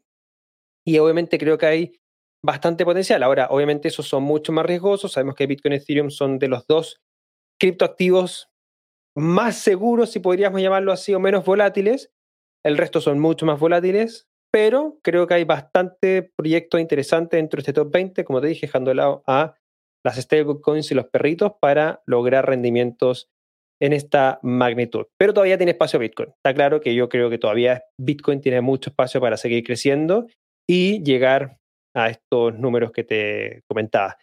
Y 0.87 0.97
obviamente 0.99 1.37
creo 1.37 1.59
que 1.59 1.67
hay 1.67 2.01
bastante 2.43 2.85
potencial. 2.87 3.23
Ahora, 3.23 3.49
obviamente 3.51 3.89
esos 3.89 4.07
son 4.07 4.23
mucho 4.23 4.53
más 4.53 4.65
riesgosos. 4.65 5.13
Sabemos 5.13 5.35
que 5.35 5.47
Bitcoin 5.47 5.75
y 5.75 5.77
Ethereum 5.77 6.11
son 6.11 6.39
de 6.39 6.49
los 6.49 6.67
dos 6.67 7.03
criptoactivos 7.59 8.49
más 9.17 9.57
seguros, 9.57 10.11
si 10.11 10.21
podríamos 10.21 10.63
llamarlo 10.63 10.93
así, 10.93 11.13
o 11.13 11.21
menos 11.21 11.45
volátiles. 11.45 12.14
El 12.65 12.79
resto 12.79 13.01
son 13.01 13.19
mucho 13.19 13.45
más 13.47 13.61
volátiles, 13.61 14.27
pero 14.51 14.99
creo 15.03 15.27
que 15.27 15.35
hay 15.35 15.45
bastante 15.45 16.31
proyectos 16.37 16.81
interesantes 16.81 17.39
dentro 17.39 17.59
de 17.59 17.63
este 17.63 17.73
top 17.73 17.93
20, 17.93 18.25
como 18.25 18.41
te 18.41 18.47
dije, 18.47 18.67
dejando 18.67 18.91
de 18.91 18.95
lado 18.95 19.23
a 19.27 19.55
las 20.05 20.17
stablecoins 20.17 20.91
y 20.91 20.95
los 20.95 21.07
perritos 21.07 21.53
para 21.61 22.03
lograr 22.07 22.47
rendimientos 22.47 23.29
en 23.83 23.93
esta 23.93 24.39
magnitud. 24.43 25.07
Pero 25.19 25.35
todavía 25.35 25.57
tiene 25.57 25.73
espacio 25.73 25.99
Bitcoin. 25.99 26.31
Está 26.31 26.55
claro 26.55 26.81
que 26.81 26.95
yo 26.95 27.09
creo 27.09 27.31
que 27.31 27.39
todavía 27.39 27.85
Bitcoin 27.99 28.41
tiene 28.41 28.61
mucho 28.61 28.91
espacio 28.91 29.21
para 29.21 29.37
seguir 29.37 29.65
creciendo 29.65 30.27
y 30.69 31.03
llegar 31.03 31.59
a 31.95 32.09
estos 32.09 32.59
números 32.59 32.93
que 32.93 33.05
te 33.05 33.63
comentaba. 33.69 34.17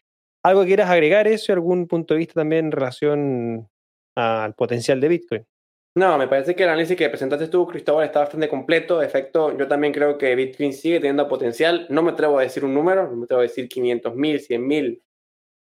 ¿Algo 0.43 0.61
que 0.61 0.67
quieras 0.67 0.89
agregar 0.89 1.27
eso? 1.27 1.53
¿Algún 1.53 1.87
punto 1.87 2.13
de 2.13 2.19
vista 2.19 2.35
también 2.35 2.65
en 2.65 2.71
relación 2.71 3.69
al 4.15 4.55
potencial 4.55 4.99
de 4.99 5.07
Bitcoin? 5.07 5.45
No, 5.93 6.17
me 6.17 6.27
parece 6.29 6.55
que 6.55 6.63
el 6.63 6.69
análisis 6.69 6.95
que 6.95 7.09
presentaste 7.09 7.49
tú, 7.49 7.67
Cristóbal, 7.67 8.05
está 8.05 8.21
bastante 8.21 8.47
completo. 8.47 8.99
De 8.99 9.05
efecto, 9.05 9.57
yo 9.57 9.67
también 9.67 9.93
creo 9.93 10.17
que 10.17 10.35
Bitcoin 10.35 10.71
sigue 10.71 10.99
teniendo 10.99 11.27
potencial. 11.27 11.85
No 11.89 12.01
me 12.01 12.11
atrevo 12.11 12.39
a 12.39 12.43
decir 12.43 12.63
un 12.63 12.73
número, 12.73 13.09
no 13.09 13.17
me 13.17 13.23
atrevo 13.25 13.41
a 13.41 13.43
decir 13.43 13.67
500 13.67 14.15
mil, 14.15 14.39
100 14.39 14.67
mil. 14.67 15.03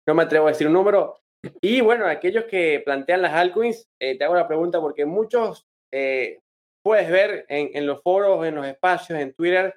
No 0.05 0.15
me 0.15 0.23
atrevo 0.23 0.47
a 0.47 0.51
decir 0.51 0.67
un 0.67 0.73
número. 0.73 1.21
Y 1.61 1.79
bueno, 1.79 2.07
aquellos 2.07 2.43
que 2.45 2.81
plantean 2.83 3.21
las 3.21 3.33
altcoins, 3.33 3.87
eh, 3.99 4.17
te 4.17 4.25
hago 4.25 4.35
la 4.35 4.47
pregunta 4.47 4.81
porque 4.81 5.05
muchos 5.05 5.65
eh, 5.93 6.39
puedes 6.83 7.09
ver 7.09 7.45
en, 7.47 7.69
en, 7.73 7.85
los 7.87 8.01
foros, 8.01 8.45
en 8.45 8.55
los 8.55 8.67
espacios, 8.67 9.19
en 9.19 9.33
Twitter, 9.33 9.75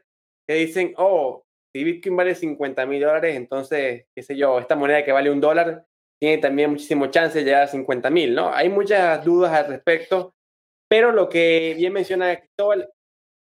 que 0.49 0.55
dicen, 0.55 0.95
oh, 0.97 1.45
si 1.73 1.85
Bitcoin 1.85 2.17
vale 2.17 2.35
50 2.35 2.87
mil 2.87 3.01
dólares, 3.01 3.37
entonces, 3.37 4.07
qué 4.15 4.23
sé 4.23 4.37
yo, 4.37 4.59
esta 4.59 4.75
moneda 4.75 5.05
que 5.05 5.13
vale 5.13 5.31
un 5.31 5.41
dólar 5.41 5.87
tiene 6.21 6.39
también 6.39 6.71
muchísimo 6.71 7.07
chance 7.07 7.39
de 7.39 7.45
llegar 7.45 7.63
a 7.63 7.67
50 7.69 8.11
mil, 8.11 8.35
¿no? 8.35 8.53
Hay 8.53 8.69
muchas 8.69 9.25
dudas 9.25 9.53
al 9.53 9.69
respecto, 9.69 10.35
pero 10.91 11.13
lo 11.13 11.29
que 11.29 11.75
bien 11.77 11.93
menciona 11.93 12.37
Cristóbal, 12.37 12.91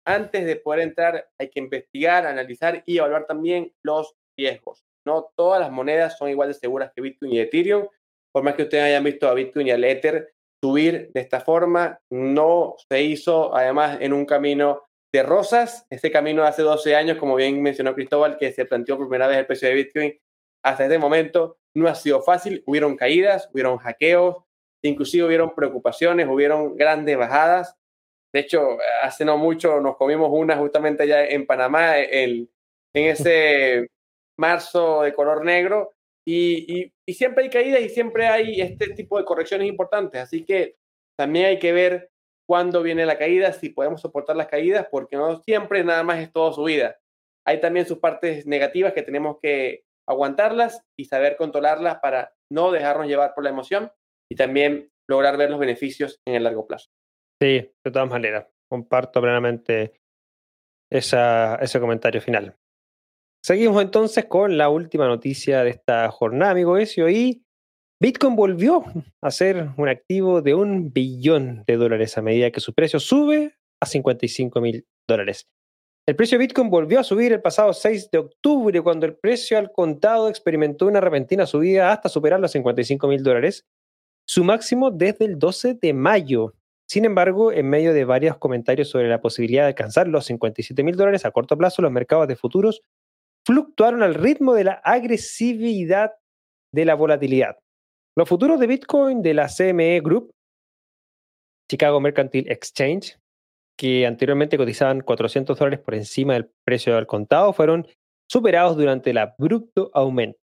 antes 0.06 0.46
de 0.46 0.56
poder 0.56 0.80
entrar 0.80 1.28
hay 1.38 1.50
que 1.50 1.60
investigar, 1.60 2.26
analizar 2.26 2.82
y 2.86 2.98
evaluar 2.98 3.26
también 3.26 3.72
los 3.82 4.16
riesgos. 4.36 4.84
No 5.06 5.30
todas 5.36 5.60
las 5.60 5.70
monedas 5.70 6.16
son 6.16 6.30
igual 6.30 6.48
de 6.48 6.54
seguras 6.54 6.90
que 6.94 7.02
Bitcoin 7.02 7.32
y 7.32 7.40
Ethereum. 7.40 7.86
Por 8.32 8.42
más 8.42 8.54
que 8.54 8.62
ustedes 8.62 8.84
hayan 8.84 9.04
visto 9.04 9.28
a 9.28 9.34
Bitcoin 9.34 9.66
y 9.66 9.70
al 9.70 9.84
Ether 9.84 10.32
subir 10.62 11.10
de 11.12 11.20
esta 11.20 11.40
forma, 11.40 12.00
no 12.10 12.76
se 12.88 13.02
hizo 13.02 13.54
además 13.54 13.98
en 14.00 14.14
un 14.14 14.24
camino 14.24 14.82
de 15.12 15.22
rosas. 15.22 15.86
Este 15.90 16.10
camino 16.10 16.44
hace 16.44 16.62
12 16.62 16.96
años, 16.96 17.18
como 17.18 17.36
bien 17.36 17.62
mencionó 17.62 17.94
Cristóbal, 17.94 18.38
que 18.38 18.52
se 18.52 18.64
planteó 18.64 18.96
por 18.96 19.08
primera 19.08 19.28
vez 19.28 19.36
el 19.36 19.46
precio 19.46 19.68
de 19.68 19.74
Bitcoin, 19.74 20.18
hasta 20.64 20.84
este 20.84 20.98
momento 20.98 21.58
no 21.76 21.88
ha 21.88 21.94
sido 21.94 22.22
fácil. 22.22 22.62
Hubieron 22.66 22.96
caídas, 22.96 23.50
hubieron 23.52 23.76
hackeos, 23.76 24.36
inclusive 24.88 25.26
hubieron 25.26 25.54
preocupaciones, 25.54 26.28
hubieron 26.28 26.76
grandes 26.76 27.16
bajadas. 27.16 27.76
De 28.32 28.40
hecho, 28.40 28.78
hace 29.02 29.24
no 29.24 29.38
mucho 29.38 29.80
nos 29.80 29.96
comimos 29.96 30.28
una 30.32 30.56
justamente 30.56 31.04
allá 31.04 31.24
en 31.24 31.46
Panamá, 31.46 31.98
en 31.98 32.48
ese 32.92 33.88
marzo 34.38 35.02
de 35.02 35.14
color 35.14 35.44
negro. 35.44 35.92
Y, 36.26 36.90
y, 37.06 37.14
siempre 37.14 37.44
hay 37.44 37.50
caídas 37.50 37.82
y 37.82 37.88
siempre 37.90 38.26
hay 38.26 38.60
este 38.60 38.94
tipo 38.94 39.18
de 39.18 39.24
correcciones 39.24 39.68
importantes. 39.68 40.20
Así 40.22 40.44
que 40.44 40.76
también 41.16 41.46
hay 41.46 41.58
que 41.58 41.72
ver 41.72 42.10
cuándo 42.46 42.82
viene 42.82 43.06
la 43.06 43.18
caída, 43.18 43.52
si 43.52 43.68
podemos 43.70 44.00
soportar 44.00 44.36
las 44.36 44.48
caídas, 44.48 44.86
porque 44.90 45.16
no 45.16 45.42
siempre 45.42 45.84
nada 45.84 46.02
más 46.02 46.18
es 46.18 46.32
todo 46.32 46.52
subida. 46.52 46.96
Hay 47.46 47.60
también 47.60 47.86
sus 47.86 47.98
partes 47.98 48.46
negativas 48.46 48.94
que 48.94 49.02
tenemos 49.02 49.38
que 49.40 49.84
aguantarlas 50.06 50.82
y 50.96 51.04
saber 51.06 51.36
controlarlas 51.36 51.98
para 52.00 52.34
no 52.50 52.72
dejarnos 52.72 53.06
llevar 53.06 53.34
por 53.34 53.44
la 53.44 53.50
emoción 53.50 53.90
y 54.30 54.36
también 54.36 54.90
lograr 55.08 55.36
ver 55.36 55.50
los 55.50 55.60
beneficios 55.60 56.20
en 56.26 56.34
el 56.34 56.44
largo 56.44 56.66
plazo. 56.66 56.88
Sí, 57.40 57.70
de 57.84 57.90
todas 57.90 58.08
maneras, 58.08 58.46
comparto 58.70 59.20
plenamente 59.20 60.00
esa, 60.90 61.56
ese 61.56 61.80
comentario 61.80 62.20
final. 62.20 62.56
Seguimos 63.44 63.82
entonces 63.82 64.24
con 64.24 64.56
la 64.56 64.70
última 64.70 65.06
noticia 65.06 65.62
de 65.64 65.70
esta 65.70 66.10
jornada, 66.10 66.52
amigo 66.52 66.78
Ezio, 66.78 67.10
y 67.10 67.44
Bitcoin 68.00 68.36
volvió 68.36 68.84
a 69.22 69.30
ser 69.30 69.70
un 69.76 69.88
activo 69.88 70.40
de 70.40 70.54
un 70.54 70.92
billón 70.92 71.64
de 71.66 71.76
dólares 71.76 72.16
a 72.16 72.22
medida 72.22 72.50
que 72.50 72.60
su 72.60 72.74
precio 72.74 73.00
sube 73.00 73.54
a 73.82 73.86
55 73.86 74.60
mil 74.60 74.86
dólares. 75.08 75.46
El 76.06 76.16
precio 76.16 76.38
de 76.38 76.44
Bitcoin 76.44 76.68
volvió 76.68 77.00
a 77.00 77.04
subir 77.04 77.32
el 77.32 77.40
pasado 77.40 77.72
6 77.72 78.10
de 78.10 78.18
octubre, 78.18 78.82
cuando 78.82 79.06
el 79.06 79.16
precio 79.16 79.56
al 79.56 79.72
contado 79.72 80.28
experimentó 80.28 80.86
una 80.86 81.00
repentina 81.00 81.46
subida 81.46 81.92
hasta 81.92 82.10
superar 82.10 82.40
los 82.40 82.52
55 82.52 83.08
mil 83.08 83.22
dólares, 83.22 83.66
su 84.26 84.44
máximo 84.44 84.90
desde 84.90 85.24
el 85.24 85.38
12 85.38 85.74
de 85.74 85.92
mayo. 85.92 86.54
Sin 86.86 87.04
embargo, 87.04 87.52
en 87.52 87.68
medio 87.68 87.92
de 87.92 88.04
varios 88.04 88.36
comentarios 88.38 88.88
sobre 88.88 89.08
la 89.08 89.20
posibilidad 89.20 89.62
de 89.62 89.68
alcanzar 89.68 90.08
los 90.08 90.26
57 90.26 90.82
mil 90.82 90.96
dólares 90.96 91.24
a 91.24 91.30
corto 91.30 91.56
plazo, 91.56 91.82
los 91.82 91.92
mercados 91.92 92.28
de 92.28 92.36
futuros 92.36 92.82
fluctuaron 93.46 94.02
al 94.02 94.14
ritmo 94.14 94.54
de 94.54 94.64
la 94.64 94.72
agresividad 94.84 96.12
de 96.72 96.84
la 96.84 96.94
volatilidad. 96.94 97.56
Los 98.16 98.28
futuros 98.28 98.60
de 98.60 98.66
Bitcoin 98.66 99.22
de 99.22 99.34
la 99.34 99.48
CME 99.48 100.00
Group, 100.00 100.30
Chicago 101.70 102.00
Mercantile 102.00 102.50
Exchange, 102.50 103.18
que 103.76 104.06
anteriormente 104.06 104.56
cotizaban 104.56 105.00
400 105.00 105.58
dólares 105.58 105.80
por 105.80 105.94
encima 105.94 106.34
del 106.34 106.50
precio 106.64 106.94
del 106.94 107.06
contado, 107.06 107.52
fueron 107.52 107.86
superados 108.30 108.76
durante 108.76 109.10
el 109.10 109.18
abrupto 109.18 109.90
aumento. 109.94 110.38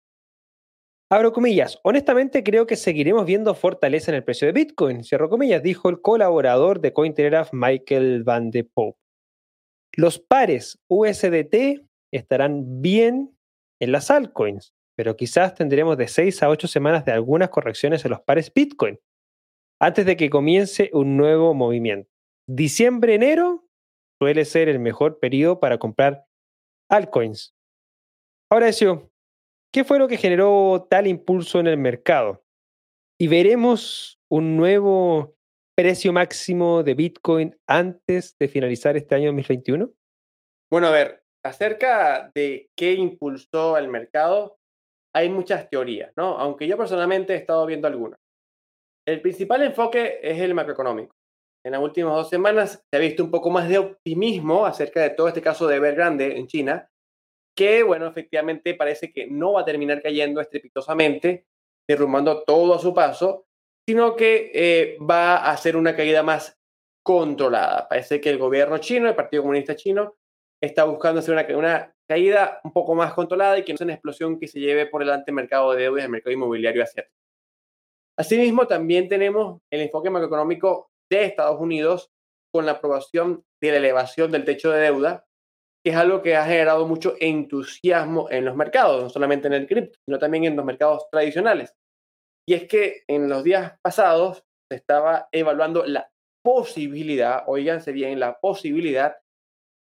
Abro 1.11 1.33
comillas, 1.33 1.79
honestamente 1.83 2.43
creo 2.43 2.67
que 2.67 2.75
seguiremos 2.75 3.25
viendo 3.25 3.55
fortaleza 3.55 4.11
en 4.11 4.15
el 4.15 4.23
precio 4.23 4.45
de 4.45 4.53
Bitcoin, 4.53 5.03
cierro 5.03 5.27
comillas, 5.27 5.63
dijo 5.63 5.89
el 5.89 6.01
colaborador 6.01 6.81
de 6.81 6.93
Cointelegraph 6.93 7.49
Michael 7.51 8.23
Van 8.23 8.51
de 8.51 8.63
Pope. 8.63 8.99
Los 9.95 10.19
pares 10.19 10.79
USDT 10.87 11.83
estarán 12.13 12.81
bien 12.81 13.35
en 13.81 13.91
las 13.91 14.11
altcoins, 14.11 14.75
pero 14.95 15.17
quizás 15.17 15.55
tendremos 15.55 15.97
de 15.97 16.07
6 16.07 16.43
a 16.43 16.49
8 16.49 16.67
semanas 16.67 17.05
de 17.05 17.11
algunas 17.11 17.49
correcciones 17.49 18.05
en 18.05 18.11
los 18.11 18.21
pares 18.21 18.53
Bitcoin, 18.53 18.99
antes 19.81 20.05
de 20.05 20.15
que 20.15 20.29
comience 20.29 20.91
un 20.93 21.17
nuevo 21.17 21.55
movimiento. 21.55 22.11
Diciembre-enero 22.47 23.65
suele 24.19 24.45
ser 24.45 24.69
el 24.69 24.77
mejor 24.77 25.19
periodo 25.19 25.59
para 25.59 25.79
comprar 25.79 26.25
altcoins. 26.87 27.55
Ahora, 28.51 28.67
eso, 28.67 29.08
¿qué 29.71 29.83
fue 29.83 29.99
lo 29.99 30.07
que 30.07 30.17
generó 30.17 30.87
tal 30.89 31.07
impulso 31.07 31.59
en 31.59 31.67
el 31.67 31.77
mercado? 31.77 32.43
Y 33.19 33.27
veremos 33.27 34.19
un 34.29 34.57
nuevo 34.57 35.35
precio 35.79 36.11
máximo 36.11 36.83
de 36.83 36.93
Bitcoin 36.93 37.57
antes 37.65 38.37
de 38.37 38.49
finalizar 38.49 38.97
este 38.97 39.15
año 39.15 39.27
2021? 39.27 39.89
Bueno, 40.69 40.87
a 40.87 40.91
ver, 40.91 41.23
acerca 41.41 42.31
de 42.35 42.69
qué 42.75 42.93
impulsó 42.95 43.77
el 43.77 43.87
mercado, 43.87 44.57
hay 45.15 45.29
muchas 45.29 45.69
teorías, 45.69 46.11
¿no? 46.17 46.37
Aunque 46.37 46.67
yo 46.67 46.75
personalmente 46.75 47.33
he 47.33 47.37
estado 47.37 47.65
viendo 47.65 47.87
algunas. 47.87 48.19
El 49.07 49.21
principal 49.21 49.63
enfoque 49.63 50.19
es 50.21 50.41
el 50.41 50.53
macroeconómico. 50.53 51.15
En 51.65 51.71
las 51.71 51.81
últimas 51.81 52.13
dos 52.13 52.29
semanas 52.29 52.83
se 52.91 52.97
ha 52.97 52.99
visto 52.99 53.23
un 53.23 53.31
poco 53.31 53.49
más 53.49 53.69
de 53.69 53.77
optimismo 53.77 54.65
acerca 54.65 55.01
de 55.01 55.11
todo 55.11 55.29
este 55.29 55.41
caso 55.41 55.65
de 55.65 55.77
Evergrande 55.77 56.37
en 56.37 56.47
China, 56.47 56.88
que, 57.59 57.83
bueno, 57.83 58.07
efectivamente 58.07 58.73
parece 58.73 59.11
que 59.11 59.27
no 59.27 59.51
va 59.51 59.61
a 59.61 59.65
terminar 59.65 60.01
cayendo 60.01 60.39
estrepitosamente, 60.39 61.45
derrumbando 61.85 62.43
todo 62.43 62.73
a 62.73 62.79
su 62.79 62.93
paso, 62.93 63.47
sino 63.85 64.15
que 64.15 64.49
eh, 64.53 64.97
va 64.99 65.51
a 65.51 65.57
ser 65.57 65.75
una 65.75 65.93
caída 65.93 66.23
más 66.23 66.57
controlada. 67.03 67.85
Parece 67.89 68.21
que 68.21 68.29
el 68.29 68.37
gobierno 68.37 68.77
chino, 68.77 69.09
el 69.09 69.15
Partido 69.15 69.43
Comunista 69.43 69.75
Chino, 69.75 70.15
está 70.63 70.85
buscando 70.85 71.19
hacer 71.19 71.33
una, 71.33 71.57
una 71.57 71.95
caída 72.07 72.61
un 72.63 72.71
poco 72.71 72.95
más 72.95 73.13
controlada 73.13 73.59
y 73.59 73.65
que 73.65 73.73
no 73.73 73.77
sea 73.77 73.87
una 73.87 73.95
explosión 73.95 74.39
que 74.39 74.47
se 74.47 74.61
lleve 74.61 74.85
por 74.85 75.01
delante 75.01 75.31
el 75.31 75.35
mercado 75.35 75.73
de 75.73 75.81
deudas, 75.81 76.05
el 76.05 76.11
mercado 76.11 76.31
inmobiliario 76.31 76.81
asiático. 76.81 77.13
Asimismo, 78.17 78.67
también 78.67 79.09
tenemos 79.09 79.61
el 79.69 79.81
enfoque 79.81 80.09
macroeconómico 80.09 80.91
de 81.11 81.25
Estados 81.25 81.59
Unidos 81.59 82.09
con 82.53 82.65
la 82.65 82.71
aprobación 82.73 83.43
de 83.61 83.71
la 83.71 83.77
elevación 83.79 84.31
del 84.31 84.45
techo 84.45 84.71
de 84.71 84.79
deuda, 84.79 85.25
que 85.83 85.91
es 85.91 85.95
algo 85.95 86.21
que 86.21 86.35
ha 86.35 86.45
generado 86.45 86.87
mucho 86.87 87.15
entusiasmo 87.19 88.29
en 88.29 88.45
los 88.45 88.55
mercados, 88.55 89.03
no 89.03 89.09
solamente 89.09 89.47
en 89.47 89.53
el 89.53 89.67
cripto, 89.67 89.97
sino 90.05 90.19
también 90.19 90.43
en 90.45 90.55
los 90.55 90.65
mercados 90.65 91.07
tradicionales. 91.09 91.73
Y 92.47 92.53
es 92.53 92.67
que 92.67 93.03
en 93.07 93.29
los 93.29 93.43
días 93.43 93.73
pasados 93.81 94.43
se 94.69 94.77
estaba 94.77 95.29
evaluando 95.31 95.85
la 95.85 96.09
posibilidad, 96.43 97.43
oíganse 97.47 97.91
bien, 97.91 98.19
la 98.19 98.39
posibilidad 98.39 99.17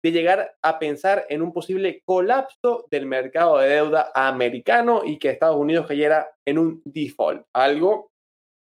de 0.04 0.12
llegar 0.12 0.56
a 0.62 0.78
pensar 0.78 1.26
en 1.28 1.42
un 1.42 1.52
posible 1.52 2.02
colapso 2.04 2.86
del 2.90 3.06
mercado 3.06 3.58
de 3.58 3.68
deuda 3.68 4.12
americano 4.14 5.02
y 5.04 5.18
que 5.18 5.30
Estados 5.30 5.56
Unidos 5.56 5.86
cayera 5.86 6.30
en 6.46 6.58
un 6.58 6.82
default, 6.84 7.44
algo 7.52 8.10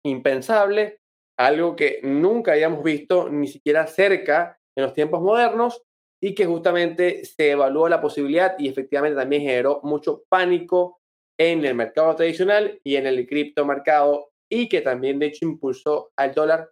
impensable, 0.05 0.99
algo 1.37 1.75
que 1.75 1.99
nunca 2.03 2.53
habíamos 2.53 2.83
visto 2.83 3.29
ni 3.29 3.47
siquiera 3.47 3.87
cerca 3.87 4.59
en 4.75 4.83
los 4.83 4.93
tiempos 4.93 5.21
modernos 5.21 5.83
y 6.21 6.35
que 6.35 6.45
justamente 6.45 7.25
se 7.25 7.51
evaluó 7.51 7.89
la 7.89 7.99
posibilidad 7.99 8.55
y 8.59 8.69
efectivamente 8.69 9.17
también 9.17 9.41
generó 9.41 9.81
mucho 9.83 10.23
pánico 10.29 11.01
en 11.37 11.65
el 11.65 11.73
mercado 11.73 12.15
tradicional 12.15 12.79
y 12.83 12.95
en 12.95 13.07
el 13.07 13.27
criptomercado 13.27 14.31
y 14.47 14.69
que 14.69 14.81
también 14.81 15.17
de 15.17 15.27
hecho 15.27 15.45
impulsó 15.45 16.11
al 16.15 16.33
dólar 16.33 16.69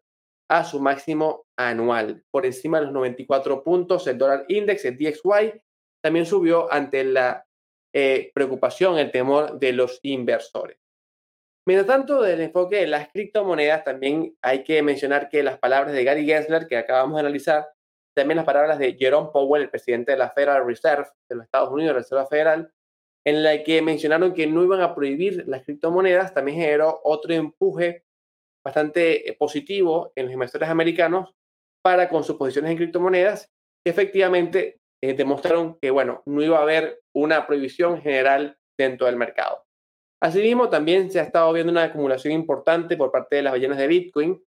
a 0.49 0.63
su 0.63 0.79
máximo 0.79 1.47
anual. 1.57 2.23
Por 2.31 2.45
encima 2.45 2.79
de 2.79 2.85
los 2.85 2.93
94 2.93 3.63
puntos, 3.63 4.05
el 4.07 4.17
dólar 4.17 4.45
index, 4.47 4.85
el 4.85 4.97
DXY, 4.97 5.61
también 6.01 6.25
subió 6.25 6.71
ante 6.71 7.03
la 7.03 7.45
eh, 7.93 8.31
preocupación, 8.33 8.97
el 8.99 9.11
temor 9.11 9.59
de 9.59 9.73
los 9.73 9.99
inversores. 10.03 10.77
Mientras 11.65 11.87
tanto, 11.87 12.21
del 12.21 12.41
enfoque 12.41 12.77
de 12.77 12.87
las 12.87 13.09
criptomonedas, 13.09 13.83
también 13.83 14.35
hay 14.41 14.63
que 14.63 14.81
mencionar 14.81 15.29
que 15.29 15.43
las 15.43 15.59
palabras 15.59 15.93
de 15.93 16.03
Gary 16.03 16.25
Gensler, 16.25 16.67
que 16.67 16.77
acabamos 16.77 17.15
de 17.15 17.21
analizar, 17.21 17.67
también 18.15 18.37
las 18.37 18.45
palabras 18.45 18.79
de 18.79 18.95
Jerome 18.95 19.29
Powell, 19.31 19.63
el 19.63 19.69
presidente 19.69 20.11
de 20.11 20.17
la 20.17 20.31
Federal 20.31 20.65
Reserve 20.65 21.07
de 21.29 21.35
los 21.35 21.45
Estados 21.45 21.69
Unidos, 21.69 21.95
Reserva 21.95 22.25
Federal, 22.27 22.71
en 23.25 23.43
la 23.43 23.63
que 23.63 23.81
mencionaron 23.81 24.33
que 24.33 24.47
no 24.47 24.63
iban 24.63 24.81
a 24.81 24.95
prohibir 24.95 25.43
las 25.47 25.63
criptomonedas, 25.63 26.33
también 26.33 26.57
generó 26.57 27.01
otro 27.03 27.33
empuje 27.33 28.05
bastante 28.65 29.29
eh, 29.29 29.33
positivo 29.33 30.11
en 30.15 30.25
los 30.25 30.33
inversores 30.33 30.69
americanos 30.69 31.33
para 31.81 32.09
con 32.09 32.23
sus 32.23 32.35
posiciones 32.37 32.71
en 32.71 32.77
criptomonedas, 32.77 33.51
que 33.83 33.91
efectivamente 33.91 34.79
eh, 35.01 35.13
demostraron 35.13 35.77
que, 35.79 35.91
bueno, 35.91 36.23
no 36.25 36.41
iba 36.41 36.59
a 36.59 36.63
haber 36.63 37.01
una 37.15 37.47
prohibición 37.47 38.01
general 38.01 38.57
dentro 38.77 39.07
del 39.07 39.15
mercado. 39.15 39.63
Asimismo, 40.21 40.69
también 40.69 41.09
se 41.11 41.19
ha 41.19 41.23
estado 41.23 41.51
viendo 41.53 41.71
una 41.71 41.83
acumulación 41.83 42.33
importante 42.33 42.97
por 42.97 43.11
parte 43.11 43.37
de 43.37 43.43
las 43.43 43.53
ballenas 43.53 43.77
de 43.77 43.87
Bitcoin 43.87 44.43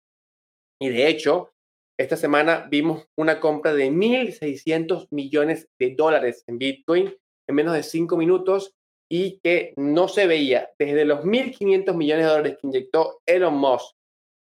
y 0.82 0.88
de 0.88 1.08
hecho, 1.08 1.52
esta 2.00 2.16
semana 2.16 2.66
vimos 2.70 3.06
una 3.14 3.40
compra 3.40 3.74
de 3.74 3.90
1.600 3.90 5.08
millones 5.10 5.68
de 5.78 5.94
dólares 5.94 6.44
en 6.46 6.56
Bitcoin, 6.56 7.14
en 7.46 7.54
menos 7.54 7.74
de 7.74 7.82
cinco 7.82 8.16
minutos 8.16 8.72
y 9.06 9.38
que 9.40 9.74
no 9.76 10.08
se 10.08 10.26
veía 10.26 10.70
desde 10.78 11.04
los 11.04 11.26
1.500 11.26 11.94
millones 11.94 12.24
de 12.24 12.30
dólares 12.30 12.58
que 12.58 12.66
inyectó 12.68 13.20
Elon 13.26 13.54
Musk 13.54 13.96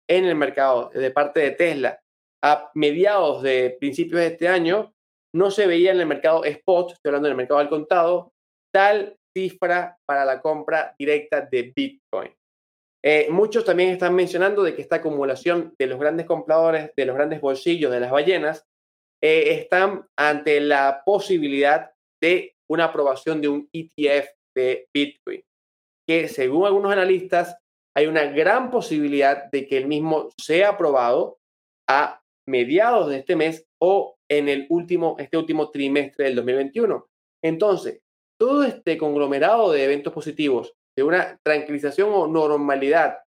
en 0.08 0.24
el 0.24 0.36
mercado 0.36 0.88
de 0.94 1.10
parte 1.10 1.40
de 1.40 1.50
Tesla 1.50 2.00
a 2.42 2.70
mediados 2.74 3.42
de 3.42 3.76
principios 3.78 4.22
de 4.22 4.28
este 4.28 4.48
año, 4.48 4.94
no 5.34 5.50
se 5.50 5.66
veía 5.66 5.92
en 5.92 6.00
el 6.00 6.06
mercado 6.06 6.44
spot, 6.44 6.92
estoy 6.92 7.10
hablando 7.10 7.28
del 7.28 7.36
mercado 7.36 7.60
al 7.60 7.68
contado, 7.68 8.32
tal 8.72 9.18
cifra 9.36 9.98
para 10.06 10.24
la 10.24 10.40
compra 10.40 10.94
directa 10.98 11.42
de 11.42 11.74
Bitcoin. 11.76 12.32
Eh, 13.02 13.28
muchos 13.30 13.64
también 13.64 13.90
están 13.90 14.14
mencionando 14.14 14.62
de 14.62 14.74
que 14.74 14.82
esta 14.82 14.96
acumulación 14.96 15.74
de 15.78 15.86
los 15.86 15.98
grandes 15.98 16.26
compradores, 16.26 16.90
de 16.96 17.06
los 17.06 17.16
grandes 17.16 17.40
bolsillos 17.40 17.90
de 17.90 18.00
las 18.00 18.10
ballenas, 18.10 18.66
eh, 19.22 19.54
están 19.60 20.06
ante 20.16 20.60
la 20.60 21.02
posibilidad 21.04 21.92
de 22.20 22.54
una 22.68 22.84
aprobación 22.84 23.40
de 23.40 23.48
un 23.48 23.68
ETF 23.72 24.28
de 24.54 24.88
Bitcoin, 24.92 25.42
que 26.06 26.28
según 26.28 26.66
algunos 26.66 26.92
analistas 26.92 27.56
hay 27.96 28.06
una 28.06 28.24
gran 28.24 28.70
posibilidad 28.70 29.50
de 29.50 29.66
que 29.66 29.78
el 29.78 29.86
mismo 29.86 30.30
sea 30.38 30.70
aprobado 30.70 31.38
a 31.88 32.22
mediados 32.46 33.08
de 33.08 33.18
este 33.18 33.36
mes 33.36 33.66
o 33.80 34.16
en 34.28 34.48
el 34.48 34.66
último, 34.68 35.16
este 35.18 35.36
último 35.36 35.70
trimestre 35.70 36.26
del 36.26 36.36
2021. 36.36 37.06
Entonces, 37.42 38.00
todo 38.38 38.64
este 38.64 38.96
conglomerado 38.96 39.72
de 39.72 39.84
eventos 39.84 40.12
positivos, 40.12 40.74
de 40.96 41.02
una 41.02 41.38
tranquilización 41.42 42.10
o 42.12 42.26
normalidad 42.26 43.18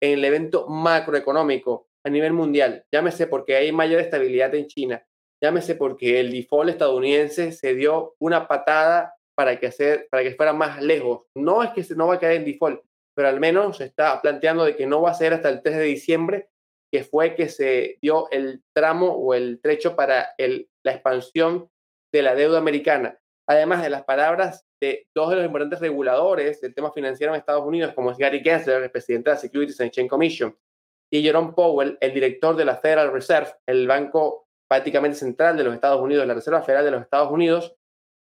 en 0.00 0.18
el 0.18 0.24
evento 0.24 0.66
macroeconómico 0.68 1.88
a 2.04 2.10
nivel 2.10 2.32
mundial, 2.32 2.84
llámese 2.92 3.26
porque 3.26 3.56
hay 3.56 3.72
mayor 3.72 4.00
estabilidad 4.00 4.54
en 4.54 4.66
China, 4.66 5.04
llámese 5.42 5.74
porque 5.74 6.20
el 6.20 6.30
default 6.30 6.70
estadounidense 6.70 7.52
se 7.52 7.74
dio 7.74 8.14
una 8.18 8.46
patada 8.46 9.14
para 9.34 9.58
que, 9.58 9.68
hacer, 9.68 10.08
para 10.10 10.22
que 10.22 10.34
fuera 10.34 10.52
más 10.52 10.82
lejos. 10.82 11.26
No 11.34 11.62
es 11.62 11.70
que 11.70 11.84
se, 11.84 11.94
no 11.94 12.08
va 12.08 12.14
a 12.14 12.18
caer 12.18 12.38
en 12.38 12.44
default, 12.44 12.82
pero 13.14 13.28
al 13.28 13.38
menos 13.38 13.76
se 13.76 13.84
está 13.84 14.20
planteando 14.20 14.64
de 14.64 14.74
que 14.74 14.86
no 14.86 15.02
va 15.02 15.10
a 15.10 15.14
ser 15.14 15.32
hasta 15.32 15.48
el 15.48 15.62
3 15.62 15.76
de 15.76 15.84
diciembre, 15.84 16.48
que 16.90 17.04
fue 17.04 17.34
que 17.34 17.48
se 17.48 17.98
dio 18.00 18.28
el 18.30 18.62
tramo 18.72 19.12
o 19.12 19.34
el 19.34 19.60
trecho 19.60 19.94
para 19.94 20.34
el, 20.38 20.68
la 20.82 20.92
expansión 20.92 21.70
de 22.12 22.22
la 22.22 22.34
deuda 22.34 22.58
americana. 22.58 23.18
Además 23.48 23.82
de 23.82 23.88
las 23.88 24.04
palabras 24.04 24.66
de 24.78 25.08
dos 25.14 25.30
de 25.30 25.36
los 25.36 25.46
importantes 25.46 25.80
reguladores 25.80 26.60
del 26.60 26.74
tema 26.74 26.92
financiero 26.92 27.32
en 27.32 27.40
Estados 27.40 27.64
Unidos, 27.64 27.94
como 27.94 28.10
es 28.10 28.18
Gary 28.18 28.40
Gensler, 28.40 28.82
el 28.82 28.90
presidente 28.90 29.30
de 29.30 29.36
la 29.36 29.40
Securities 29.40 29.80
and 29.80 29.88
Exchange 29.88 30.10
Commission, 30.10 30.56
y 31.10 31.22
Jerome 31.22 31.52
Powell, 31.54 31.96
el 32.02 32.12
director 32.12 32.54
de 32.54 32.66
la 32.66 32.76
Federal 32.76 33.10
Reserve, 33.10 33.48
el 33.66 33.88
banco 33.88 34.48
prácticamente 34.68 35.16
central 35.16 35.56
de 35.56 35.64
los 35.64 35.74
Estados 35.74 36.02
Unidos, 36.02 36.26
la 36.26 36.34
Reserva 36.34 36.60
Federal 36.60 36.84
de 36.84 36.90
los 36.90 37.00
Estados 37.00 37.32
Unidos, 37.32 37.74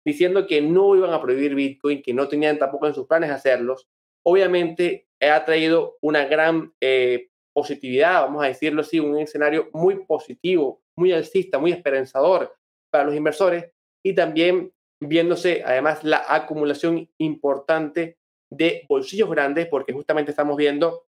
diciendo 0.04 0.48
que 0.48 0.60
no 0.60 0.96
iban 0.96 1.12
a 1.12 1.22
prohibir 1.22 1.54
Bitcoin, 1.54 2.02
que 2.02 2.12
no 2.12 2.26
tenían 2.26 2.58
tampoco 2.58 2.88
en 2.88 2.94
sus 2.94 3.06
planes 3.06 3.30
hacerlos, 3.30 3.88
obviamente 4.24 5.06
ha 5.20 5.44
traído 5.44 5.98
una 6.00 6.24
gran 6.24 6.74
eh, 6.80 7.28
positividad, 7.52 8.22
vamos 8.22 8.42
a 8.42 8.48
decirlo 8.48 8.80
así, 8.80 8.98
un 8.98 9.16
escenario 9.18 9.70
muy 9.72 10.04
positivo, 10.04 10.82
muy 10.96 11.12
alcista, 11.12 11.60
muy 11.60 11.70
esperanzador 11.70 12.52
para 12.90 13.04
los 13.04 13.14
inversores 13.14 13.70
y 14.02 14.14
también 14.14 14.72
viéndose 15.08 15.62
además 15.64 16.04
la 16.04 16.24
acumulación 16.28 17.08
importante 17.18 18.18
de 18.50 18.84
bolsillos 18.88 19.30
grandes, 19.30 19.66
porque 19.66 19.92
justamente 19.92 20.30
estamos 20.30 20.56
viendo 20.56 21.06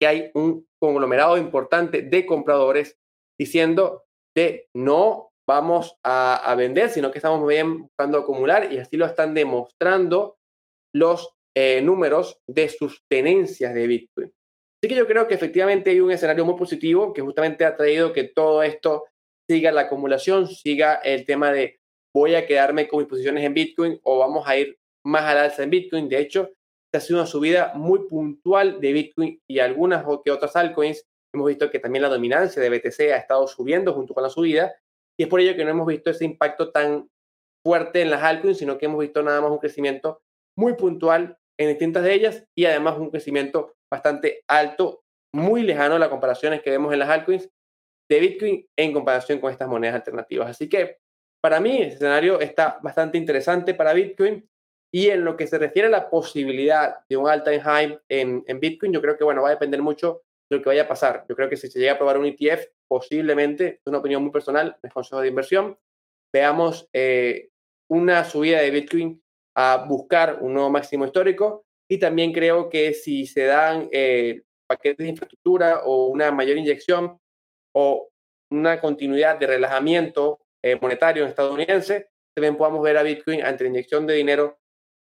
que 0.00 0.06
hay 0.06 0.30
un 0.34 0.66
conglomerado 0.78 1.36
importante 1.36 2.02
de 2.02 2.26
compradores 2.26 2.96
diciendo 3.38 4.04
de 4.36 4.68
no 4.74 5.32
vamos 5.48 5.96
a, 6.04 6.54
vender, 6.56 6.90
sino 6.90 7.10
que 7.10 7.18
estamos 7.18 7.46
bien 7.48 7.82
buscando 7.82 8.18
acumular 8.18 8.70
y 8.70 8.78
así 8.78 8.96
lo 8.96 9.06
están 9.06 9.32
demostrando 9.32 10.36
los 10.94 11.34
eh, 11.56 11.80
números 11.80 12.38
de 12.46 12.68
sus 12.68 13.02
tenencias 13.10 13.72
de 13.72 13.86
Bitcoin. 13.86 14.32
Así 14.80 14.88
que 14.88 14.94
yo 14.94 15.06
creo 15.06 15.26
que 15.26 15.34
efectivamente 15.34 15.90
hay 15.90 16.00
un 16.00 16.12
escenario 16.12 16.44
muy 16.44 16.54
positivo 16.54 17.12
que 17.12 17.22
justamente 17.22 17.64
ha 17.64 17.74
traído 17.74 18.12
que 18.12 18.24
todo 18.24 18.62
esto 18.62 19.06
siga 19.48 19.72
la 19.72 19.82
acumulación, 19.82 20.46
siga 20.46 20.96
el 20.96 21.24
tema 21.24 21.50
de 21.50 21.77
voy 22.14 22.34
a 22.34 22.46
quedarme 22.46 22.88
con 22.88 23.00
mis 23.00 23.08
posiciones 23.08 23.44
en 23.44 23.54
Bitcoin 23.54 24.00
o 24.02 24.18
vamos 24.18 24.46
a 24.46 24.56
ir 24.56 24.78
más 25.04 25.22
al 25.24 25.38
alza 25.38 25.62
en 25.62 25.70
Bitcoin. 25.70 26.08
De 26.08 26.18
hecho, 26.18 26.50
ha 26.94 27.00
sido 27.00 27.20
una 27.20 27.26
subida 27.26 27.72
muy 27.74 28.08
puntual 28.08 28.80
de 28.80 28.92
Bitcoin 28.92 29.40
y 29.48 29.58
algunas 29.58 30.04
que 30.24 30.30
otras 30.30 30.56
altcoins. 30.56 31.04
Hemos 31.34 31.48
visto 31.48 31.70
que 31.70 31.78
también 31.78 32.02
la 32.02 32.08
dominancia 32.08 32.62
de 32.62 32.70
BTC 32.70 33.00
ha 33.12 33.18
estado 33.18 33.46
subiendo 33.46 33.92
junto 33.92 34.14
con 34.14 34.22
la 34.22 34.30
subida 34.30 34.74
y 35.18 35.24
es 35.24 35.28
por 35.28 35.40
ello 35.40 35.54
que 35.56 35.64
no 35.64 35.70
hemos 35.70 35.86
visto 35.86 36.10
ese 36.10 36.24
impacto 36.24 36.70
tan 36.70 37.08
fuerte 37.64 38.00
en 38.00 38.10
las 38.10 38.22
altcoins, 38.22 38.58
sino 38.58 38.78
que 38.78 38.86
hemos 38.86 39.00
visto 39.00 39.22
nada 39.22 39.40
más 39.40 39.50
un 39.50 39.58
crecimiento 39.58 40.22
muy 40.56 40.74
puntual 40.74 41.36
en 41.58 41.68
distintas 41.68 42.04
de 42.04 42.14
ellas 42.14 42.44
y 42.56 42.64
además 42.64 42.98
un 42.98 43.10
crecimiento 43.10 43.74
bastante 43.92 44.42
alto, 44.48 45.02
muy 45.34 45.62
lejano 45.62 45.96
a 45.96 45.98
las 45.98 46.08
comparaciones 46.08 46.62
que 46.62 46.70
vemos 46.70 46.92
en 46.92 47.00
las 47.00 47.08
altcoins 47.08 47.48
de 48.10 48.20
Bitcoin 48.20 48.66
en 48.78 48.92
comparación 48.92 49.40
con 49.40 49.52
estas 49.52 49.68
monedas 49.68 49.96
alternativas. 49.96 50.48
Así 50.48 50.68
que 50.68 50.96
para 51.40 51.60
mí 51.60 51.82
el 51.82 51.88
escenario 51.88 52.40
está 52.40 52.78
bastante 52.82 53.18
interesante 53.18 53.74
para 53.74 53.92
Bitcoin 53.92 54.48
y 54.92 55.08
en 55.08 55.24
lo 55.24 55.36
que 55.36 55.46
se 55.46 55.58
refiere 55.58 55.88
a 55.88 55.90
la 55.90 56.10
posibilidad 56.10 56.96
de 57.08 57.16
un 57.16 57.28
all-time 57.28 57.60
high 57.60 57.98
en, 58.08 58.42
en 58.46 58.60
Bitcoin, 58.60 58.92
yo 58.92 59.02
creo 59.02 59.16
que 59.16 59.24
bueno, 59.24 59.42
va 59.42 59.48
a 59.48 59.52
depender 59.52 59.82
mucho 59.82 60.22
de 60.50 60.56
lo 60.56 60.62
que 60.62 60.70
vaya 60.70 60.84
a 60.84 60.88
pasar. 60.88 61.26
Yo 61.28 61.36
creo 61.36 61.48
que 61.48 61.56
si 61.56 61.68
se 61.68 61.78
llega 61.78 61.92
a 61.92 61.98
probar 61.98 62.18
un 62.18 62.26
ETF, 62.26 62.66
posiblemente, 62.88 63.80
es 63.80 63.86
una 63.86 63.98
opinión 63.98 64.22
muy 64.22 64.32
personal, 64.32 64.76
es 64.82 64.92
consejo 64.92 65.20
de 65.20 65.28
inversión, 65.28 65.78
veamos 66.32 66.88
eh, 66.92 67.50
una 67.90 68.24
subida 68.24 68.60
de 68.60 68.70
Bitcoin 68.70 69.22
a 69.56 69.84
buscar 69.88 70.38
un 70.40 70.54
nuevo 70.54 70.70
máximo 70.70 71.04
histórico 71.04 71.64
y 71.90 71.98
también 71.98 72.32
creo 72.32 72.68
que 72.68 72.94
si 72.94 73.26
se 73.26 73.44
dan 73.44 73.88
eh, 73.92 74.42
paquetes 74.66 75.04
de 75.04 75.10
infraestructura 75.10 75.82
o 75.84 76.06
una 76.06 76.30
mayor 76.30 76.56
inyección 76.56 77.18
o 77.74 78.08
una 78.50 78.80
continuidad 78.80 79.38
de 79.38 79.46
relajamiento 79.46 80.40
monetario 80.80 81.26
estadounidense, 81.26 82.10
también 82.34 82.56
podamos 82.56 82.82
ver 82.82 82.96
a 82.98 83.02
Bitcoin 83.02 83.42
ante 83.44 83.66
inyección 83.66 84.06
de 84.06 84.14
dinero 84.14 84.58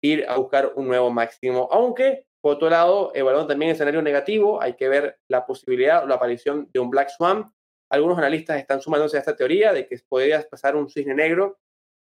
ir 0.02 0.24
a 0.28 0.36
buscar 0.36 0.72
un 0.76 0.88
nuevo 0.88 1.10
máximo. 1.10 1.68
Aunque 1.70 2.26
por 2.40 2.54
otro 2.54 2.70
lado, 2.70 3.10
evaluando 3.14 3.48
también 3.48 3.70
el 3.70 3.74
escenario 3.74 4.00
negativo, 4.00 4.62
hay 4.62 4.74
que 4.74 4.88
ver 4.88 5.18
la 5.28 5.44
posibilidad 5.44 6.04
o 6.04 6.06
la 6.06 6.16
aparición 6.16 6.68
de 6.72 6.80
un 6.80 6.90
Black 6.90 7.10
Swan. 7.10 7.52
Algunos 7.90 8.18
analistas 8.18 8.58
están 8.58 8.80
sumándose 8.80 9.16
a 9.16 9.20
esta 9.20 9.34
teoría 9.34 9.72
de 9.72 9.86
que 9.86 9.98
podría 10.08 10.46
pasar 10.48 10.76
un 10.76 10.88
cisne 10.88 11.14
negro 11.14 11.58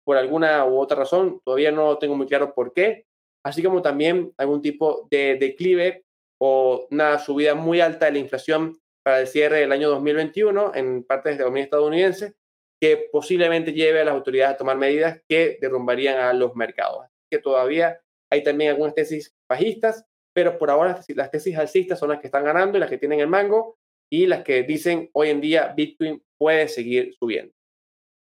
por 0.05 0.17
alguna 0.17 0.65
u 0.65 0.77
otra 0.77 0.97
razón. 0.97 1.41
Todavía 1.43 1.71
no 1.71 1.97
tengo 1.97 2.15
muy 2.15 2.27
claro 2.27 2.53
por 2.53 2.73
qué. 2.73 3.07
Así 3.43 3.63
como 3.63 3.81
también 3.81 4.33
algún 4.37 4.61
tipo 4.61 5.07
de 5.09 5.37
declive 5.39 6.05
o 6.39 6.87
una 6.91 7.17
subida 7.17 7.55
muy 7.55 7.81
alta 7.81 8.05
de 8.05 8.11
la 8.11 8.19
inflación 8.19 8.79
para 9.03 9.21
el 9.21 9.27
cierre 9.27 9.61
del 9.61 9.71
año 9.71 9.89
2021 9.89 10.73
en 10.75 11.03
partes 11.03 11.33
de 11.33 11.37
la 11.37 11.41
economía 11.43 11.63
estadounidense, 11.63 12.35
que 12.81 13.09
posiblemente 13.11 13.73
lleve 13.73 14.01
a 14.01 14.05
las 14.05 14.13
autoridades 14.13 14.55
a 14.55 14.57
tomar 14.57 14.77
medidas 14.77 15.21
que 15.27 15.57
derrumbarían 15.61 16.17
a 16.17 16.33
los 16.33 16.55
mercados. 16.55 17.07
Que 17.29 17.39
todavía 17.39 17.99
hay 18.31 18.43
también 18.43 18.71
algunas 18.71 18.95
tesis 18.95 19.35
bajistas 19.49 20.05
pero 20.33 20.57
por 20.57 20.69
ahora 20.69 20.99
las 21.15 21.31
tesis 21.31 21.57
alcistas 21.57 21.99
son 21.99 22.09
las 22.09 22.19
que 22.19 22.27
están 22.27 22.43
ganando 22.43 22.77
y 22.77 22.79
las 22.79 22.89
que 22.89 22.97
tienen 22.97 23.19
el 23.19 23.27
mango 23.27 23.77
y 24.11 24.25
las 24.25 24.43
que 24.43 24.63
dicen 24.63 25.09
hoy 25.13 25.29
en 25.29 25.41
día 25.41 25.73
Bitcoin 25.75 26.23
puede 26.37 26.67
seguir 26.67 27.13
subiendo. 27.19 27.53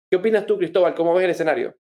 ¿Qué 0.09 0.17
opinas 0.17 0.45
tú, 0.45 0.57
Cristóbal? 0.57 0.95
¿Cómo 0.95 1.13
ves 1.13 1.25
el 1.25 1.31
escenario? 1.31 1.75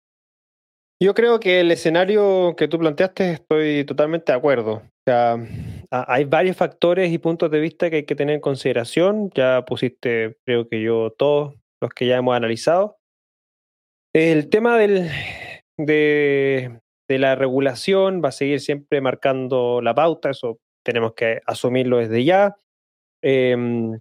Yo 1.02 1.14
creo 1.14 1.40
que 1.40 1.60
el 1.60 1.70
escenario 1.70 2.54
que 2.56 2.68
tú 2.68 2.78
planteaste 2.78 3.32
estoy 3.32 3.84
totalmente 3.84 4.32
de 4.32 4.38
acuerdo. 4.38 4.74
O 4.74 5.04
sea, 5.04 5.36
hay 5.90 6.24
varios 6.24 6.56
factores 6.56 7.12
y 7.12 7.18
puntos 7.18 7.50
de 7.50 7.60
vista 7.60 7.90
que 7.90 7.96
hay 7.96 8.04
que 8.04 8.14
tener 8.14 8.36
en 8.36 8.40
consideración. 8.40 9.30
Ya 9.34 9.64
pusiste, 9.66 10.38
creo 10.46 10.68
que 10.68 10.80
yo, 10.80 11.10
todos 11.18 11.56
los 11.82 11.90
que 11.90 12.06
ya 12.06 12.16
hemos 12.16 12.34
analizado. 12.34 12.96
El 14.14 14.48
tema 14.48 14.78
del, 14.78 15.10
de, 15.78 16.80
la 17.08 17.34
regulación 17.34 18.22
va 18.24 18.28
a 18.28 18.32
seguir 18.32 18.60
siempre 18.60 19.00
marcando 19.00 19.80
la 19.82 19.94
pauta, 19.94 20.30
eso 20.30 20.58
tenemos 20.84 21.14
que 21.14 21.40
asumirlo 21.46 21.98
desde 21.98 22.24
ya. 22.24 22.56
Em, 23.22 23.98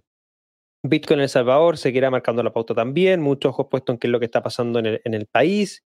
Bitcoin 0.84 1.20
en 1.20 1.24
El 1.24 1.28
Salvador 1.28 1.76
seguirá 1.76 2.10
marcando 2.10 2.42
la 2.42 2.52
pauta 2.52 2.74
también, 2.74 3.20
muchos 3.20 3.50
ojos 3.50 3.68
puestos 3.70 3.94
en 3.94 3.98
qué 3.98 4.06
es 4.08 4.10
lo 4.10 4.18
que 4.18 4.24
está 4.26 4.42
pasando 4.42 4.78
en 4.80 5.14
el, 5.14 5.26
país, 5.26 5.84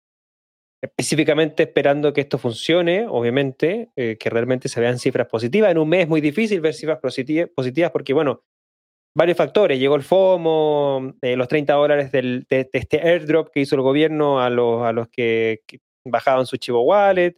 específicamente 0.81 1.63
esperando 1.63 2.13
que 2.13 2.21
esto 2.21 2.37
funcione, 2.37 3.05
obviamente, 3.07 3.89
eh, 3.95 4.17
que 4.17 4.29
realmente 4.29 4.69
se 4.69 4.79
vean 4.79 4.99
cifras 4.99 5.27
positivas. 5.27 5.71
En 5.71 5.79
un 5.79 5.89
mes 5.89 6.03
es 6.03 6.07
muy 6.07 6.21
difícil 6.21 6.61
ver 6.61 6.73
cifras 6.73 6.99
positivas 6.99 7.91
porque, 7.91 8.13
bueno, 8.13 8.43
varios 9.15 9.37
factores. 9.37 9.79
Llegó 9.79 9.95
el 9.95 10.03
FOMO, 10.03 11.13
eh, 11.21 11.35
los 11.35 11.47
30 11.47 11.73
dólares 11.73 12.11
de, 12.11 12.45
este 12.49 13.01
airdrop 13.01 13.49
que 13.49 13.61
hizo 13.61 13.75
el 13.75 13.81
gobierno 13.81 14.41
a 14.41 14.49
los, 14.49 14.83
a 14.83 14.91
los 14.91 15.07
que, 15.07 15.61
bajaban 16.05 16.45
su 16.45 16.57
Chivo 16.57 16.81
Wallet. 16.81 17.35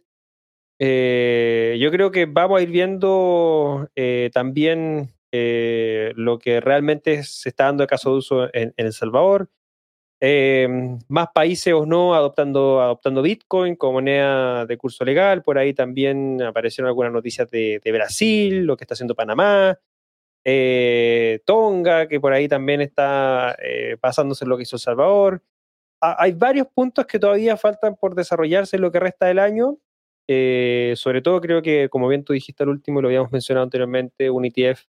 Eh, 0.80 1.78
yo 1.80 1.90
creo 1.90 2.10
que 2.10 2.26
vamos 2.26 2.58
a 2.58 2.62
ir 2.62 2.70
viendo 2.70 3.88
eh, 3.96 4.30
también 4.32 5.14
lo 5.30 6.38
que 6.38 6.60
realmente 6.60 7.22
se 7.22 7.50
está 7.50 7.64
dando 7.64 7.82
de 7.82 7.86
caso 7.86 8.10
de 8.10 8.16
uso 8.16 8.48
en, 8.52 8.74
El 8.76 8.92
Salvador. 8.92 9.48
Em, 10.20 10.98
más 11.06 11.28
países 11.32 11.72
o 11.72 11.86
no 11.86 12.14
adoptando, 12.14 12.80
adoptando 12.80 13.22
Bitcoin 13.22 13.76
como 13.76 13.94
moneda 13.94 14.66
de 14.66 14.76
curso 14.76 15.04
legal. 15.04 15.42
Por 15.42 15.58
ahí 15.58 15.74
también 15.74 16.42
aparecieron 16.42 16.88
algunas 16.88 17.12
noticias 17.12 17.48
de, 17.50 17.80
Brasil, 17.84 18.64
lo 18.64 18.76
que 18.76 18.84
está 18.84 18.94
haciendo 18.94 19.14
Panamá, 19.14 19.78
eh, 20.50 21.40
Tonga, 21.44 22.08
que 22.08 22.20
por 22.20 22.32
ahí 22.32 22.48
también 22.48 22.80
está 22.80 23.54
eh, 23.62 23.98
pasándose 24.00 24.46
lo 24.46 24.56
que 24.56 24.62
hizo 24.62 24.78
Salvador. 24.78 25.42
hay 26.00 26.32
varios 26.32 26.68
puntos 26.68 27.04
que 27.04 27.18
todavía 27.18 27.58
faltan 27.58 27.96
por 27.96 28.14
desarrollarse 28.14 28.76
en 28.76 28.82
lo 28.82 28.90
que 28.90 28.98
resta 28.98 29.26
del 29.26 29.40
año. 29.40 29.76
Eh, 30.26 30.94
sobre 30.96 31.20
todo 31.20 31.42
creo 31.42 31.60
que, 31.60 31.90
como 31.90 32.08
bien 32.08 32.24
tú 32.24 32.32
dijiste 32.32 32.62
al 32.62 32.70
último, 32.70 33.02
lo 33.02 33.08
habíamos 33.08 33.30
mencionado 33.30 33.64
anteriormente, 33.64 34.30
un 34.30 34.46
ETF 34.46 34.84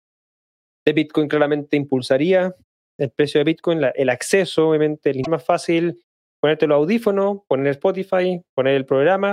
de 0.86 0.93
Bitcoin 0.93 1.30
claramente 1.30 1.78
impulsaría 1.78 2.53
el 2.97 3.12
precio 3.12 3.39
de 3.39 3.45
Bitcoin, 3.45 3.82
el 3.95 4.10
acceso, 4.10 4.70
obviamente, 4.70 5.12
es 5.12 5.28
más 5.30 5.43
fácil 5.43 6.03
ponerte 6.41 6.68
los 6.68 6.76
audífonos, 6.76 7.39
poner 7.47 7.68
Spotify, 7.68 8.41
poner 8.53 8.76
el 8.76 8.86
programa 8.86 9.24